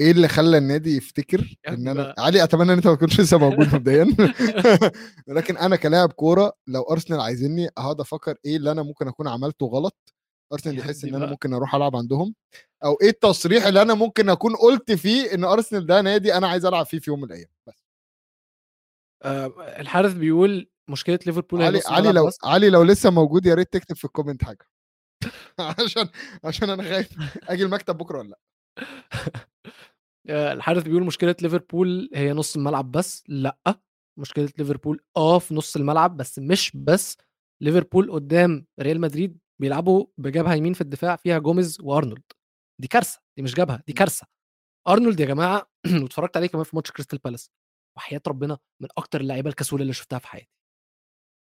إيه 0.00 0.10
اللي 0.10 0.28
خلى 0.28 0.58
النادي 0.58 0.96
يفتكر 0.96 1.56
إن 1.68 1.88
أنا. 1.88 2.14
علي 2.18 2.44
أتمنى 2.44 2.72
إن 2.72 2.76
أنت 2.76 2.86
ما 2.86 2.94
تكونش 2.94 3.20
لسه 3.20 3.38
موجود 3.38 3.66
مبدئيا. 3.74 4.06
ولكن 5.28 5.56
أنا 5.56 5.76
كلاعب 5.76 6.12
كورة 6.12 6.52
لو 6.66 6.82
ارسنال 6.82 7.20
عايزيني 7.20 7.68
هقعد 7.78 8.00
أفكر 8.00 8.36
إيه 8.44 8.56
اللي 8.56 8.70
أنا 8.72 8.82
ممكن 8.82 9.08
أكون 9.08 9.28
عملته 9.28 9.66
غلط. 9.66 10.14
ارسنال 10.52 10.78
يحس 10.78 11.04
إن 11.04 11.14
أنا. 11.14 11.26
ممكن 11.26 11.54
أروح 11.54 11.74
ألعب 11.74 11.96
عندهم. 11.96 12.34
أو 12.84 12.98
إيه 13.02 13.08
التصريح 13.08 13.66
اللي 13.66 13.82
أنا 13.82 13.94
ممكن 13.94 14.28
أكون 14.28 14.56
قلت 14.56 14.92
فيه 14.92 15.34
إن 15.34 15.44
ارسنال 15.44 15.86
ده 15.86 16.00
نادي 16.00 16.34
أنا 16.34 16.48
عايز 16.48 16.64
ألعب 16.66 16.86
فيه 16.86 16.98
في 16.98 17.10
يوم 17.10 17.20
من 17.20 17.24
الأيام. 17.26 17.48
بس. 17.66 17.84
آه 19.22 19.52
الحارث 19.80 20.12
بيقول 20.12 20.70
مشكلة 20.88 21.18
ليفربول 21.26 21.62
علي 21.62 21.80
علي 21.86 22.12
لو 22.12 22.26
بس. 22.26 22.38
علي 22.44 22.70
لو 22.70 22.82
لسه 22.82 23.10
موجود 23.10 23.46
يا 23.46 23.54
ريت 23.54 23.72
تكتب 23.72 23.96
في 23.96 24.04
ال 24.04 24.09
comment 24.09 24.44
حاجة. 24.44 24.66
عشان 25.84 26.08
عشان 26.44 26.70
أنا 26.70 26.82
خايف 26.82 27.08
آجي 27.50 27.62
المكتب 27.64 27.98
بكرة 27.98 28.18
ولا 28.18 28.28
لأ. 28.28 28.38
آه، 30.30 30.52
الحارث 30.52 30.82
بيقول 30.82 31.04
مشكلة 31.04 31.36
ليفربول 31.42 32.10
هي 32.14 32.32
نص 32.32 32.56
الملعب 32.56 32.92
بس 32.92 33.24
لأ 33.28 33.58
مشكلة 34.18 34.50
ليفربول 34.58 35.00
آه 35.16 35.38
في 35.38 35.54
نص 35.54 35.76
الملعب 35.76 36.16
بس 36.16 36.38
مش 36.38 36.72
بس. 36.76 37.16
ليفربول 37.62 38.12
قدام 38.12 38.66
ريال 38.80 39.00
مدريد 39.00 39.38
بيلعبوا 39.62 40.06
بجبهه 40.18 40.54
يمين 40.54 40.72
في 40.74 40.80
الدفاع 40.80 41.16
فيها 41.16 41.38
جوميز 41.38 41.78
وأرنولد. 41.80 42.22
دي 42.80 42.88
كارثة 42.88 43.20
دي 43.36 43.42
مش 43.42 43.54
جبهه 43.54 43.82
دي 43.86 43.92
كارثة. 43.92 44.26
أرنولد 44.88 45.20
يا 45.20 45.26
جماعة 45.26 45.70
واتفرجت 46.02 46.36
عليه 46.36 46.46
كمان 46.46 46.64
في 46.64 46.76
ماتش 46.76 46.90
كريستال 46.90 47.18
بالاس. 47.24 47.50
وحياة 47.98 48.22
ربنا 48.28 48.58
من 48.82 48.88
أكتر 48.98 49.20
اللعيبة 49.20 49.50
الكسول 49.50 49.82
اللي 49.82 49.92
شفتها 49.92 50.18
في 50.18 50.26
حياتي. 50.28 50.50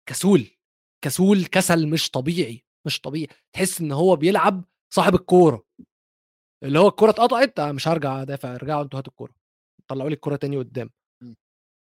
كسول 0.08 0.46
كسول 1.04 1.44
كسل 1.46 1.88
مش 1.88 2.10
طبيعي. 2.10 2.63
مش 2.86 3.01
طبيعي. 3.01 3.28
تحس 3.52 3.81
إن 3.81 3.93
هو 3.93 4.16
بيلعب 4.16 4.65
صاحب 4.94 5.15
الكورة. 5.15 5.65
اللي 6.62 6.78
هو 6.78 6.89
الكورة 6.89 7.11
اتقطعت 7.11 7.61
مش 7.61 7.89
هرجع 7.89 8.23
أدافع 8.23 8.55
ارجعوا 8.55 8.82
أنتوا 8.82 8.98
هاتوا 8.98 9.12
الكورة. 9.12 9.35
طلعوا 9.89 10.09
لي 10.09 10.15
الكورة 10.15 10.36
تاني 10.36 10.56
قدام. 10.56 10.90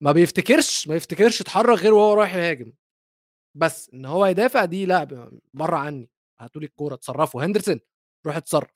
ما 0.02 0.12
بيفتكرش 0.12 0.88
ما 0.88 0.94
يفتكرش 0.94 1.40
يتحرك 1.40 1.78
غير 1.78 1.94
وهو 1.94 2.14
رايح 2.14 2.34
يهاجم. 2.34 2.72
بس 3.56 3.90
إن 3.94 4.04
هو 4.04 4.26
يدافع 4.26 4.64
دي 4.64 4.86
لا 4.86 5.30
بره 5.54 5.76
عني. 5.76 6.10
هاتوا 6.40 6.60
لي 6.60 6.66
الكورة 6.66 6.94
اتصرفوا. 6.94 7.44
هندرسون 7.44 7.80
روح 8.26 8.36
اتصرف. 8.36 8.70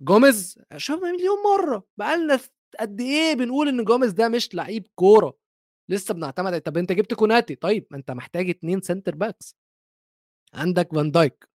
جوميز 0.00 0.58
شفنا 0.76 1.12
مليون 1.12 1.36
مرة. 1.44 1.86
بقالنا 1.98 2.40
قد 2.80 3.00
إيه 3.00 3.34
بنقول 3.34 3.68
إن 3.68 3.84
جوميز 3.84 4.12
ده 4.12 4.28
مش 4.28 4.54
لعيب 4.54 4.86
كورة؟ 4.94 5.38
لسه 5.90 6.14
بنعتمد 6.14 6.60
طب 6.60 6.76
أنت 6.76 6.92
جبت 6.92 7.14
كوناتي. 7.14 7.54
طيب 7.54 7.86
ما 7.90 7.96
أنت 7.96 8.10
محتاج 8.10 8.50
اتنين 8.50 8.80
center 8.80 9.14
backs 9.14 9.56
عندك 10.54 10.92
فان 10.94 11.10
دايك. 11.10 11.48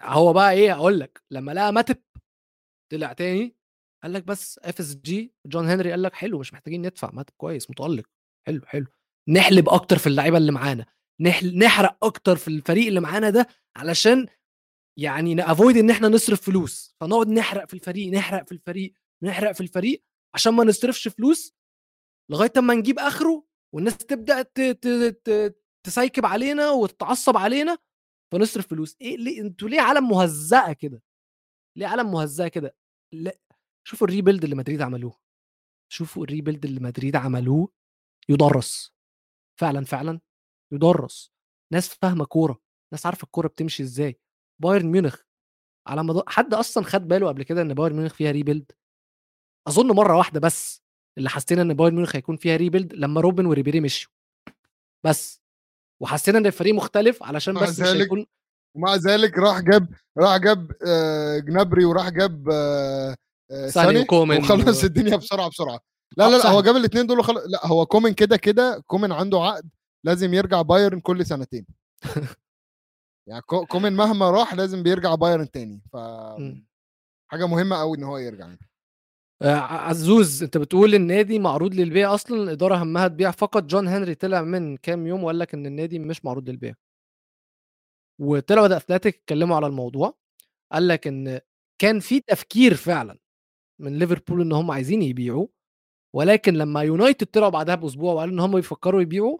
هو 0.00 0.32
بقى 0.32 0.52
إيه 0.52 0.72
أقول 0.74 1.00
لك 1.00 1.22
لما 1.30 1.52
لقى 1.52 1.72
ماتب 1.72 1.96
طلع 2.92 3.12
تاني 3.12 3.56
قال 4.02 4.12
لك 4.12 4.24
بس 4.24 4.58
اف 4.58 4.80
اس 4.80 4.96
جي 4.96 5.34
جون 5.46 5.66
هنري 5.68 5.90
قال 5.90 6.02
لك 6.02 6.14
حلو 6.14 6.38
مش 6.38 6.52
محتاجين 6.52 6.86
ندفع 6.86 7.10
ماتب 7.10 7.34
كويس 7.36 7.70
متألق 7.70 8.04
حلو 8.46 8.60
حلو. 8.66 8.86
نحلب 9.28 9.68
أكتر 9.68 9.98
في 9.98 10.06
اللعيبة 10.06 10.36
اللي 10.36 10.52
معانا 10.52 10.86
نحرق 11.56 12.04
أكتر 12.04 12.36
في 12.36 12.48
الفريق 12.48 12.86
اللي 12.86 13.00
معانا 13.00 13.30
ده 13.30 13.46
علشان 13.76 14.26
يعني 14.98 15.34
نـ 15.34 15.41
avoid 15.41 15.76
إن 15.76 15.90
إحنا 15.90 16.08
نصرف 16.08 16.40
فلوس. 16.42 16.94
فنقعد 17.00 17.28
نحرق 17.28 17.64
في 17.68 17.74
الفريق 17.74 18.12
نحرق 18.12 18.46
في 18.46 18.52
الفريق 18.52 18.92
نحرق 19.22 19.52
في 19.52 19.60
الفريق 19.60 20.04
عشان 20.34 20.54
ما 20.54 20.64
نصرفش 20.64 21.08
فلوس 21.08 21.54
لغاية 22.30 22.52
أما 22.58 22.74
نجيب 22.74 22.98
آخره 22.98 23.44
والناس 23.74 23.96
تبدأ 23.96 24.42
تسكب 25.86 26.26
علينا 26.26 26.70
وتتعصب 26.70 27.36
علينا 27.36 27.78
فنصرف 28.32 28.66
فلوس. 28.66 28.96
إيه 29.00 29.16
ليه؟ 29.16 29.40
أنتوا 29.40 29.68
ليه 29.68 29.80
عالم 29.80 30.08
مهزأة 30.08 30.72
كده؟ 30.72 31.02
ليه 31.78 31.86
عالم 31.86 32.12
مهزأة 32.12 32.48
كده؟ 32.48 32.76
لا 33.12 33.38
شوفوا 33.86 34.06
ال 34.06 34.11
rebuild 34.11 34.44
اللي 34.44 34.56
مدريد 34.56 34.82
عملوه. 34.82 35.20
شوفوا 35.92 36.24
ال 36.24 36.29
rebuild 36.29 36.64
اللي 36.64 36.80
مدريد 36.80 37.16
عملوه 37.16 37.68
يدرس. 38.28 38.94
فعلا 39.60 39.84
فعلا 39.84 40.20
يدرس. 40.72 41.32
ناس 41.72 41.88
فاهمة 41.88 42.24
كورة 42.24 42.60
ناس 42.92 43.06
عارفة 43.06 43.24
الكورة 43.24 43.48
بتمشي 43.48 43.82
إزاي. 43.82 44.20
بايرن 44.62 44.86
ميونخ 44.86 45.22
على 45.86 46.04
مدار 46.04 46.24
حد 46.26 46.54
أصلا 46.54 46.84
خد 46.84 47.08
باله 47.08 47.28
قبل 47.28 47.42
كده 47.42 47.62
إن 47.62 47.74
بايرن 47.74 47.96
ميونخ 47.96 48.14
فيها 48.14 48.30
rebuild؟ 48.30 48.72
أظن 49.68 49.86
مرة 49.86 50.16
واحدة 50.16 50.40
بس 50.40 50.82
اللي 51.18 51.28
حسينا 51.30 51.62
إن 51.62 51.74
بايرن 51.74 51.94
ميونخ 51.94 52.16
هيكون 52.16 52.36
فيها 52.36 52.56
rebuild 52.56 52.94
لما 52.94 53.20
روبن 53.20 53.46
وريبيري 53.46 53.80
مشوا 53.80 54.12
بس. 55.06 55.43
وحسينا 56.04 56.38
إن 56.38 56.46
الفريق 56.46 56.74
مختلف 56.74 57.22
علشان 57.22 57.54
بس 57.54 57.80
مش 57.80 57.86
هيكون 57.86 58.26
ومع 58.76 58.96
ذلك 58.96 59.38
راح 59.38 59.60
جاب 59.60 59.88
راح 60.18 60.36
جاب 60.36 60.72
آه 60.86 61.38
جنابري 61.38 61.84
وراح 61.84 62.08
جاب 62.08 62.48
آه 62.50 63.14
آه 63.50 63.68
ساني 63.68 63.98
وكومن. 63.98 64.38
وخلص 64.38 64.82
و... 64.82 64.86
الدنيا 64.86 65.16
بسرعة 65.16 65.48
بسرعة. 65.48 65.80
لا 66.16 66.30
لا 66.30 66.36
لا 66.36 66.48
هو 66.48 66.62
جاب 66.62 66.76
الاثنين 66.76 67.06
دول 67.06 67.18
وخل... 67.18 67.34
لا 67.34 67.66
هو 67.66 67.86
كومن 67.86 68.14
كده 68.14 68.36
كده 68.36 68.82
كومن 68.86 69.12
عنده 69.12 69.38
عقد 69.38 69.68
لازم 70.04 70.34
يرجع 70.34 70.62
بايرن 70.62 71.00
كل 71.00 71.26
سنتين. 71.26 71.66
يعني 73.28 73.42
كومن 73.42 73.92
مهما 73.92 74.30
راح 74.30 74.54
لازم 74.54 74.82
بيرجع 74.82 75.14
بايرن 75.14 75.50
تاني. 75.50 75.82
ف 75.92 75.96
حاجة 77.30 77.46
مهمة 77.46 77.76
قوي 77.76 77.98
إن 77.98 78.04
هو 78.04 78.18
يرجع 78.18 78.46
يعني. 78.46 78.58
آه، 79.42 79.54
عزوز 79.56 80.42
انت 80.42 80.56
بتقول 80.58 80.94
النادي 80.94 81.38
معروض 81.38 81.74
للبيع 81.74 82.14
أصلا 82.14 82.42
الإدارة 82.42 82.76
همها 82.82 83.08
تبيع 83.08 83.30
فقط. 83.30 83.62
جون 83.62 83.88
هنري 83.88 84.14
طلع 84.14 84.42
من 84.42 84.76
كام 84.76 85.06
يوم 85.06 85.24
وقال 85.24 85.38
لك 85.38 85.54
إن 85.54 85.66
النادي 85.66 85.98
مش 85.98 86.24
معروض 86.24 86.48
للبيع. 86.50 86.74
وطلعوا 88.20 88.68
The 88.68 88.76
Athletic 88.76 89.14
اتكلموا 89.16 89.56
على 89.56 89.66
الموضوع 89.66 90.14
قال 90.72 90.88
لك 90.88 91.06
إن 91.06 91.40
كان 91.80 92.00
في 92.00 92.20
تفكير 92.20 92.74
فعلا 92.74 93.18
من 93.80 93.98
ليفربول 93.98 94.40
إن 94.40 94.52
هم 94.52 94.70
عايزين 94.70 95.02
يبيعوا 95.02 95.46
ولكن 96.16 96.54
لما 96.54 96.82
يونايتد 96.82 97.26
طلعوا 97.26 97.50
بعدها 97.50 97.74
بأسبوع 97.74 98.14
وقالوا 98.14 98.34
إن 98.34 98.40
هم 98.40 98.56
بيفكروا 98.56 99.02
يبيعوا 99.02 99.38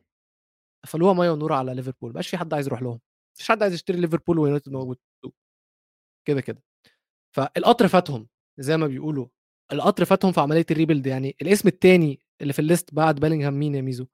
قفلوها 0.85 1.15
مية 1.15 1.31
ونور 1.31 1.53
على 1.53 1.75
ليفربول. 1.75 2.11
مبقاش 2.11 2.29
في 2.29 2.37
حد 2.39 2.55
عايز 2.55 2.67
يروح 2.67 2.83
لهم. 2.83 3.01
مفيش 3.37 3.49
حد 3.51 3.63
عايز 3.63 3.75
يشتري 3.75 4.01
ليفربول 4.01 4.39
ويونايتد 4.39 4.73
موجود 4.73 4.99
كده 6.29 6.41
كده 6.41 6.63
فالقطر 7.37 7.89
فاتهم 7.89 8.29
زي 8.61 8.77
ما 8.77 8.87
بيقولوا. 8.87 9.27
القطر 9.73 10.05
فاتهم 10.05 10.33
في 10.33 10.41
عملية 10.41 10.67
ال 10.71 10.75
rebuild 10.75 11.07
يعني 11.07 11.37
الاسم 11.43 11.69
الثاني 11.69 12.21
اللي 12.41 12.53
في 12.53 12.59
ال 12.59 12.66
list 12.66 12.95
بعد 12.95 13.21
بيلينغهام 13.21 13.55
مين 13.55 13.75
يا 13.75 13.81
ميزو؟ 13.81 14.07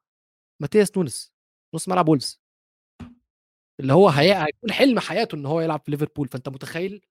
ماتياس 0.62 0.96
نونس 0.96 1.32
نص 1.74 1.88
ملعب 1.88 2.08
وولز 2.08 2.40
اللي 3.80 3.92
هو 3.92 4.08
هيكون 4.08 4.72
حلم 4.72 4.98
حياته 4.98 5.36
إن 5.36 5.46
هو 5.46 5.60
يلعب 5.60 5.80
في 5.84 5.90
ليفربول. 5.90 6.28
فأنت 6.28 6.48
متخيل؟ 6.48 7.06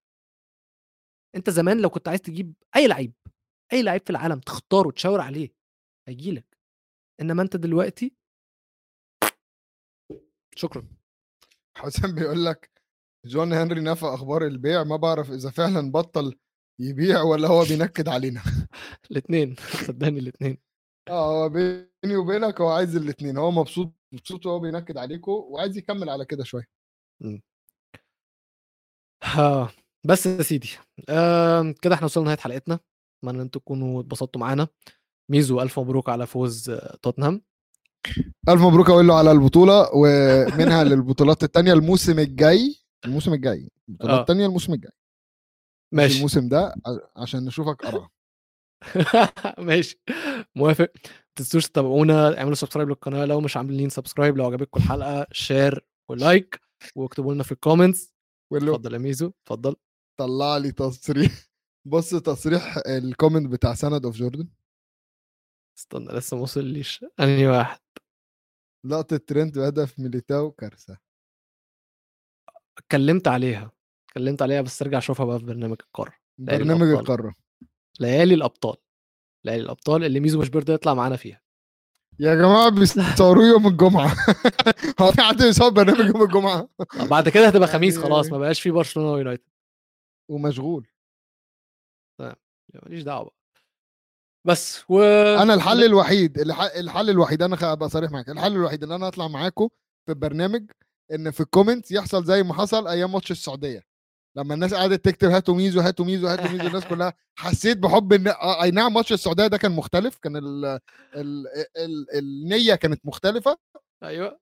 أنت 1.36 1.50
زمان 1.50 1.82
لو 1.82 1.90
كنت 1.90 2.08
عايز 2.08 2.22
تجيب 2.22 2.54
أي 2.76 2.88
لعيب 2.88 3.14
أي 3.74 3.84
لعيب 3.84 4.02
في 4.02 4.10
العالم 4.10 4.40
تختاره 4.40 4.92
تشاور 4.92 5.22
عليه 5.22 5.54
هيجي 6.08 6.32
لك. 6.32 6.58
إنما 7.22 7.42
أنت 7.42 7.56
دلوقتي 7.56 8.16
شكرا. 10.56 10.88
حسام 11.78 12.16
بيقول 12.16 12.46
لك 12.46 12.72
جون 13.26 13.54
هنري 13.54 13.82
نفى 13.82 14.06
أخبار 14.06 14.46
البيع 14.46 14.84
ما 14.84 14.96
بعرف 14.96 15.32
إذا 15.32 15.50
فعلا 15.50 15.92
بطل 15.92 16.40
يبيع 16.80 17.22
ولا 17.22 17.48
هو 17.48 17.64
بينكد 17.64 18.08
علينا؟ 18.10 18.42
الاثنين 19.12 19.56
صدقني 19.88 20.20
الاثنين 20.20 20.58
آه 21.10 21.44
هو 21.44 21.50
بيني 21.50 22.16
وبينك 22.16 22.62
هو 22.62 22.70
عايز 22.70 22.96
الاثنين 22.96 23.38
هو 23.38 23.52
مبسوط 23.52 23.94
مبسوط 24.12 24.46
وهو 24.46 24.60
بينكد 24.60 24.98
عليكم 24.98 25.32
وعايز 25.32 25.78
يكمل 25.78 26.10
على 26.10 26.26
كده 26.26 26.44
شوية. 26.44 26.66
ها 29.24 29.72
بس 30.06 30.26
يا 30.26 30.42
سيدي 30.42 30.70
آه 31.10 31.74
كده 31.82 31.96
إحنا 31.96 32.06
وصلنا 32.06 32.24
لنهاية 32.24 32.40
حلقتنا. 32.40 32.80
أتمنى 33.20 33.36
إن 33.36 33.42
أنتم 33.42 33.60
تكونوا 33.60 34.02
اتبسطتوا 34.02 34.42
معانا. 34.42 34.68
ميزو 35.32 35.62
ألف 35.62 35.80
مبروك 35.80 36.10
على 36.10 36.28
فوز 36.28 36.72
توتنهام. 37.02 37.42
ألف 38.50 38.62
مبروك 38.62 38.90
أقول 38.90 39.08
له 39.08 39.16
على 39.18 39.32
البطولة 39.32 39.90
ومنها 39.94 40.84
للبطولات 40.90 41.44
الثانية 41.44 41.74
الموسم 41.74 42.20
الجاي. 42.20 42.76
الموسم 43.06 43.34
الجاي. 43.34 43.70
البطولات 43.90 44.18
آه. 44.18 44.22
الثانية 44.22 44.46
الموسم 44.46 44.74
الجاي. 44.74 44.92
ماشي. 45.92 46.16
الموسم 46.18 46.48
ده 46.50 46.74
عشان 47.16 47.46
نشوفك 47.46 47.86
قرع 47.86 48.10
ماشي. 49.68 50.00
موافق. 50.56 50.92
تنسوش 51.36 51.66
تتابعونا 51.68 52.38
اعملوا 52.38 52.56
subscribe 52.56 52.90
للقناة 52.90 53.26
لو 53.26 53.42
مش 53.42 53.58
عاملين 53.58 53.90
سبسكرايب 53.90 54.38
لو 54.38 54.46
عجبتكم 54.46 54.80
الحلقة 54.80 55.28
share 55.32 55.86
و 56.10 56.20
like 56.20 56.62
واكتبوا 56.96 57.34
لنا 57.34 57.44
في 57.44 57.52
ال 57.52 57.59
comments 57.59 58.14
اتفضل 58.54 58.94
يا 58.94 58.98
ميزو. 59.00 59.32
اتفضل. 59.44 59.76
طلع 60.20 60.58
لي 60.58 60.72
تصريح. 60.72 61.32
بص 61.92 62.10
تصريح 62.16 62.78
ال 62.88 62.96
comment 62.96 63.52
بتاع 63.52 63.74
سند 63.74 64.06
of 64.06 64.16
Jordan 64.16 64.48
استنى 65.78 66.06
لسه 66.06 66.38
ما 66.38 66.44
وصليش. 66.44 67.06
أنهي 67.20 67.48
واحد؟ 67.48 67.80
لقطة 68.86 69.18
ترند 69.18 69.58
وهدف 69.58 70.00
ميليتاو 70.00 70.52
كارثة. 70.52 70.98
اتكلمت 72.78 73.28
عليها. 73.28 73.72
اتكلمت 74.10 74.42
عليها 74.42 74.62
بس 74.62 74.82
ارجع 74.82 74.98
اشوفها 74.98 75.26
بقى 75.26 75.40
في 75.40 75.46
برنامج 75.46 75.78
القاره 75.82 76.14
برنامج 76.38 76.88
القاره 76.88 77.36
ليالي 78.00 78.34
الأبطال. 78.34 78.78
ليالي 79.46 79.62
الأبطال 79.62 80.04
اللي 80.04 80.20
ميزو 80.20 80.40
مش 80.40 80.50
بيرضى 80.50 80.74
يطلع 80.74 80.94
معانا 80.94 81.16
فيها. 81.16 81.42
يا 82.20 82.36
جماعة 82.36 82.70
بيصوروه 82.70 83.46
يوم 83.46 83.68
الجمعة. 83.68 84.16
هو 85.02 85.12
في 85.12 85.22
حد 85.22 85.38
بيصور 85.38 85.70
برنامج 85.70 86.06
يوم 86.06 86.24
الجمعة؟ 86.24 86.70
بعد 87.10 87.30
كده 87.30 87.48
هتبقى 87.48 87.68
خميس 87.78 87.96
يعني 87.96 88.08
خلاص 88.08 88.32
ما 88.32 88.38
بقاش 88.38 88.62
في 88.62 88.72
برشلونة 88.72 89.12
ويونايتد. 89.12 89.44
ومشغول. 90.30 90.88
تمام 92.20 92.36
ماليش 92.74 93.04
دعوة 93.04 93.24
بقى. 93.24 93.36
بس 94.48 94.84
و 94.90 95.02
أنا 95.42 95.54
الحل 95.54 95.84
الوحيد 95.84 96.40
الحل 96.40 97.10
الوحيد 97.10 97.42
أنا 97.42 97.74
ابقى 97.74 97.90
صريح 97.90 98.12
معاك 98.12 98.30
الحل 98.30 98.52
الوحيد 98.52 98.84
إن 98.84 98.92
أنا 98.92 99.08
أطلع 99.08 99.28
معاكم 99.28 99.68
في 100.06 100.12
البرنامج 100.12 100.72
إن 101.12 101.32
في 101.32 101.40
ال 101.42 101.48
comment 101.48 101.92
يحصل 101.92 102.24
زي 102.24 102.44
ما 102.44 102.54
حصل 102.54 102.88
أيام 102.88 103.12
ماتش 103.12 103.32
السعودية. 103.32 103.89
لما 104.40 104.54
الناس 104.54 104.74
قعدت 104.74 105.06
تكتب 105.06 105.30
هاتوا 105.30 105.56
ميزو 105.56 105.80
هاتوا 105.80 106.06
ميزو 106.06 106.28
هاتوا 106.28 106.52
ميزو 106.52 106.68
الناس 106.68 106.86
كلها 106.86 107.14
حسيت 107.36 107.78
بحب 107.78 108.14
إن 108.14 108.28
آه، 108.28 108.64
أي 108.64 108.72
نعم 108.72 108.94
ماتش 108.94 109.14
السعودية 109.14 109.48
ده 109.48 109.58
كان 109.58 109.72
مختلف 109.72 110.18
كان 110.18 110.36
ال... 110.36 110.66
ال... 111.16 111.48
ال... 111.78 112.18
النية 112.18 112.76
كانت 112.76 113.06
مختلفة. 113.06 113.58
أيوه. 114.04 114.40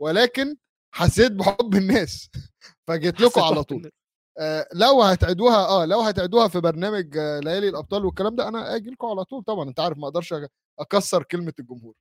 ولكن 0.00 0.56
حسيت 0.94 1.32
بحب 1.32 1.74
الناس. 1.74 2.30
فجيت 2.88 3.20
لكم 3.20 3.40
على 3.40 3.64
طول. 3.64 3.90
آه 4.38 4.68
لو 4.74 5.02
هتعيدوها 5.02 5.66
آه 5.68 5.84
لو 5.84 6.00
هتعيدوها 6.00 6.48
في 6.48 6.60
برنامج 6.60 7.16
آه 7.16 7.40
ليالي 7.40 7.68
الأبطال 7.68 8.04
والكلام 8.04 8.36
ده 8.36 8.48
أنا 8.48 8.76
آجي 8.76 8.90
لكم 8.90 9.06
على 9.06 9.24
طول 9.24 9.42
طبعا. 9.42 9.68
أنت 9.68 9.80
عارف 9.80 9.98
ما 9.98 10.08
أقدرش 10.08 10.34
أكسر 10.78 11.22
كلمة 11.22 11.52
الجمهور. 11.58 11.94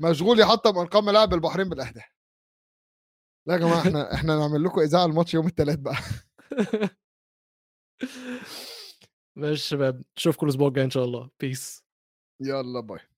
مشغول 0.00 0.40
يحطم 0.40 0.78
أرقام 0.78 1.04
ملاعب 1.04 1.34
البحرين 1.34 1.68
بالأهداف. 1.68 2.19
لا 3.46 3.54
يا 3.54 3.58
جماعة 3.58 3.80
إحنا 3.86 4.14
إحنا 4.14 4.36
نعمل 4.36 4.64
لكم 4.64 4.80
إذاعة 4.80 5.04
الماتش 5.04 5.34
يوم 5.34 5.46
الثلاث 5.46 5.78
بقى. 5.78 5.96
ماشي 9.36 9.68
شباب 9.68 10.02
نشوفكم 10.18 10.46
الأسبوع 10.46 10.68
الجاي 10.68 10.84
إن 10.84 10.90
شاء 10.90 11.04
الله. 11.04 11.30
بيس 11.40 11.84
يلا 12.40 12.80
باي. 12.80 13.09